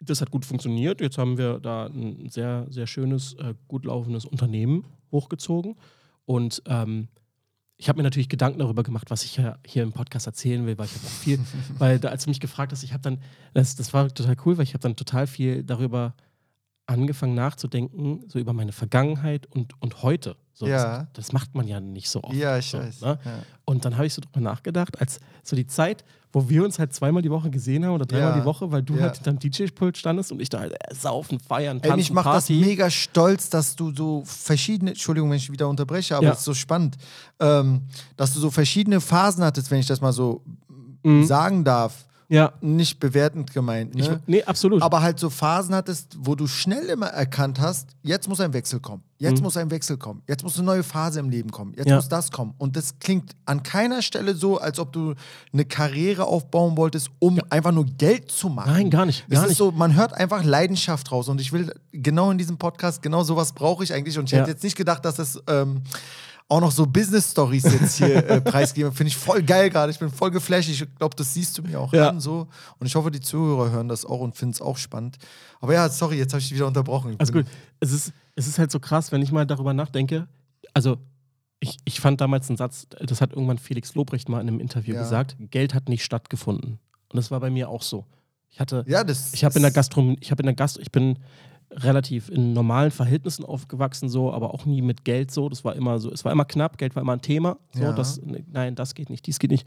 [0.00, 1.00] das hat gut funktioniert.
[1.00, 5.76] Jetzt haben wir da ein sehr, sehr schönes, äh, gut laufendes Unternehmen hochgezogen.
[6.24, 7.08] Und ähm,
[7.76, 10.78] ich habe mir natürlich Gedanken darüber gemacht, was ich ja hier im Podcast erzählen will,
[10.78, 11.38] weil ich habe auch viel,
[11.78, 13.18] weil da, als du mich gefragt hast, ich habe dann,
[13.54, 16.14] das, das war total cool, weil ich habe dann total viel darüber
[16.86, 20.36] angefangen nachzudenken, so über meine Vergangenheit und, und heute.
[20.58, 21.00] So, Ja.
[21.00, 22.34] das, das macht man ja nicht so oft.
[22.34, 23.02] Ja, ich so, weiß.
[23.02, 23.18] Ne?
[23.22, 23.32] Ja.
[23.66, 26.02] Und dann habe ich so drüber nachgedacht, als so die Zeit,
[26.32, 28.38] wo wir uns halt zweimal die Woche gesehen haben oder dreimal Ja.
[28.40, 31.76] die Woche, weil du halt hinterm DJ-Pult standest und ich da halt äh, saufen, feiern,
[31.76, 35.68] Ey, tanzen, mich macht das mega stolz, dass du so verschiedene, Entschuldigung, wenn ich wieder
[35.68, 36.96] unterbreche, aber es ist so spannend,
[37.38, 37.82] ähm,
[38.16, 40.42] dass du so verschiedene Phasen hattest, wenn ich das mal so
[41.02, 41.24] Mhm.
[41.24, 42.06] sagen darf.
[42.28, 44.20] Ja, Nicht bewertend gemeint, ich, ne?
[44.26, 44.82] nee, absolut.
[44.82, 48.80] aber halt so Phasen hattest, wo du schnell immer erkannt hast, jetzt muss ein Wechsel
[48.80, 51.84] kommen, jetzt muss ein Wechsel kommen, jetzt muss eine neue Phase im Leben kommen, jetzt
[51.86, 51.90] Mhm.
[51.90, 51.96] Ja.
[51.96, 52.54] muss das kommen.
[52.58, 55.14] Und das klingt an keiner Stelle so, als ob du
[55.52, 58.72] eine Karriere aufbauen wolltest, um einfach nur Geld zu machen.
[58.72, 59.58] Nein, gar nicht, Es gar ist nicht.
[59.58, 61.28] so, man hört einfach Leidenschaft raus.
[61.28, 64.18] Und ich will genau in diesem Podcast, genau sowas brauche ich eigentlich.
[64.18, 64.38] Und ich Ja.
[64.40, 65.82] hätte jetzt nicht gedacht, dass das ähm,
[66.48, 68.92] auch noch so Business-Stories jetzt hier äh, preisgeben.
[68.92, 69.90] Finde ich voll geil gerade.
[69.90, 70.68] Ich bin voll geflasht.
[70.68, 72.10] Ich glaube, das siehst du mir auch Ja.
[72.10, 72.20] an.
[72.20, 72.46] So.
[72.78, 75.16] Und ich hoffe, die Zuhörer hören das auch und finden es auch spannend.
[75.60, 77.12] Aber ja, sorry, jetzt habe ich dich wieder unterbrochen.
[77.12, 77.46] Ich bin- gut,
[77.80, 80.28] es ist, es ist halt so krass, wenn ich mal darüber nachdenke.
[80.72, 80.98] Also,
[81.58, 84.94] ich, ich fand damals einen Satz, das hat irgendwann Felix Lobrecht mal in einem Interview
[84.94, 85.00] Ja.
[85.00, 86.78] gesagt: Geld hat nicht stattgefunden.
[87.08, 88.04] Und das war bei mir auch so.
[88.50, 90.92] Ich hatte, Ja, das ich habe in der Gastronomie, ich habe in der Gast, ich
[90.92, 91.18] bin
[91.70, 95.48] relativ in normalen Verhältnissen aufgewachsen, so, aber auch nie mit Geld so.
[95.48, 97.58] Das war immer so, es war immer knapp, Geld war immer ein Thema.
[97.72, 97.92] So, Ja.
[97.92, 98.20] das,
[98.52, 99.66] nein, das geht nicht, dies geht nicht.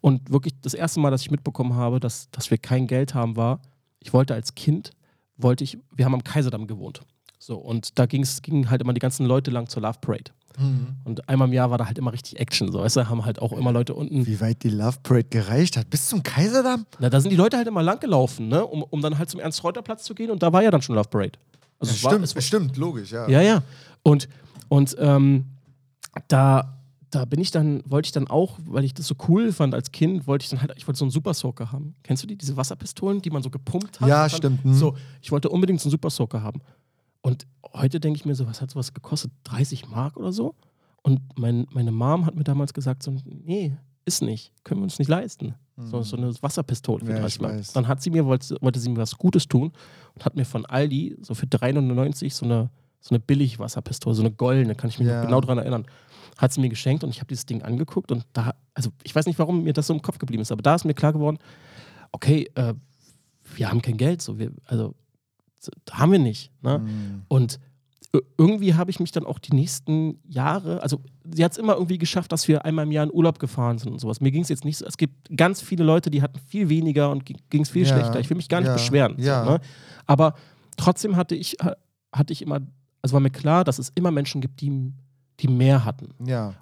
[0.00, 3.36] Und wirklich das erste Mal, dass ich mitbekommen habe, dass, dass wir kein Geld haben,
[3.36, 3.60] war,
[4.00, 4.90] ich wollte als Kind,
[5.36, 7.00] wollte ich, wir haben am Kaiserdamm gewohnt.
[7.38, 10.32] So, und da ging's, gingen halt immer die ganzen Leute lang zur Love Parade.
[10.58, 10.96] Mhm.
[11.04, 12.72] Und einmal im Jahr war da halt immer richtig Action.
[12.72, 14.26] So, weißt du, haben halt auch immer Leute unten.
[14.26, 15.90] Wie weit die Love Parade gereicht hat.
[15.90, 16.86] Bis zum Kaiserdamm?
[16.98, 18.64] Na, da sind die Leute halt immer lang gelaufen, ne?
[18.64, 21.08] um, um dann halt zum Ernst-Reuter-Platz zu gehen und da war ja dann schon Love
[21.08, 21.32] Parade.
[21.78, 23.28] Also es war, stimmt, es war, stimmt, logisch, ja.
[23.28, 23.62] Ja, ja.
[24.02, 24.28] Und,
[24.68, 25.44] und ähm,
[26.28, 26.78] da,
[27.10, 29.92] da bin ich dann, wollte ich dann auch, weil ich das so cool fand als
[29.92, 31.94] Kind, wollte ich dann halt, ich wollte so einen Super Soaker haben.
[32.02, 34.08] Kennst du die, diese Wasserpistolen, die man so gepumpt hat?
[34.08, 34.74] Ja, stimmt, hm.
[34.74, 36.62] So, ich wollte unbedingt so einen Super Soaker haben.
[37.26, 39.32] Und heute denke ich mir so, was hat sowas gekostet?
[39.42, 40.54] 30 Mark oder so?
[41.02, 45.00] Und mein, meine Mom hat mir damals gesagt, so, nee, ist nicht, können wir uns
[45.00, 45.56] nicht leisten.
[45.76, 47.16] So, so eine Wasserpistole für Hm.
[47.16, 47.72] Ja, 30 ich Mark.
[47.74, 49.72] Dann hat sie mir, wollte, wollte sie mir was Gutes tun
[50.14, 52.70] und hat mir von Aldi so für 3,99 so eine,
[53.00, 55.16] so eine Billig-Wasserpistole, so eine goldene, kann ich mich Ja.
[55.18, 55.84] noch genau daran erinnern.
[56.38, 59.26] Hat sie mir geschenkt und ich habe dieses Ding angeguckt und da, also ich weiß
[59.26, 61.38] nicht, warum mir das so im Kopf geblieben ist, aber da ist mir klar geworden,
[62.12, 62.74] okay, äh,
[63.56, 64.94] wir haben kein Geld, so wir, also so,
[65.90, 66.50] haben wir nicht.
[66.62, 66.78] Ne?
[66.78, 67.22] Mhm.
[67.28, 67.60] Und
[68.38, 71.00] irgendwie habe ich mich dann auch die nächsten Jahre, also
[71.30, 73.92] sie hat es immer irgendwie geschafft, dass wir einmal im Jahr in Urlaub gefahren sind
[73.92, 74.20] und sowas.
[74.20, 77.10] Mir ging es jetzt nicht so, es gibt ganz viele Leute, die hatten viel weniger
[77.10, 78.18] und ging es viel Ja, schlechter.
[78.20, 79.16] Ich will mich gar nicht ja, beschweren.
[79.18, 79.44] ja.
[79.44, 79.60] So, ne?
[80.06, 80.34] Aber
[80.78, 81.76] trotzdem hatte ich, ha-
[82.12, 82.60] hatte ich immer,
[83.02, 84.92] also war mir klar, dass es immer Menschen gibt, die,
[85.40, 86.14] die mehr hatten.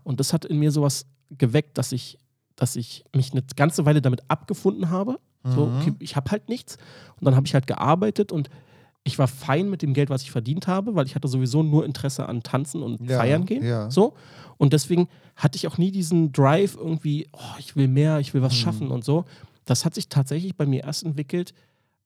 [0.03, 2.19] Und das hat in mir sowas geweckt, dass ich,
[2.57, 5.21] dass ich mich eine ganze Weile damit abgefunden habe.
[5.45, 5.77] So, Mhm.
[5.79, 6.79] okay, ich habe halt nichts.
[7.21, 8.49] Und dann habe ich halt gearbeitet und
[9.05, 11.85] ich war fein mit dem Geld, was ich verdient habe, weil ich hatte sowieso nur
[11.85, 13.63] Interesse an Tanzen und Ja, Feiern gehen.
[13.65, 13.91] ja.
[13.91, 14.15] So.
[14.57, 18.41] Und deswegen hatte ich auch nie diesen Drive irgendwie, oh, ich will mehr, ich will
[18.41, 18.45] Mhm.
[18.47, 19.25] was schaffen und so.
[19.67, 21.53] Das hat sich tatsächlich bei mir erst entwickelt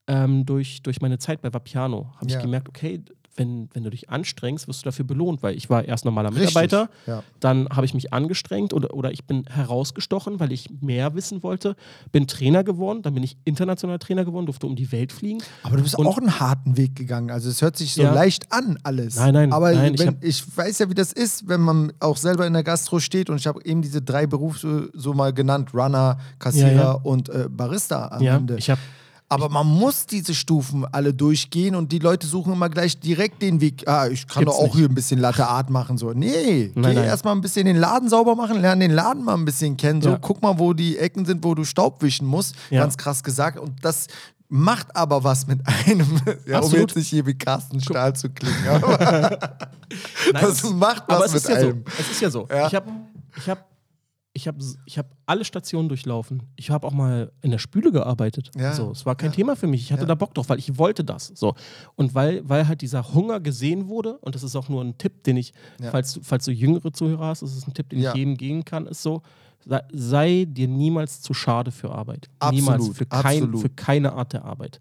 [0.09, 2.11] ähm, durch, durch meine Zeit bei Vapiano.
[2.17, 2.37] Habe Ja.
[2.39, 3.01] ich gemerkt, okay,
[3.39, 6.91] wenn, wenn du dich anstrengst, wirst du dafür belohnt, weil ich war erst normaler Mitarbeiter,
[7.07, 7.23] ja.
[7.41, 11.77] dann habe ich mich angestrengt oder, oder ich bin herausgestochen, weil ich mehr wissen wollte,
[12.13, 15.39] bin Trainer geworden, dann bin ich internationaler Trainer geworden, durfte um die Welt fliegen.
[15.63, 17.31] Aber du bist Und- auch einen harten Weg gegangen.
[17.31, 18.13] Also es hört sich so Ja.
[18.13, 19.17] leicht an, alles.
[19.17, 21.93] Nein, nein, Aber nein, ich wenn, hab- ich, weiß ja, wie das ist, wenn man
[22.01, 25.33] auch selber in der Gastro steht und ich habe eben diese drei Berufe so mal
[25.33, 28.57] genannt: Runner, Kassierer Ja, und äh, Barista am Ja, Ende.
[28.57, 28.81] ich habe
[29.31, 33.61] Aber man muss diese Stufen alle durchgehen und die Leute suchen immer gleich direkt den
[33.61, 33.87] Weg.
[33.87, 34.77] Ah, ich kann Gibt's doch auch nicht.
[34.77, 35.99] hier ein bisschen Latte Art machen.
[35.99, 36.13] So.
[36.15, 39.45] Nee, Nein, geh erstmal ein bisschen den Laden sauber machen, lern den Laden mal ein
[39.45, 40.01] bisschen kennen.
[40.01, 40.19] So, Ja.
[40.19, 42.55] guck mal, wo die Ecken sind, wo du Staub wischen musst.
[42.71, 42.81] Ja.
[42.81, 43.59] Ganz krass gesagt.
[43.59, 44.07] Und das
[44.49, 46.21] macht aber was mit einem.
[46.47, 46.89] ja, um Absolut.
[46.89, 48.57] jetzt nicht hier wie Carsten Stahl zu klingen.
[48.67, 48.99] Aber
[50.33, 51.85] Nein, das macht aber was es mit ist ja einem.
[51.87, 51.93] so.
[52.01, 52.49] Es ist ja so.
[52.51, 52.67] Ja.
[52.67, 52.91] Ich habe
[53.37, 53.67] ich hab,
[54.39, 56.43] ich hab, ich hab alle Stationen durchlaufen.
[56.57, 58.51] Ich habe auch mal in der Spüle gearbeitet.
[58.57, 58.73] Ja.
[58.73, 59.37] So, es war kein Ja.
[59.37, 59.83] Thema für mich.
[59.83, 60.09] Ich hatte Ja.
[60.09, 61.33] da Bock drauf, weil ich wollte das.
[61.35, 61.55] So.
[61.97, 65.25] Und weil, weil halt dieser Hunger gesehen wurde, und das ist auch nur ein Tipp,
[65.25, 65.53] den ich,
[65.91, 68.65] falls, du- falls du jüngere Zuhörer hast, das ist ein Tipp, den ich jedem geben
[68.65, 69.23] kann, ist so,
[69.67, 72.29] sei, sei dir niemals zu schade für Arbeit.
[72.39, 72.89] Absolut, niemals.
[72.97, 73.61] Für, kein, absolut.
[73.61, 74.81] für keine Art der Arbeit.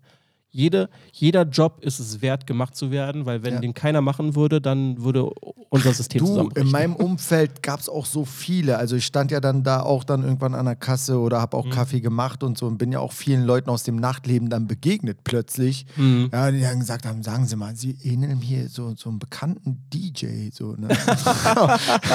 [0.49, 3.59] Jede, jeder Job ist es wert, gemacht zu werden, weil wenn Ja.
[3.59, 5.29] den keiner machen würde, dann würde
[5.69, 6.67] unser System Du, zusammenbrechen.
[6.67, 8.77] in meinem Umfeld gab es auch so viele.
[8.77, 11.65] Also ich stand ja dann da auch dann irgendwann an der Kasse oder habe auch
[11.65, 11.71] Mhm.
[11.71, 15.25] Kaffee gemacht und so und bin ja auch vielen Leuten aus dem Nachtleben dann begegnet
[15.25, 15.85] plötzlich.
[15.97, 16.29] Mhm.
[16.31, 19.83] Ja, die dann gesagt haben, sagen Sie mal, Sie ähneln hier so, so einen bekannten
[19.93, 20.49] DJ.
[20.53, 20.87] So, ne?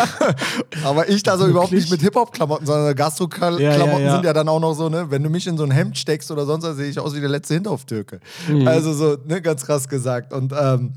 [0.85, 4.13] Aber ich da so überhaupt nicht mit Hip-Hop-Klamotten, sondern Gastro-Klamotten ja, ja.
[4.15, 5.11] sind ja dann auch noch so, ne?
[5.11, 7.21] Wenn du mich in so ein Hemd steckst oder sonst was, sehe ich aus wie
[7.21, 8.21] der letzte Hinterhoftürke.
[8.49, 8.67] Mhm.
[8.69, 10.33] Also so, ne, ganz krass gesagt.
[10.33, 10.93] Und ähm,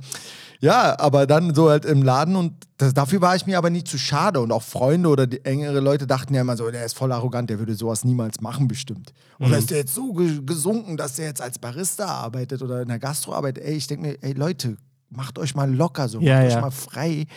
[0.61, 3.83] Ja, aber dann so halt im Laden und das, dafür war ich mir aber nie
[3.83, 4.39] zu schade.
[4.39, 7.49] Und auch Freunde oder die engere Leute dachten ja immer so, der ist voll arrogant,
[7.49, 9.13] der würde sowas niemals machen, bestimmt.
[9.37, 9.45] Mhm.
[9.47, 12.87] Oder ist der jetzt so ge gesunken, dass der jetzt als Barista arbeitet oder in
[12.87, 13.63] der Gastro arbeitet?
[13.65, 14.77] Ey, ich denke mir, ey Leute,
[15.09, 16.61] macht euch mal locker so, Ja, macht euch ja.
[16.61, 17.27] mal frei.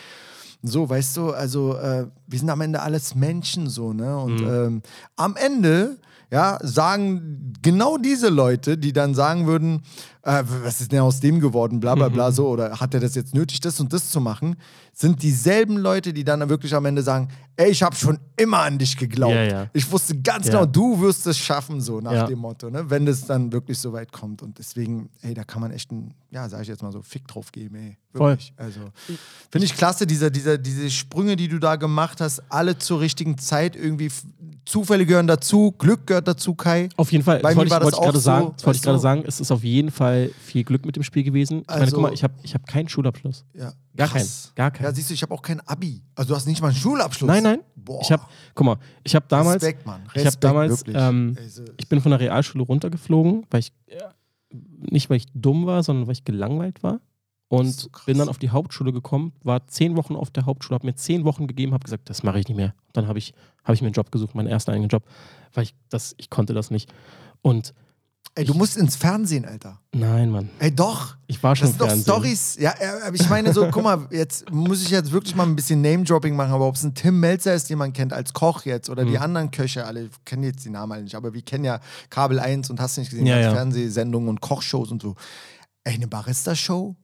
[0.62, 4.16] So, weißt du, also äh, wir sind am Ende alles Menschen so, ne?
[4.18, 4.46] Und Mhm.
[4.48, 4.82] ähm,
[5.16, 5.98] am Ende,
[6.30, 9.82] ja, sagen genau diese Leute, die dann sagen würden,
[10.22, 12.12] äh, was ist denn aus dem geworden, bla bla Mhm.
[12.12, 14.56] bla, so, oder hat er das jetzt nötig, das und das zu machen,
[14.92, 18.78] sind dieselben Leute, die dann wirklich am Ende sagen, ey, ich habe schon immer an
[18.78, 19.34] dich geglaubt.
[19.34, 19.66] Ja, ja.
[19.72, 20.52] Ich wusste ganz Ja.
[20.52, 22.90] genau, du wirst es schaffen, so nach dem Motto, ne?
[22.90, 24.42] wenn es dann wirklich so weit kommt.
[24.42, 27.26] Und deswegen, ey, da kann man echt ein, ja, sag ich jetzt mal so, Fick
[27.28, 27.96] drauf geben, ey.
[28.14, 28.30] Voll.
[28.32, 28.52] Wirklich.
[28.56, 28.80] Also,
[29.50, 33.38] finde ich klasse, diese, diese, diese Sprünge, die du da gemacht hast, alle zur richtigen
[33.38, 34.10] Zeit irgendwie.
[34.68, 36.88] Zufälle gehören dazu, Glück gehört dazu, Kai.
[36.96, 37.40] Auf jeden Fall.
[37.40, 38.46] Bei Das wollte ich, wollte ich gerade auch sagen.
[38.48, 39.24] so, Das wollte ich gerade sagen.
[39.26, 41.60] Es ist auf jeden Fall viel Glück mit dem Spiel gewesen.
[41.62, 43.44] Ich meine, Also- guck mal, ich habe ich hab keinen Schulabschluss.
[43.54, 43.72] Ja.
[43.96, 44.28] Gar keinen.
[44.54, 44.84] Gar keinen.
[44.84, 46.02] Ja, siehst du, ich habe auch kein Abi.
[46.14, 47.26] Also, du hast nicht mal einen Schulabschluss.
[47.28, 47.60] Nein, nein.
[47.74, 48.00] Boah.
[48.02, 48.22] Ich habe,
[48.54, 50.02] guck mal, ich habe damals, Respekt, Mann.
[50.04, 53.96] ich habe Respekt, damals, ähm, so- ich bin von der Realschule runtergeflogen, weil ich äh,
[54.90, 57.00] nicht weil ich dumm war, sondern weil ich gelangweilt war.
[57.48, 60.86] Und so bin dann auf die Hauptschule gekommen, war zehn Wochen auf der Hauptschule, habe
[60.86, 62.74] mir zehn Wochen gegeben, habe gesagt, das mache ich nicht mehr.
[62.92, 63.32] Dann habe ich,
[63.64, 65.04] hab ich mir einen Job gesucht, meinen ersten eigenen Job,
[65.54, 66.92] weil ich das, ich konnte das nicht.
[67.40, 67.72] Und
[68.34, 69.80] Ey, du musst ins Fernsehen, Alter.
[69.94, 71.16] nein, Mann, Ey, doch.
[71.26, 72.16] ich war schon Das sind doch.
[72.18, 72.56] Stories.
[72.60, 75.56] Ja, äh, aber ich meine so, guck mal, jetzt muss ich jetzt wirklich mal ein
[75.56, 78.64] bisschen Name-Dropping machen, aber ob es ein Tim Melzer ist, den man kennt als Koch
[78.66, 79.10] jetzt, oder Mhm.
[79.10, 81.80] die anderen Köche, alle kennen jetzt die Namen alle nicht, aber wir kennen ja
[82.10, 83.52] Kabel 1 und hast du nicht gesehen, Ja, ja.
[83.54, 85.14] Fernsehsendungen und Kochshows und so.
[85.84, 86.94] Ey, eine Barista-Show?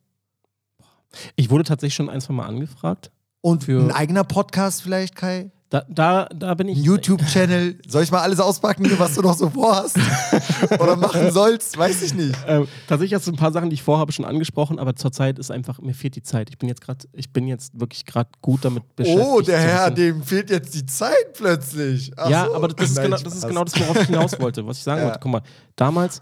[1.36, 3.10] Ich wurde tatsächlich schon ein, zwei Mal angefragt.
[3.40, 5.50] Und Für- ein eigener Podcast vielleicht, Kai?
[5.70, 6.78] Da, da, da bin ich.
[6.78, 7.80] YouTube-Channel?
[7.88, 9.98] Soll ich mal alles auspacken, was du noch so vorhast?
[10.78, 11.76] oder machen sollst?
[11.76, 12.36] Weiß ich nicht.
[12.46, 15.50] Ähm, tatsächlich hast du ein paar Sachen, die ich vorhabe, schon angesprochen, aber zurzeit ist
[15.50, 16.48] einfach, mir fehlt die Zeit.
[16.50, 19.26] Ich bin jetzt gerade, ich bin jetzt wirklich gerade gut damit beschäftigt.
[19.28, 22.12] Oh, der Herr, dem fehlt jetzt die Zeit plötzlich.
[22.16, 22.54] Ach ja, so.
[22.54, 24.84] aber das ist, Nein, genau, das ist genau das, worauf ich hinaus wollte, was ich
[24.84, 25.06] sagen Ja.
[25.06, 25.18] wollte.
[25.20, 25.42] Guck mal,
[25.74, 26.20] damals,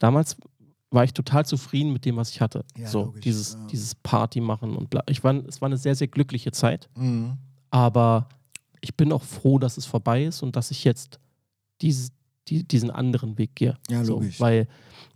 [0.00, 0.36] damals
[0.90, 2.64] war ich total zufrieden mit dem, was ich hatte.
[2.76, 3.66] Ja, so, logisch, dieses, ja.
[3.70, 5.02] dieses Party machen und bla.
[5.08, 7.36] Ich war, es war eine sehr, sehr glückliche Zeit, Mhm.
[7.70, 8.28] aber
[8.80, 11.18] ich bin auch froh, dass es vorbei ist und dass ich jetzt
[11.82, 12.10] dieses,
[12.48, 13.76] die, diesen anderen Weg gehe.
[13.90, 14.40] Ja, so, logisch.
[14.40, 14.66] Weil,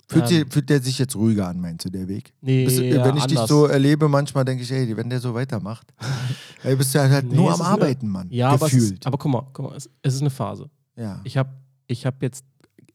[0.09, 2.35] Fühlt, ähm, dir, fühlt der sich jetzt ruhiger an, meinst du, der Weg?
[2.43, 3.49] nee, Bist, ja, wenn ich dich anders.
[3.49, 5.87] so erlebe, manchmal denke ich, ey, wenn der so weitermacht,
[6.64, 8.29] ey, bist du halt, Nee, nur am Arbeiten, Mann.
[8.31, 8.93] Ja, aber, Gefühlt.
[8.95, 10.68] ist, aber guck mal, guck mal es, es ist eine Phase.
[10.97, 11.20] ja.
[11.25, 11.51] Ich habe
[11.87, 12.45] ich hab jetzt,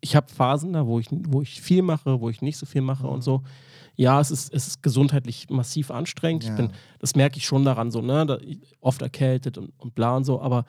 [0.01, 2.81] ich habe Phasen da, wo ich, wo ich viel mache, wo ich nicht so viel
[2.81, 3.13] mache Mhm.
[3.13, 3.43] und so.
[3.95, 6.43] Ja, es ist, es ist gesundheitlich massiv anstrengend.
[6.43, 6.51] Ja.
[6.51, 6.69] Ich bin,
[6.99, 8.25] das merke ich schon daran, so, ne?
[8.27, 8.37] Da,
[8.79, 10.65] oft erkältet und, und bla und so, aber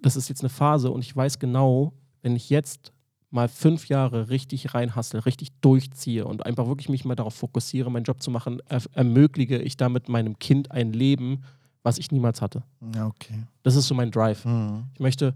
[0.00, 2.92] das ist jetzt eine Phase und ich weiß genau, wenn ich jetzt
[3.30, 8.02] mal fünf Jahre richtig reinhassel, richtig durchziehe und einfach wirklich mich mal darauf fokussiere, meinen
[8.04, 11.42] Job zu machen, er, ermögliche ich damit meinem Kind ein Leben,
[11.84, 12.62] was ich niemals hatte.
[12.94, 13.44] ja, okay.
[13.62, 14.44] Das ist so mein Drive.
[14.44, 14.84] Mhm.
[14.94, 15.34] Ich möchte,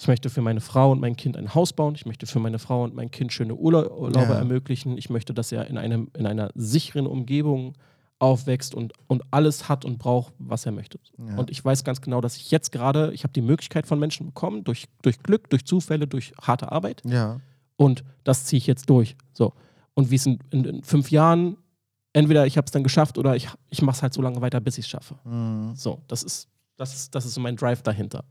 [0.00, 1.94] ich möchte für meine Frau und mein Kind ein Haus bauen.
[1.94, 4.38] Ich möchte für meine Frau und mein Kind schöne Urla Urlaube Ja.
[4.38, 4.96] ermöglichen.
[4.98, 7.74] Ich möchte, dass er in, einem, in einer sicheren Umgebung
[8.18, 10.98] aufwächst und, und alles hat und braucht, was er möchte.
[11.18, 11.36] Ja.
[11.38, 14.26] Und ich weiß ganz genau, dass ich jetzt gerade, ich habe die Möglichkeit von Menschen
[14.26, 17.02] bekommen, durch, durch Glück, durch Zufälle, durch harte Arbeit.
[17.06, 17.40] Ja.
[17.76, 19.16] Und das ziehe ich jetzt durch.
[19.32, 19.54] So.
[19.94, 21.56] Und wie es in, in, in fünf Jahren,
[22.12, 24.60] entweder ich habe es dann geschafft oder ich, ich mache es halt so lange weiter,
[24.60, 25.14] bis ich es schaffe.
[25.24, 25.74] Mhm.
[25.74, 28.24] So, das ist, das ist, das ist so mein Drive dahinter.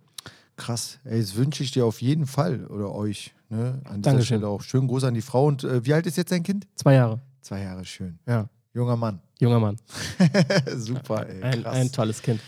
[0.60, 1.00] Krass.
[1.06, 3.34] Ey, das wünsche ich dir auf jeden Fall oder euch.
[3.50, 3.80] Ne?
[3.86, 4.26] An dieser Dankeschön.
[4.38, 4.62] Stelle auch.
[4.62, 5.46] Schönen Gruß an die Frau.
[5.46, 6.68] Und äh, wie alt ist jetzt dein Kind?
[6.76, 7.20] Zwei Jahre.
[7.42, 8.20] Zwei Jahre, schön.
[8.28, 8.48] Ja.
[8.74, 9.20] Junger Mann.
[9.40, 9.78] Junger Mann.
[10.78, 11.42] Super, ey.
[11.42, 12.40] Ein, ein tolles Kind.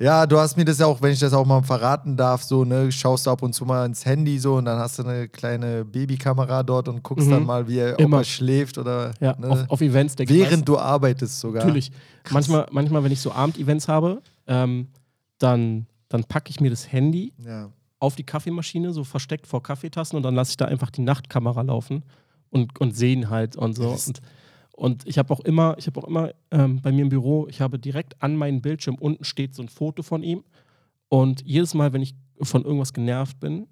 [0.00, 2.64] Ja, du hast mir das ja auch, wenn ich das auch mal verraten darf, so,
[2.64, 5.28] ne, schaust du ab und zu mal ins Handy so und dann hast du eine
[5.28, 7.30] kleine Babykamera dort und guckst Mhm.
[7.32, 8.18] dann mal, wie er, ob Immer.
[8.18, 10.40] er schläft oder Ja, ne, auf, auf Events denke ich.
[10.40, 11.64] während du arbeitest sogar.
[11.64, 11.90] Natürlich.
[12.30, 14.86] Manchmal, manchmal, wenn ich so Abend-Events habe, ähm,
[15.38, 17.70] dann, dann packe ich mir das Handy Ja.
[17.98, 21.62] auf die Kaffeemaschine, so versteckt vor Kaffeetassen und dann lasse ich da einfach die Nachtkamera
[21.62, 22.04] laufen
[22.50, 23.90] und, und sehen halt und so.
[23.90, 24.20] Und,
[24.72, 27.60] und ich habe auch immer, ich habe auch immer ähm, bei mir im Büro, ich
[27.60, 30.44] habe direkt an meinem Bildschirm unten steht so ein Foto von ihm.
[31.08, 33.66] Und jedes Mal, wenn ich von irgendwas genervt bin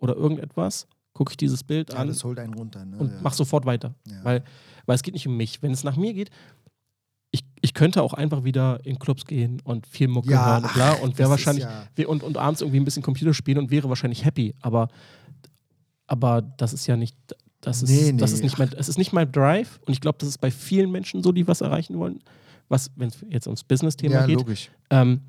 [0.00, 2.84] oder irgendetwas, gucke ich dieses Bild ja, an das holt einen runter.
[2.84, 2.96] Ne?
[2.96, 3.18] und ja.
[3.22, 3.94] mach sofort weiter.
[4.06, 4.24] Ja.
[4.24, 4.44] Weil,
[4.86, 5.62] weil es geht nicht um mich.
[5.62, 6.30] Wenn es nach mir geht,
[7.30, 11.00] ich, ich könnte auch einfach wieder in Clubs gehen und viel Mucke Ja, hören ach,
[11.00, 13.88] und wäre das wahrscheinlich ja- und, und abends irgendwie ein bisschen Computer spielen und wäre
[13.88, 14.54] wahrscheinlich happy.
[14.60, 14.88] Aber,
[16.06, 17.16] aber das ist ja nicht.
[17.60, 20.00] Das ist, Nee, das nee, ist nicht mein, es ist nicht mein Drive und ich
[20.00, 22.20] glaube, das ist bei vielen Menschen so, die was erreichen wollen.
[22.68, 24.38] Was, wenn es jetzt ums Business-Thema ja, geht,
[24.90, 25.22] ähm,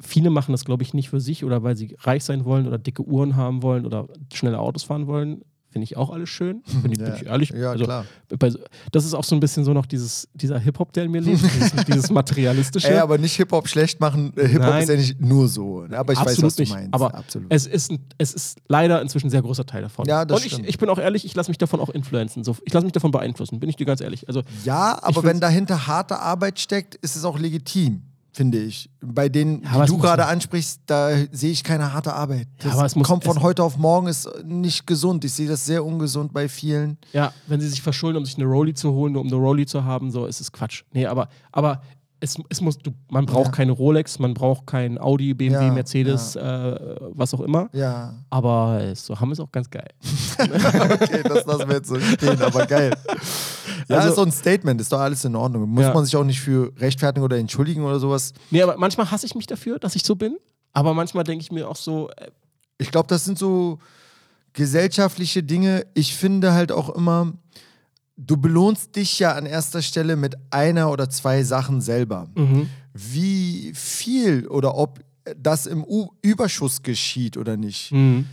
[0.00, 2.78] viele machen das, glaube ich, nicht für sich oder weil sie reich sein wollen oder
[2.78, 5.42] dicke Uhren haben wollen oder schnelle Autos fahren wollen.
[5.74, 6.62] Finde ich auch alles schön.
[6.82, 7.14] Bin ich, bin Ja.
[7.16, 7.50] ich ehrlich.
[7.50, 8.06] Ja, also, klar.
[8.38, 8.52] Bei,
[8.92, 11.42] das ist auch so ein bisschen so noch dieses, dieser Hip-Hop, der in mir lebt,
[11.42, 12.88] dieses, dieses materialistische.
[12.88, 14.32] Ey, aber nicht Hip-Hop schlecht machen.
[14.36, 15.82] Äh, Hip-Hop ist ja nicht nur so.
[15.82, 15.98] ne?
[15.98, 16.72] Aber ich weiß, Absolut was du nicht.
[16.72, 16.94] meinst.
[16.94, 17.48] Aber Absolut.
[17.52, 20.06] Es, ist ein, es ist leider inzwischen ein sehr großer Teil davon.
[20.06, 22.44] Ja, das Und ich, ich bin auch ehrlich, ich lasse mich davon auch influenzen.
[22.44, 24.28] So, ich lasse mich davon beeinflussen, bin ich dir ganz ehrlich.
[24.28, 28.02] Also, ja, aber wenn dahinter harte Arbeit steckt, ist es auch legitim,
[28.34, 28.90] finde ich.
[29.00, 32.48] Bei denen, Ja, die du gerade ansprichst, da sehe ich keine harte Arbeit.
[32.58, 35.24] Das muss- kommt von heute auf morgen, ist nicht gesund.
[35.24, 36.98] Ich sehe das sehr ungesund bei vielen.
[37.12, 39.66] ja, wenn sie sich verschulden, um sich eine Rolli zu holen, nur um eine Rolli
[39.66, 40.82] zu haben, so ist es Quatsch.
[40.92, 41.80] Nee, aber, aber
[42.24, 43.52] es, es muss, du, man braucht Ja.
[43.52, 47.68] keine Rolex, man braucht kein Audi, BMW, Ja, Mercedes, äh, was auch immer.
[47.72, 48.14] Ja.
[48.30, 49.88] Aber es, so haben ist auch ganz geil.
[50.38, 52.92] Okay, das lassen wir jetzt so stehen, aber geil.
[53.88, 55.68] Ja, Also- ist so ein Statement, ist doch alles in Ordnung.
[55.68, 55.94] Muss Ja.
[55.94, 58.32] man sich auch nicht für rechtfertigen oder entschuldigen oder sowas.
[58.50, 60.36] Nee, aber manchmal hasse ich mich dafür, dass ich so bin.
[60.72, 62.30] Aber manchmal denke ich mir auch so, äh,
[62.78, 63.78] Ich glaube, das sind so
[64.52, 65.86] gesellschaftliche Dinge.
[65.94, 67.32] Ich finde halt auch immer,
[68.16, 72.28] du belohnst dich ja an erster Stelle mit einer oder zwei Sachen selber.
[72.34, 72.68] mhm.
[72.92, 75.00] Wie viel oder ob
[75.36, 78.26] das im U Überschuss geschieht oder nicht, Mhm.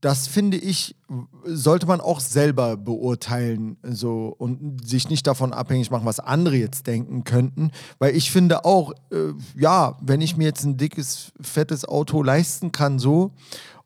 [0.00, 0.96] das finde ich,
[1.44, 6.86] sollte man auch selber beurteilen so, und sich nicht davon abhängig machen, was andere jetzt
[6.88, 7.70] denken könnten.
[8.00, 12.72] Weil ich finde auch, äh, ja, wenn ich mir jetzt ein dickes, fettes Auto leisten
[12.72, 13.32] kann, so,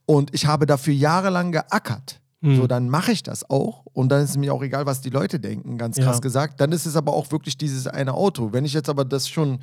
[0.07, 2.57] und ich habe dafür jahrelang geackert, Mhm.
[2.57, 3.84] so, dann mache ich das auch.
[3.93, 6.20] Und dann ist es mir auch egal, was die Leute denken, ganz krass Ja.
[6.20, 6.61] gesagt.
[6.61, 8.53] Dann ist es aber auch wirklich dieses eine Auto.
[8.53, 9.61] Wenn ich jetzt aber das schon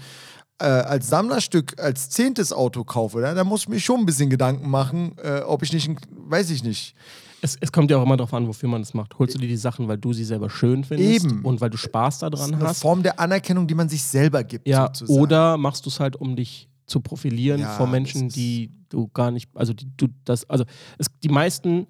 [0.62, 4.30] äh, als Sammlerstück, als zehntes Auto kaufe, ja, dann muss ich mir schon ein bisschen
[4.30, 6.96] Gedanken machen, äh, ob ich nicht, ein, weiß ich nicht.
[7.42, 9.18] Es, es kommt ja auch immer darauf an, wofür man es macht.
[9.18, 11.46] Holst du dir die Sachen, weil du sie selber schön findest Eben.
[11.46, 12.82] und weil du Spaß Das ist daran eine hast?
[12.82, 14.68] Form der Anerkennung, die man sich selber gibt.
[14.68, 15.20] Ja, sozusagen.
[15.22, 19.32] oder machst du es halt, um dich zu profilieren Ja, vor Menschen, die du gar
[19.32, 20.66] nicht, also die du das, also
[20.98, 21.88] es, die meisten,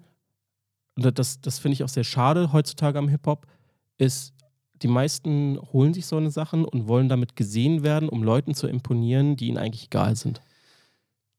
[1.05, 3.47] und das, das finde ich auch sehr schade heutzutage am Hip-Hop,
[3.97, 4.33] ist,
[4.81, 8.67] die meisten holen sich so eine Sachen und wollen damit gesehen werden, um Leuten zu
[8.67, 10.41] imponieren, die ihnen eigentlich egal sind.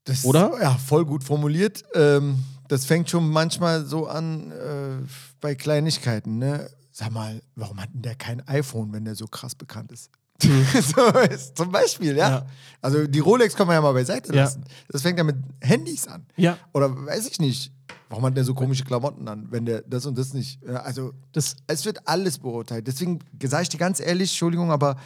[0.03, 0.59] Das, Oder?
[0.61, 1.83] Ja, voll gut formuliert.
[1.93, 5.07] Ähm, das fängt schon manchmal so an äh,
[5.41, 6.37] bei Kleinigkeiten.
[6.37, 6.69] Ne?
[6.91, 10.09] Sag mal, warum hat denn der kein iPhone, wenn der so krass bekannt ist?
[10.41, 12.29] so ist zum Beispiel, ja?
[12.29, 12.45] Ja.
[12.81, 14.43] Also die Rolex kann man ja mal beiseite Ja.
[14.43, 14.63] lassen.
[14.89, 16.25] Das fängt ja mit Handys an.
[16.35, 17.71] Ja, Oder weiß ich nicht.
[18.11, 20.61] Warum hat der so komische Klamotten an, wenn der das und das nicht.
[20.67, 22.85] Also das, es wird alles beurteilt.
[22.85, 24.97] Deswegen sage ich dir ganz ehrlich, Entschuldigung, aber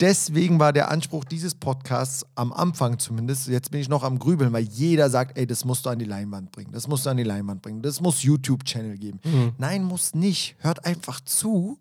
[0.00, 4.54] deswegen war der Anspruch dieses Podcasts am Anfang zumindest, jetzt bin ich noch am Grübeln,
[4.54, 7.18] weil jeder sagt, ey, das musst du an die Leinwand bringen, das musst du an
[7.18, 9.20] die Leinwand bringen, das muss YouTube-Channel geben.
[9.58, 10.56] Nein, muss nicht.
[10.60, 11.78] Hört einfach zu,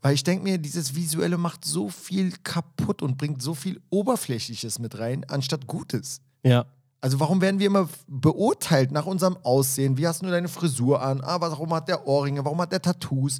[0.00, 4.78] weil ich denke mir, dieses Visuelle macht so viel kaputt und bringt so viel Oberflächliches
[4.78, 6.22] mit rein, anstatt Gutes.
[6.42, 6.64] ja.
[7.06, 9.96] Also warum werden wir immer beurteilt nach unserem Aussehen?
[9.96, 11.20] Wie hast du deine Frisur an?
[11.22, 12.44] Ah, warum hat der Ohrringe?
[12.44, 13.38] Warum hat der Tattoos?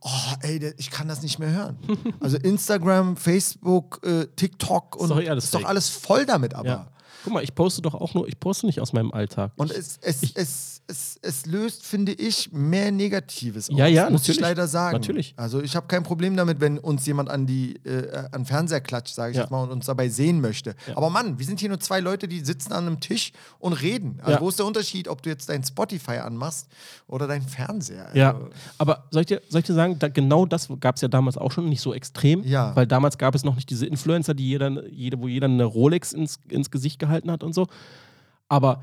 [0.00, 1.78] Oh, ey, ich kann das nicht mehr hören.
[2.18, 6.66] Also Instagram, Facebook, äh, TikTok und doch eh alles ist doch alles voll damit aber.
[6.66, 6.86] ja.
[7.24, 9.52] Guck mal, ich poste doch auch nur, ich poste nicht aus meinem Alltag.
[9.56, 13.76] Und ich, es, es, es, es, es löst, finde ich, mehr Negatives aus.
[13.78, 14.40] Ja, ja, muss ich natürlich.
[14.40, 14.94] leider sagen.
[14.96, 15.34] Natürlich.
[15.36, 18.80] Also ich habe kein Problem damit, wenn uns jemand an die äh, an den Fernseher
[18.80, 19.42] klatscht, sage ich Ja.
[19.42, 20.74] jetzt mal, und uns dabei sehen möchte.
[20.86, 20.96] Ja.
[20.96, 24.18] Aber Mann, wir sind hier nur zwei Leute, die sitzen an einem Tisch und reden.
[24.20, 24.40] Also Ja.
[24.40, 26.68] wo ist der Unterschied, ob du jetzt dein Spotify anmachst
[27.08, 28.10] oder dein Fernseher?
[28.14, 28.48] Ja, Also,
[28.78, 31.36] aber soll ich dir, soll ich dir sagen, da, genau das gab es ja damals
[31.36, 32.44] auch schon, nicht so extrem.
[32.44, 32.74] Ja.
[32.76, 36.12] Weil damals gab es noch nicht diese Influencer, die jeder, jede, wo jeder eine Rolex
[36.12, 37.66] ins, ins Gesicht gehalten hat und so.
[38.48, 38.82] Aber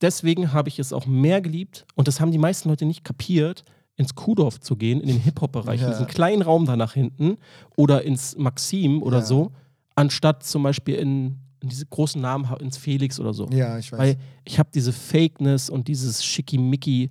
[0.00, 3.62] deswegen habe ich es auch mehr geliebt, und das haben die meisten Leute nicht kapiert,
[3.96, 5.86] ins Kuhdorf zu gehen, in den Hip-Hop-Bereich, Ja.
[5.86, 7.36] in diesen kleinen Raum da nach hinten
[7.76, 9.24] oder ins Maxim oder Ja.
[9.24, 9.52] so,
[9.94, 13.46] anstatt zum Beispiel in, in diese großen Namen, ins Felix oder so.
[13.52, 13.98] ja, ich weiß.
[14.00, 17.10] Weil ich habe diese Fakeness und dieses Schickimicki,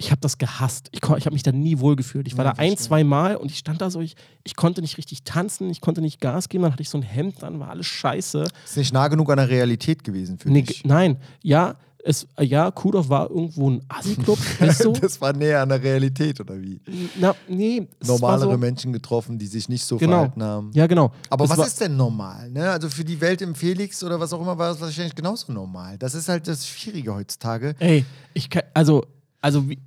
[0.00, 0.88] ich habe das gehasst.
[0.92, 2.26] Ich, ich habe mich da nie wohlgefühlt.
[2.26, 4.80] Ich war Ja, da ein, zwei Mal und ich stand da so, ich, ich konnte
[4.80, 7.60] nicht richtig tanzen, ich konnte nicht Gas geben, dann hatte ich so ein Hemd an,
[7.60, 8.46] war alles scheiße.
[8.64, 10.84] ist nicht nah genug an der Realität gewesen für Nee, dich.
[10.84, 14.92] nein, ja, es, ja, Kudov war irgendwo ein Assi-Club, ist so.
[14.92, 16.80] Das war näher an der Realität, oder wie?
[17.20, 20.12] Na, nee, Normalere so, Menschen getroffen, die sich nicht so Genau.
[20.12, 20.70] verhalten haben.
[20.72, 21.12] Ja, genau.
[21.28, 22.50] Aber Es was ist denn normal?
[22.50, 22.70] Ne?
[22.70, 25.98] Also für die Welt im Felix oder was auch immer war das wahrscheinlich genauso normal.
[25.98, 27.74] Das ist halt das Schwierige heutzutage.
[27.78, 29.04] Ey, ich kann, also,
[29.42, 29.78] also, wie,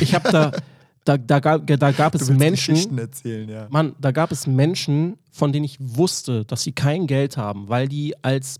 [0.00, 0.52] ich habe da,
[1.04, 2.98] da, da, gab, da gab es Menschen.
[2.98, 3.66] Erzählen, ja.
[3.70, 7.88] Mann, da gab es Menschen, von denen ich wusste, dass sie kein Geld haben, weil
[7.88, 8.56] die als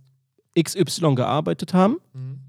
[0.59, 1.99] XY gearbeitet haben.
[2.13, 2.41] Mhm.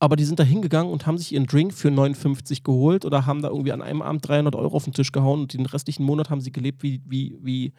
[0.00, 3.42] Aber die sind da hingegangen und haben sich ihren Drink für 59 geholt oder haben
[3.42, 6.30] da irgendwie an einem Abend 300 Euro auf den Tisch gehauen und den restlichen Monat
[6.30, 7.72] haben sie gelebt wie, wie, wie,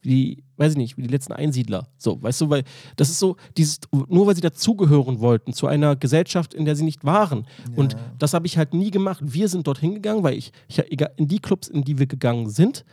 [0.00, 1.88] wie, weiß ich nicht, wie die letzten Einsiedler.
[1.98, 2.64] So, weißt du, weil
[2.96, 6.84] das ist so, dieses, nur weil sie dazugehören wollten zu einer Gesellschaft, in der sie
[6.84, 7.46] nicht waren.
[7.74, 9.20] Und das habe ich halt nie gemacht.
[9.22, 12.48] Wir sind dorthin gegangen, weil ich, ich egal, in die Clubs, in die wir gegangen
[12.48, 12.84] sind,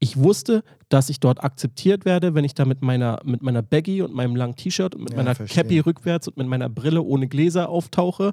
[0.00, 4.02] ich wusste, dass ich dort akzeptiert werde, wenn ich da mit meiner, mit meiner Baggy
[4.02, 5.62] und meinem langen T-Shirt und mit Ja, meiner verstehe.
[5.62, 8.32] Cappy rückwärts und mit meiner Brille ohne Gläser auftauche.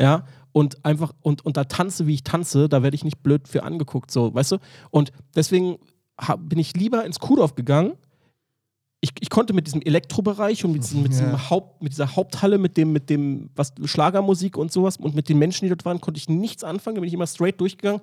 [0.00, 3.46] Ja, und einfach, und, und da tanze, wie ich tanze, da werde ich nicht blöd
[3.48, 4.56] für angeguckt, so, weißt du?
[4.90, 5.76] Und deswegen
[6.22, 7.94] hab, bin ich lieber ins Kuhdorf gegangen.
[9.00, 11.50] Ich, ich konnte mit diesem Elektrobereich und mit, diesem, mit, diesem Ja.
[11.50, 15.38] Haupt, mit dieser Haupthalle, mit dem, mit dem, was Schlagermusik und sowas und mit den
[15.38, 16.94] Menschen, die dort waren, konnte ich nichts anfangen.
[16.94, 18.00] Da bin ich immer straight durchgegangen.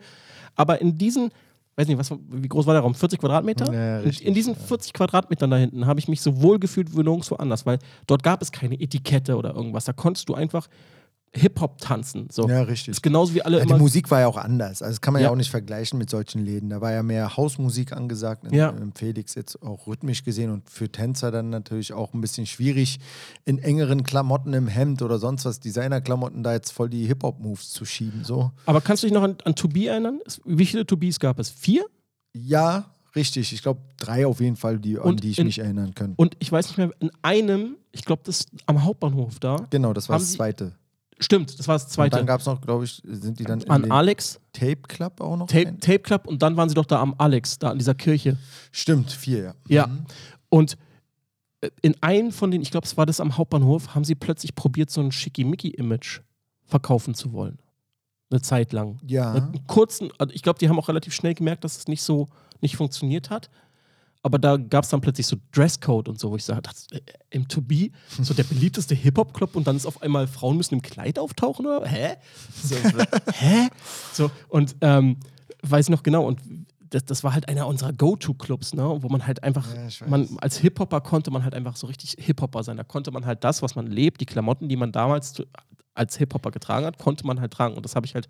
[0.56, 1.32] Aber in diesen,
[1.78, 2.96] weiß nicht, was, wie groß war der Raum?
[2.96, 3.74] 40 Quadratmeter?
[3.74, 7.02] Ja, richtig, in diesen 40 Quadratmetern da hinten habe ich mich so wohl gefühlt wie
[7.02, 9.86] nirgendwo anders, weil dort gab es keine Etikette oder irgendwas.
[9.86, 10.68] Da konntest du einfach
[11.36, 12.28] Hip-Hop tanzen.
[12.32, 12.48] So.
[12.50, 12.94] Ja, Das richtig.
[12.94, 13.74] ist genauso wie alle Ja, die.
[13.74, 14.82] Musik war ja auch anders.
[14.82, 15.28] Also das kann man ja.
[15.28, 15.32] Ja.
[15.32, 16.70] auch nicht vergleichen mit solchen Läden.
[16.70, 18.70] Da war ja mehr Hausmusik angesagt in, Ja.
[18.70, 23.00] im Felix jetzt auch rhythmisch gesehen und für Tänzer dann natürlich auch ein bisschen schwierig,
[23.46, 27.86] in engeren Klamotten im Hemd oder sonst was, Designerklamotten, da jetzt voll die Hip-Hop-Moves zu
[27.86, 28.24] schieben.
[28.24, 28.52] So.
[28.66, 30.20] Aber kannst du dich noch an, an To Be erinnern?
[30.46, 31.50] Wie viele To Be's gab es?
[31.50, 31.86] Vier?
[32.34, 33.54] Ja, richtig.
[33.54, 36.14] Ich glaube, drei auf jeden Fall, die, an die ich in- mich erinnern kann.
[36.16, 39.68] Und ich weiß nicht mehr, in einem, ich glaube, das am Hauptbahnhof da.
[39.70, 40.74] Genau, das war das zweite.
[41.20, 42.18] Stimmt, das war das Und zweite.
[42.18, 45.48] dann gab es noch, glaube ich, sind die dann an Alex, Tape Club auch noch?
[45.48, 45.78] Tape?
[45.80, 48.38] Tape Club und dann waren sie doch da am Alex, da an dieser Kirche.
[48.72, 49.54] Stimmt, vier, ja.
[49.68, 49.88] Ja.
[49.88, 50.06] Mhm.
[50.48, 50.78] Und
[51.62, 54.56] äh, in einem von den, ich glaube, es war das am Hauptbahnhof, haben sie plötzlich
[54.56, 56.22] probiert, so ein Schickimicki-Image
[56.66, 57.60] verkaufen zu wollen.
[58.32, 59.00] Eine Zeit lang.
[59.06, 59.34] Ja.
[59.34, 62.30] Einen kurzen, also ich glaube, die haben auch relativ schnell gemerkt, dass es nicht so
[62.62, 63.50] nicht funktioniert hat.
[64.22, 67.00] Aber da gab es dann plötzlich so Dresscode und so, wo ich sage, das, äh,
[67.30, 67.92] im To Be,
[68.22, 71.88] so der beliebteste Hip-Hop-Club und dann ist auf einmal Frauen müssen im Kleid auftauchen oder?
[71.88, 72.16] Hä?
[72.64, 72.76] So,
[73.34, 73.70] hä?
[74.14, 75.18] So, und ähm,
[75.62, 76.42] weiß noch genau, und
[76.90, 78.84] das, das war halt einer unserer Go-To-Clubs, ne?
[79.02, 82.64] wo man halt einfach, Ja, man, als Hip-Hopper konnte man halt einfach so richtig Hip-Hopper
[82.64, 82.78] sein.
[82.78, 85.42] Da konnte man halt das, was man lebt, die Klamotten, die man damals
[85.94, 87.76] als Hip-Hopper getragen hat, konnte man halt tragen.
[87.76, 88.28] Und das habe ich halt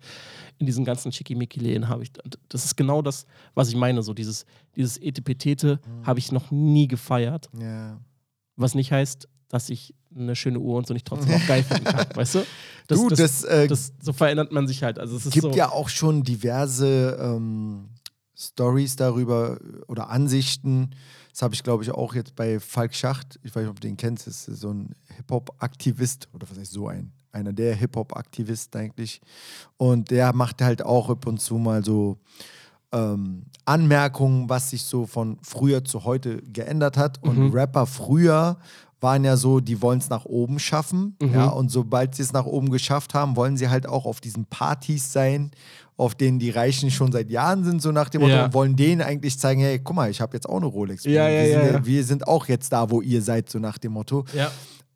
[0.58, 2.10] in diesen ganzen Schickimicki-Läden habe ich.
[2.48, 4.02] Das ist genau das, was ich meine.
[4.02, 4.44] So dieses,
[4.76, 6.06] dieses Etepetete Mhm.
[6.06, 7.48] habe ich noch nie gefeiert.
[7.58, 7.98] ja.
[8.56, 11.84] Was nicht heißt, dass ich eine schöne Uhr und so nicht trotzdem auch geil finden
[11.84, 12.06] kann.
[12.14, 12.42] Weißt du?
[12.88, 14.98] Das, du, das, das, äh, das, so verändert man sich halt.
[14.98, 17.88] Also es gibt so, ja auch schon diverse ähm,
[18.40, 20.90] Stories darüber oder Ansichten.
[21.30, 23.86] Das habe ich, glaube ich, auch jetzt bei Falk Schacht, ich weiß nicht, ob du
[23.86, 27.12] den kennst, das ist so ein Hip-Hop-Aktivist oder was heißt so ein?
[27.32, 29.20] Einer der Hip-Hop-Aktivisten eigentlich.
[29.76, 32.18] Und der macht halt auch ab und zu mal so
[32.92, 37.22] ähm, Anmerkungen, was sich so von früher zu heute geändert hat.
[37.22, 37.50] Und Mhm.
[37.52, 38.58] Rapper früher
[39.00, 41.16] waren ja so, die wollen es nach oben schaffen.
[41.22, 41.32] Mhm.
[41.32, 44.44] Ja, und sobald sie es nach oben geschafft haben, wollen sie halt auch auf diesen
[44.46, 45.52] Partys sein,
[46.00, 48.44] auf denen die Reichen schon seit Jahren sind, so nach dem Motto, Ja.
[48.46, 51.04] und wollen denen eigentlich zeigen, hey, guck mal, ich habe jetzt auch eine Rolex.
[51.04, 51.86] Ja, wir, sind, ja, ja.
[51.86, 54.24] wir sind auch jetzt da, wo ihr seid, so nach dem Motto.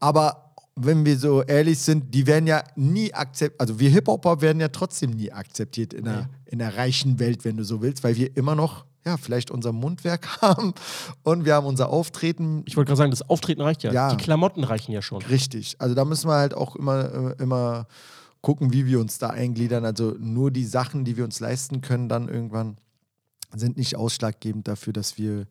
[0.01, 4.61] Aber wenn wir so ehrlich sind, die werden ja nie akzeptiert, also wir Hip-Hopper werden
[4.61, 8.17] ja trotzdem nie akzeptiert in der, in der reichen Welt, wenn du so willst, weil
[8.17, 10.73] wir immer noch, ja, vielleicht unser Mundwerk haben
[11.23, 13.93] und wir haben unser Auftreten Ich wollte gerade sagen, das Auftreten reicht ja.
[13.93, 14.09] Ja.
[14.09, 15.23] Die Klamotten reichen ja schon.
[15.23, 15.77] richtig.
[15.79, 17.87] Also da müssen wir halt auch immer, äh, immer
[18.45, 19.85] gucken, wie wir uns da eingliedern.
[19.87, 22.77] Also nur die Sachen, die wir uns leisten können, dann irgendwann
[23.55, 25.47] sind nicht ausschlaggebend dafür, dass wir,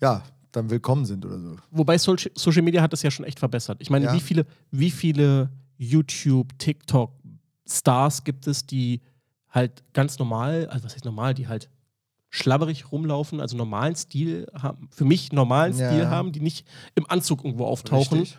[0.00, 1.56] ja, dann willkommen sind oder so.
[1.72, 3.78] Wobei Social, Social Media hat das ja schon echt verbessert.
[3.80, 4.12] Ich meine, Ja.
[4.14, 7.12] wie viele, wie viele YouTube, TikTok
[7.68, 9.00] Stars gibt es, die
[9.48, 11.68] halt ganz normal, also was heißt normal, die halt
[12.28, 15.88] schlabberig rumlaufen, also normalen Stil haben, für mich normalen Ja.
[15.90, 18.38] Stil haben, die nicht im Anzug irgendwo auftauchen, Richtig.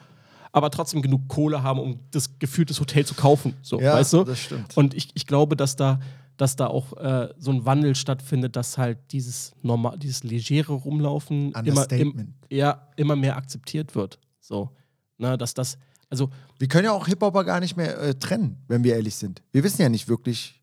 [0.51, 3.53] Aber trotzdem genug Kohle haben, um das gefühlte Hotel zu kaufen.
[3.61, 4.23] So, Ja, weißt du?
[4.23, 4.75] das stimmt.
[4.77, 5.99] Und ich, ich glaube, dass da,
[6.37, 11.53] dass da auch äh, so ein Wandel stattfindet, dass halt dieses normal, dieses legere Rumlaufen
[11.63, 14.19] immer, im, ja, immer mehr akzeptiert wird.
[14.39, 14.69] So.
[15.17, 15.77] Na, dass das,
[16.09, 16.29] also
[16.59, 19.41] Wir können ja auch Hip-Hopper gar nicht mehr äh, trennen, wenn wir ehrlich sind.
[19.51, 20.59] Wir wissen ja nicht wirklich,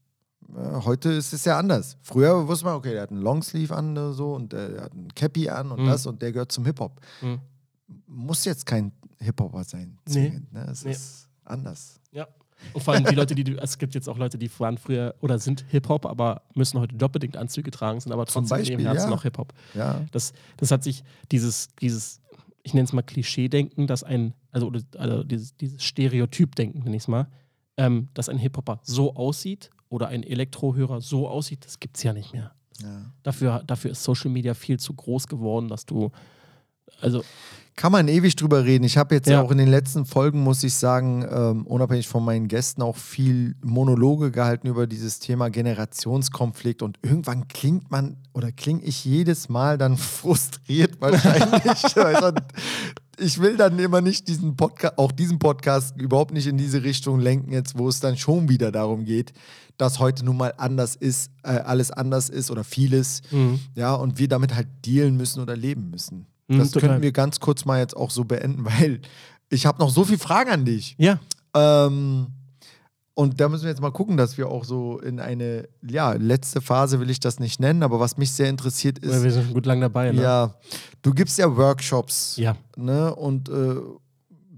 [0.55, 1.97] äh, heute ist es ja anders.
[2.03, 4.93] Früher wusste man, okay, der hat einen Longsleeve an oder so und äh, der hat
[4.93, 5.87] einen Cappy an und Mhm.
[5.87, 7.01] das und der gehört zum Hip-Hop.
[7.23, 7.39] Mhm.
[8.07, 10.13] Muss jetzt kein Hip-Hopper sein, Nee.
[10.13, 10.53] zwingend.
[10.53, 10.67] Ne?
[10.71, 10.93] Es Nee.
[10.93, 12.01] ist anders.
[12.13, 12.27] Ja.
[12.73, 15.15] Und vor allem die Leute, die, du- es gibt jetzt auch Leute, die waren früher
[15.21, 18.87] oder sind Hip-Hop, aber müssen heute doppelbedingt Anzüge tragen, sind aber trotzdem in Beispiel, ihrem
[18.93, 19.11] Herzen ja.
[19.11, 19.53] noch Hip-Hop.
[19.75, 20.05] Ja.
[20.13, 22.21] Das, das hat sich dieses, dieses,
[22.65, 27.09] ich nenne es mal Klischee-Denken, dass ein, also, also dieses, dieses Stereotyp-Denken, nenne ich es
[27.09, 27.29] mal,
[27.77, 32.13] ähm, dass ein Hip-Hopper so aussieht oder ein Elektrohörer so aussieht, das gibt es ja
[32.13, 32.53] nicht mehr.
[32.83, 33.13] ja.
[33.23, 36.11] Dafür, dafür ist Social Media viel zu groß geworden, dass du,
[37.01, 37.23] Also,
[37.79, 38.83] Kann man ewig drüber reden.
[38.83, 39.41] Ich habe jetzt Ja.
[39.41, 43.55] auch in den letzten Folgen, muss ich sagen, ähm, unabhängig von meinen Gästen, auch viel
[43.63, 46.83] Monologe gehalten über dieses Thema Generationskonflikt.
[46.83, 51.85] Und irgendwann klingt man oder klinge ich jedes Mal dann frustriert wahrscheinlich.
[53.21, 57.19] Ich will dann immer nicht diesen Podcast, auch diesen Podcast überhaupt nicht in diese Richtung
[57.19, 59.33] lenken, jetzt, wo es dann schon wieder darum geht,
[59.77, 63.23] dass heute nun mal anders ist, äh, alles anders ist oder vieles.
[63.75, 66.27] Ja, und wir damit halt dealen müssen oder leben müssen.
[66.49, 66.89] Mhm, Das total.
[66.91, 69.01] könnten wir ganz kurz mal jetzt auch so beenden, weil
[69.51, 70.95] ich habe noch so viele Fragen an dich.
[70.99, 71.19] ja.
[71.55, 72.27] Ähm,
[73.15, 76.61] und da müssen wir jetzt mal gucken, dass wir auch so in eine, ja, letzte
[76.61, 79.45] Phase will ich das nicht nennen, aber was mich sehr interessiert Weil ist, wir sind
[79.47, 80.23] schon gut lang dabei, ne?
[80.23, 80.55] ja,
[81.03, 82.55] du gibst ja Workshops Ja.
[82.77, 83.75] ne, und äh,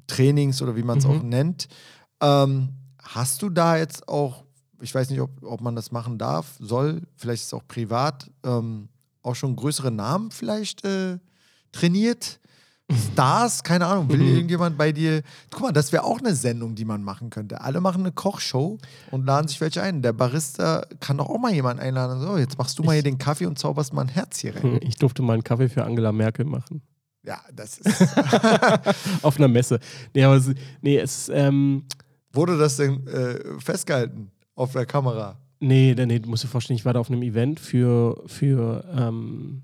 [0.07, 1.11] Trainings oder wie man es Mhm.
[1.11, 1.69] auch nennt.
[2.21, 2.71] Ähm,
[3.03, 4.45] hast du da jetzt auch,
[4.83, 8.31] ich weiß nicht, ob, ob man das machen darf, soll, vielleicht ist es auch privat,
[8.45, 8.89] ähm,
[9.23, 11.19] auch schon größere Namen vielleicht äh,
[11.73, 12.39] trainiert?
[13.13, 14.35] Stars, keine Ahnung, will Mhm.
[14.35, 15.23] irgendjemand bei dir.
[15.53, 17.61] Guck mal, das wäre auch eine Sendung, die man machen könnte.
[17.61, 18.79] Alle machen eine Kochshow
[19.13, 20.03] und laden sich welche ein.
[20.03, 22.21] Der Barista kann doch auch mal jemanden einladen.
[22.21, 24.81] So, jetzt machst du mal hier den Kaffee und zauberst mal ein Herz hier rein.
[24.83, 26.83] Ich durfte mal einen Kaffee für Angela Merkel machen.
[27.25, 28.03] Ja, das ist.
[29.23, 29.79] Auf einer Messe.
[30.13, 31.85] Nee, aber es, nee, es ähm,
[32.33, 35.37] Wurde das denn äh, festgehalten auf der Kamera?
[35.61, 39.63] nee, nee, du musst dir vorstellen, ich war da auf einem Event für, für ähm,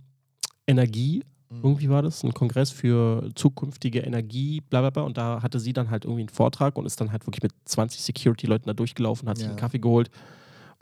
[0.67, 1.25] Energie.
[1.49, 1.61] Mhm.
[1.63, 5.03] Irgendwie war das, ein Kongress für zukünftige Energie, bla bla bla.
[5.05, 7.53] Und da hatte sie dann halt irgendwie einen Vortrag und ist dann halt wirklich mit
[7.67, 9.51] 20 Security-Leuten da durchgelaufen, hat sich Ja.
[9.51, 10.11] einen Kaffee geholt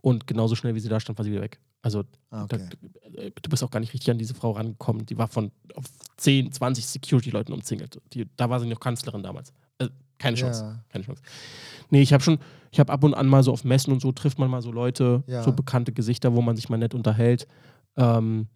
[0.02, 1.60] und genauso schnell wie sie da stand, war sie wieder weg.
[1.82, 3.32] Also Ah, da, okay.
[3.42, 5.04] du bist auch gar nicht richtig an diese Frau rangekommen.
[5.04, 5.84] Die war von auf
[6.16, 8.00] 10, 20 Security-Leuten umzingelt.
[8.14, 9.52] Die, da war sie noch Kanzlerin damals.
[9.78, 10.62] Also, keine Chance.
[10.64, 10.84] Ja.
[10.88, 11.20] Keine Chance.
[11.90, 12.38] Nee, ich habe schon,
[12.70, 14.72] ich habe ab und an mal so auf Messen und so trifft man mal so
[14.72, 15.42] Leute, Ja.
[15.42, 17.46] so bekannte Gesichter, wo man sich mal nett unterhält.
[17.96, 18.46] Ähm,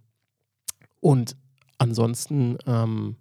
[1.00, 1.36] und
[1.78, 3.16] ansonsten ähm,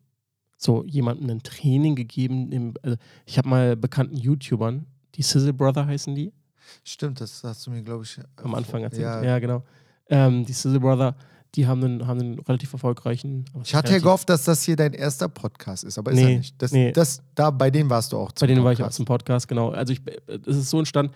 [0.58, 2.52] so jemandem ein Training gegeben.
[2.52, 4.86] Im, also ich habe mal bekannten YouTubern,
[5.16, 6.34] die Sizzle Brother heißen die,
[6.84, 9.04] Stimmt, das hast du mir, glaube ich, äh, am Anfang erzählt.
[9.04, 9.24] Ja.
[9.24, 9.64] Ja, genau.
[10.10, 11.16] Ähm, die Sizzle Brother,
[11.56, 13.46] die haben einen, haben einen relativ erfolgreichen.
[13.64, 16.38] Ich hatte ja gehofft, dass das hier dein erster Podcast ist, aber ist Nee, er
[16.38, 16.62] nicht.
[16.62, 16.92] Das, nee.
[16.92, 18.96] das, da, bei denen warst du auch Bei zum denen war ich auch Podcast.
[18.98, 19.70] zum Podcast, genau.
[19.70, 20.02] Also ich,
[20.46, 21.14] es ist so entstanden,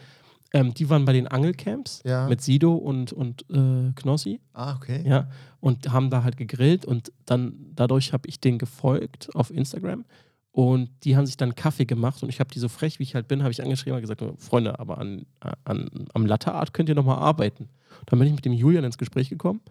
[0.54, 2.28] ähm, die waren bei den Angelcamps Ja.
[2.28, 5.04] mit Sido und, und äh, Knossi, Ah, okay.
[5.08, 5.30] ja,
[5.60, 10.06] und haben da halt gegrillt und dann dadurch habe ich denen gefolgt auf Instagram
[10.52, 13.16] und die haben sich dann Kaffee gemacht und ich habe die so frech, wie ich
[13.16, 15.26] halt bin, habe ich angeschrieben und gesagt, Freunde, aber an,
[15.64, 17.70] an, am Latte Art könnt ihr nochmal arbeiten.
[18.08, 19.62] Dann bin ich mit dem Julian ins Gespräch gekommen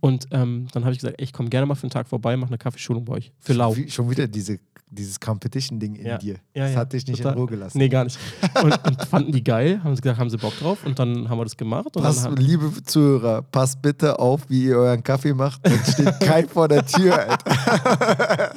[0.00, 2.36] und ähm, dann habe ich gesagt, ey, ich komme gerne mal für einen Tag vorbei,
[2.36, 3.32] mache eine Kaffeeschulung bei euch.
[3.38, 3.74] Für lau.
[3.88, 4.58] Schon wieder diese,
[4.90, 6.18] dieses Competition-Ding in Ja.
[6.18, 6.34] dir.
[6.54, 7.32] Ja, das ja, hat dich nicht total.
[7.34, 7.78] in Ruhe gelassen.
[7.78, 8.18] Nee, gar nicht.
[8.62, 11.38] Und, und fanden die geil, haben sie gesagt, haben sie Bock drauf und dann haben
[11.38, 11.88] wir das gemacht.
[11.92, 15.64] Pass, haben, liebe Zuhörer, passt bitte auf, wie ihr euren Kaffee macht.
[15.66, 18.52] Dann steht Kai vor der Tür, Alter.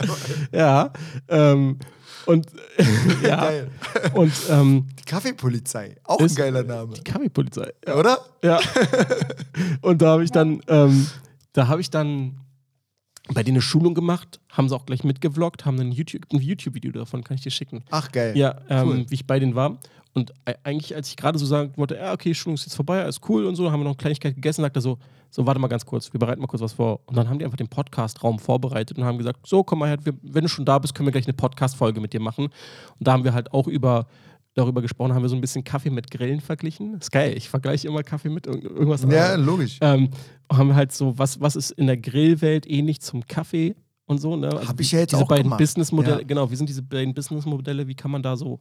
[0.51, 0.91] ja,
[1.27, 1.77] ähm,
[2.25, 2.45] und
[3.23, 3.71] ja, Geil.
[4.13, 5.95] und ähm, Die Kaffeepolizei.
[6.03, 6.93] Auch ein geiler Name.
[6.93, 7.73] die Kaffeepolizei.
[7.87, 7.95] Ja.
[7.95, 8.19] Oder?
[8.43, 8.59] ja.
[9.81, 11.07] und da habe ich dann, ähm,
[11.53, 12.37] da habe ich dann
[13.33, 16.91] bei denen eine Schulung gemacht, haben sie auch gleich mitgevloggt, haben ein YouTube- ein YouTube-Video
[16.91, 17.83] davon, kann ich dir schicken.
[17.89, 18.37] Ach, geil.
[18.37, 19.05] Ja, ähm, Cool.
[19.09, 19.77] wie ich bei denen war.
[20.13, 20.33] Und
[20.63, 23.45] eigentlich, als ich gerade so sagen wollte, ja, okay, Schulung ist jetzt vorbei, alles cool
[23.45, 24.97] und so, haben wir noch eine Kleinigkeit gegessen, sagt er so,
[25.29, 26.99] so, warte mal ganz kurz, wir bereiten mal kurz was vor.
[27.05, 29.97] Und dann haben die einfach den Podcast-Raum vorbereitet und haben gesagt, so, komm mal her,
[30.03, 32.45] wir, wenn du schon da bist, können wir gleich eine Podcast-Folge mit dir machen.
[32.47, 34.07] Und da haben wir halt auch über
[34.53, 36.95] darüber gesprochen, haben wir so ein bisschen Kaffee mit Grillen verglichen.
[36.99, 39.45] ist geil, ich vergleiche immer Kaffee mit irgend- irgendwas Ja, anderem.
[39.45, 39.77] logisch.
[39.81, 40.09] Ähm,
[40.51, 43.75] haben wir halt so, was, was ist in der Grillwelt ähnlich zum Kaffee
[44.05, 44.35] und so.
[44.35, 44.47] Ne?
[44.51, 45.55] Also Hab ich ja jetzt diese auch beiden.
[45.55, 46.27] Businessmodelle, Ja.
[46.27, 48.59] genau, wie sind diese beiden Businessmodelle, wie kann man da so,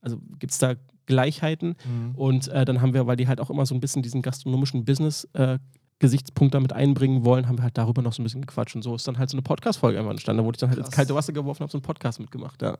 [0.00, 0.74] also gibt es da
[1.06, 1.74] Gleichheiten?
[1.84, 2.14] Mhm.
[2.14, 4.84] Und äh, dann haben wir, weil die halt auch immer so ein bisschen diesen gastronomischen
[4.84, 5.58] Business äh,
[5.98, 8.74] Gesichtspunkt damit einbringen wollen, haben wir halt darüber noch so ein bisschen gequatscht.
[8.76, 10.38] Und so ist dann halt so eine Podcast-Folge einfach entstanden.
[10.38, 10.96] Da wurde ich dann halt ins Krass.
[10.96, 12.60] kalte Wasser geworfen habe so einen Podcast mitgemacht.
[12.62, 12.76] Ja.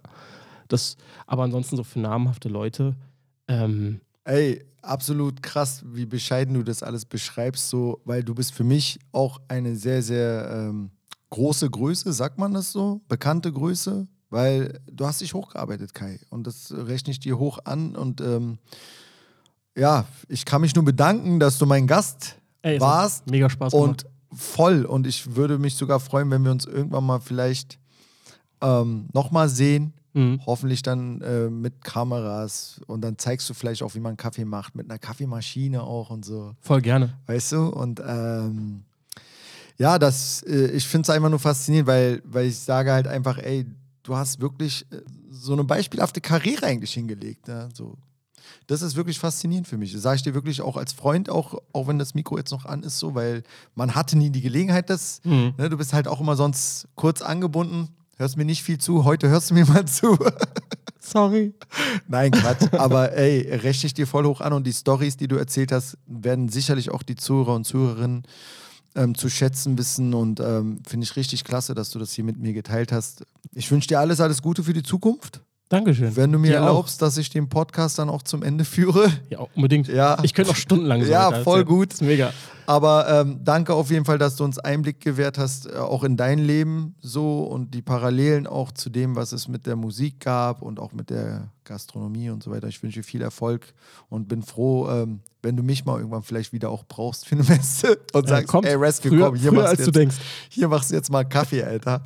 [0.68, 2.94] Das, aber ansonsten so für namhafte Leute,
[3.48, 8.64] ähm, Ey, absolut krass, wie bescheiden du das alles beschreibst, so, weil du bist für
[8.64, 10.90] mich auch eine sehr, sehr ähm,
[11.30, 13.00] große Größe, sagt man das so?
[13.08, 16.20] Bekannte Größe, weil du hast dich hochgearbeitet, Kai.
[16.30, 17.96] Und das rechne ich dir hoch an.
[17.96, 18.58] Und ähm,
[19.76, 23.28] ja, ich kann mich nur bedanken, dass du mein Gast ey, warst.
[23.28, 24.04] mega Spaß gemacht.
[24.04, 24.84] Und voll.
[24.84, 27.78] Und ich würde mich sogar freuen, wenn wir uns irgendwann mal vielleicht
[28.60, 29.94] ähm, nochmal sehen.
[30.14, 30.40] Mhm.
[30.44, 32.80] Hoffentlich dann äh, mit Kameras.
[32.86, 34.74] Und dann zeigst du vielleicht auch, wie man Kaffee macht.
[34.74, 36.54] Mit einer Kaffeemaschine auch und so.
[36.60, 37.14] Voll gerne.
[37.26, 37.68] Weißt du?
[37.68, 38.84] Und ähm,
[39.78, 43.38] ja, das, äh, ich finde es einfach nur faszinierend, weil, weil ich sage halt einfach,
[43.38, 43.66] ey,
[44.02, 47.48] du hast wirklich äh, so eine beispielhafte Karriere eigentlich hingelegt.
[47.48, 47.68] Ja?
[47.72, 47.96] So.
[48.66, 49.92] Das ist wirklich faszinierend für mich.
[49.92, 52.64] Das sage ich dir wirklich auch als Freund, auch, auch wenn das Mikro jetzt noch
[52.64, 53.42] an ist, so, weil
[53.74, 55.20] man hatte nie die Gelegenheit, das.
[55.24, 55.54] Mhm.
[55.56, 57.88] Ne, du bist halt auch immer sonst kurz angebunden.
[58.18, 59.04] Hörst mir nicht viel zu.
[59.04, 60.18] Heute hörst du mir mal zu.
[61.00, 61.54] Sorry.
[62.08, 62.72] Nein, Quatsch.
[62.72, 65.98] Aber ey, rechne ich dir voll hoch an und die Stories, die du erzählt hast,
[66.06, 68.22] werden sicherlich auch die Zuhörer und Zuhörerinnen
[68.94, 72.38] ähm, zu schätzen wissen und ähm, finde ich richtig klasse, dass du das hier mit
[72.38, 73.24] mir geteilt hast.
[73.52, 75.40] Ich wünsche dir alles, alles Gute für die Zukunft.
[75.72, 76.14] Dankeschön.
[76.16, 76.66] Wenn du mir auch.
[76.66, 79.10] erlaubst, dass ich den Podcast dann auch zum Ende führe.
[79.30, 79.88] Ja, unbedingt.
[79.88, 80.18] Ja.
[80.22, 81.98] Ich könnte noch stundenlang so Ja, weiter voll gut.
[82.02, 82.30] Mega.
[82.66, 86.16] Aber ähm, danke auf jeden Fall, dass du uns Einblick gewährt hast, äh, auch in
[86.18, 90.60] dein Leben so und die Parallelen auch zu dem, was es mit der Musik gab
[90.62, 92.68] und auch mit der Gastronomie und so weiter.
[92.68, 93.72] Ich wünsche dir viel Erfolg
[94.10, 97.44] und bin froh, ähm, wenn du mich mal irgendwann vielleicht wieder auch brauchst für eine
[97.44, 98.66] Messe und Ja, sagst, kommt.
[98.66, 100.26] ey Rescue, früher, komm, hier früher machst, als du du jetzt, denkst.
[100.50, 102.02] hier machst du jetzt mal Kaffee, Alter.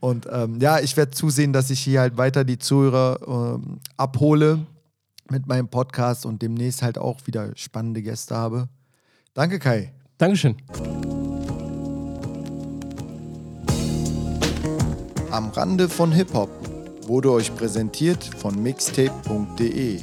[0.00, 4.66] Und ähm, ja, ich werde zusehen, dass ich hier halt weiter die Zuhörer ähm, abhole
[5.30, 8.68] mit meinem Podcast und demnächst halt auch wieder spannende Gäste habe.
[9.34, 9.92] Danke, Kai.
[10.16, 10.56] Dankeschön.
[15.30, 16.48] Am Rande von Hip-Hop
[17.06, 20.00] wurde euch präsentiert von mixtape.de.